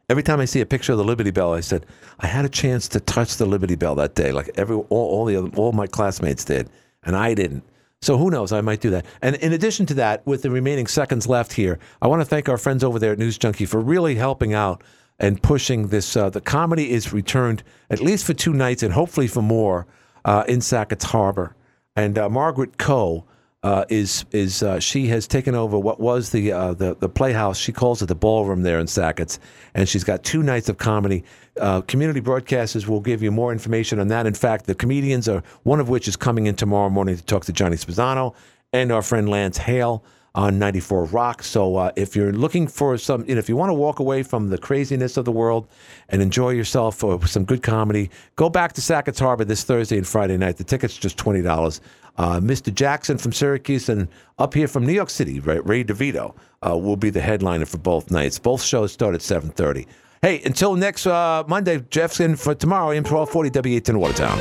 every 0.09 0.23
time 0.23 0.39
I 0.39 0.45
see 0.45 0.61
a 0.61 0.65
picture 0.65 0.93
of 0.93 0.97
the 0.97 1.03
Liberty 1.03 1.29
Bell, 1.29 1.53
I 1.53 1.59
said 1.59 1.85
I 2.19 2.27
had 2.27 2.43
a 2.43 2.49
chance 2.49 2.87
to 2.89 2.99
touch 2.99 3.37
the 3.37 3.45
Liberty 3.45 3.75
Bell 3.75 3.93
that 3.95 4.15
day, 4.15 4.31
like 4.31 4.49
every 4.55 4.75
all, 4.75 4.85
all 4.89 5.25
the 5.25 5.35
other, 5.35 5.49
all 5.55 5.71
my 5.73 5.85
classmates 5.85 6.43
did, 6.43 6.69
and 7.03 7.15
I 7.15 7.35
didn't. 7.35 7.63
So 8.01 8.17
who 8.17 8.29
knows? 8.31 8.51
I 8.51 8.61
might 8.61 8.81
do 8.81 8.89
that. 8.89 9.05
And 9.21 9.35
in 9.37 9.53
addition 9.53 9.85
to 9.85 9.93
that, 9.93 10.25
with 10.27 10.41
the 10.41 10.49
remaining 10.49 10.87
seconds 10.87 11.27
left 11.27 11.53
here, 11.53 11.79
I 12.01 12.07
want 12.07 12.21
to 12.21 12.25
thank 12.25 12.49
our 12.49 12.57
friends 12.57 12.83
over 12.83 12.99
there 12.99 13.13
at 13.13 13.19
NewzJunky 13.19 13.67
for 13.67 13.79
really 13.79 14.15
helping 14.15 14.53
out 14.53 14.83
and 15.19 15.41
pushing 15.41 15.87
this. 15.87 16.17
Uh, 16.17 16.29
the 16.29 16.41
comedy 16.41 16.91
is 16.91 17.13
returned 17.13 17.63
at 17.89 18.01
least 18.01 18.25
for 18.25 18.33
two 18.33 18.53
nights 18.53 18.83
and 18.83 18.93
hopefully 18.93 19.27
for 19.27 19.41
more 19.41 19.87
uh, 20.25 20.43
in 20.49 20.59
Sackets 20.59 21.05
Harbor. 21.05 21.55
And 21.95 22.17
uh, 22.17 22.27
Margaret 22.27 22.77
Coe 22.77 23.23
uh, 23.63 23.85
is 23.89 24.25
is 24.31 24.61
uh, 24.61 24.79
she 24.79 25.07
has 25.07 25.25
taken 25.25 25.55
over 25.55 25.79
what 25.79 25.99
was 25.99 26.31
the 26.31 26.51
uh, 26.51 26.73
the 26.73 26.95
the 26.95 27.09
playhouse. 27.09 27.57
She 27.57 27.71
calls 27.71 28.01
it 28.01 28.07
the 28.07 28.15
ballroom 28.15 28.61
there 28.61 28.79
in 28.79 28.87
Sackets, 28.87 29.39
and 29.73 29.87
she's 29.87 30.03
got 30.03 30.23
two 30.23 30.43
nights 30.43 30.67
of 30.67 30.77
comedy. 30.77 31.23
Uh, 31.59 31.81
community 31.81 32.19
broadcasters 32.19 32.87
will 32.87 32.99
give 32.99 33.23
you 33.23 33.31
more 33.31 33.51
information 33.51 33.99
on 33.99 34.09
that. 34.09 34.25
In 34.25 34.33
fact, 34.33 34.65
the 34.65 34.75
comedians 34.75 35.29
are 35.29 35.43
one 35.63 35.79
of 35.79 35.87
which 35.87 36.07
is 36.07 36.15
coming 36.17 36.47
in 36.47 36.55
tomorrow 36.55 36.89
morning 36.89 37.15
to 37.15 37.23
talk 37.23 37.45
to 37.45 37.53
Johnny 37.53 37.77
Spezzano 37.77 38.35
and 38.73 38.91
our 38.91 39.01
friend 39.01 39.29
Lance 39.29 39.57
Hale 39.57 40.03
on 40.35 40.57
94 40.57 41.05
Rock. 41.05 41.43
So 41.43 41.75
uh, 41.75 41.91
if 41.95 42.15
you're 42.15 42.33
looking 42.33 42.67
for 42.67 42.97
some, 42.97 43.23
you 43.27 43.35
know, 43.35 43.39
if 43.39 43.47
you 43.47 43.55
want 43.55 43.69
to 43.69 43.75
walk 43.75 43.99
away 43.99 44.23
from 44.23 44.49
the 44.49 44.57
craziness 44.57 45.15
of 45.15 45.25
the 45.25 45.31
world 45.31 45.67
and 46.09 46.21
enjoy 46.21 46.49
yourself 46.49 46.95
for 46.95 47.25
some 47.27 47.45
good 47.45 47.61
comedy, 47.61 48.09
go 48.35 48.49
back 48.49 48.73
to 48.73 48.81
Sackets 48.81 49.19
Harbor 49.19 49.45
this 49.45 49.63
Thursday 49.63 49.97
and 49.97 50.07
Friday 50.07 50.37
night. 50.37 50.57
The 50.57 50.63
ticket's 50.63 50.97
just 50.97 51.17
twenty 51.17 51.41
dollars. 51.41 51.81
Uh, 52.17 52.39
Mr. 52.39 52.73
Jackson 52.73 53.17
from 53.17 53.33
Syracuse 53.33 53.89
and 53.89 54.07
up 54.37 54.53
here 54.53 54.67
from 54.67 54.85
New 54.85 54.93
York 54.93 55.09
City, 55.09 55.39
right, 55.39 55.65
Ray 55.65 55.83
DeVito 55.83 56.35
uh, 56.67 56.77
will 56.77 56.95
be 56.95 57.09
the 57.09 57.21
headliner 57.21 57.65
for 57.65 57.79
both 57.79 58.11
nights. 58.11 58.37
Both 58.37 58.63
shows 58.63 58.91
start 58.91 59.15
at 59.15 59.21
7:30. 59.21 59.87
Hey, 60.21 60.41
until 60.45 60.75
next 60.75 61.05
uh, 61.05 61.43
Monday, 61.47 61.83
Jeff's 61.89 62.19
in 62.19 62.35
for 62.35 62.55
tomorrow, 62.55 62.91
in 62.91 63.03
1240 63.03 63.49
WATN 63.49 63.97
Watertown. 63.97 64.37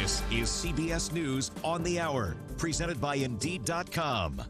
This 0.00 0.22
is 0.32 0.48
CBS 0.48 1.12
News 1.12 1.50
on 1.62 1.82
the 1.82 2.00
Hour, 2.00 2.36
presented 2.56 3.00
by 3.00 3.16
Indeed.com. 3.16 4.42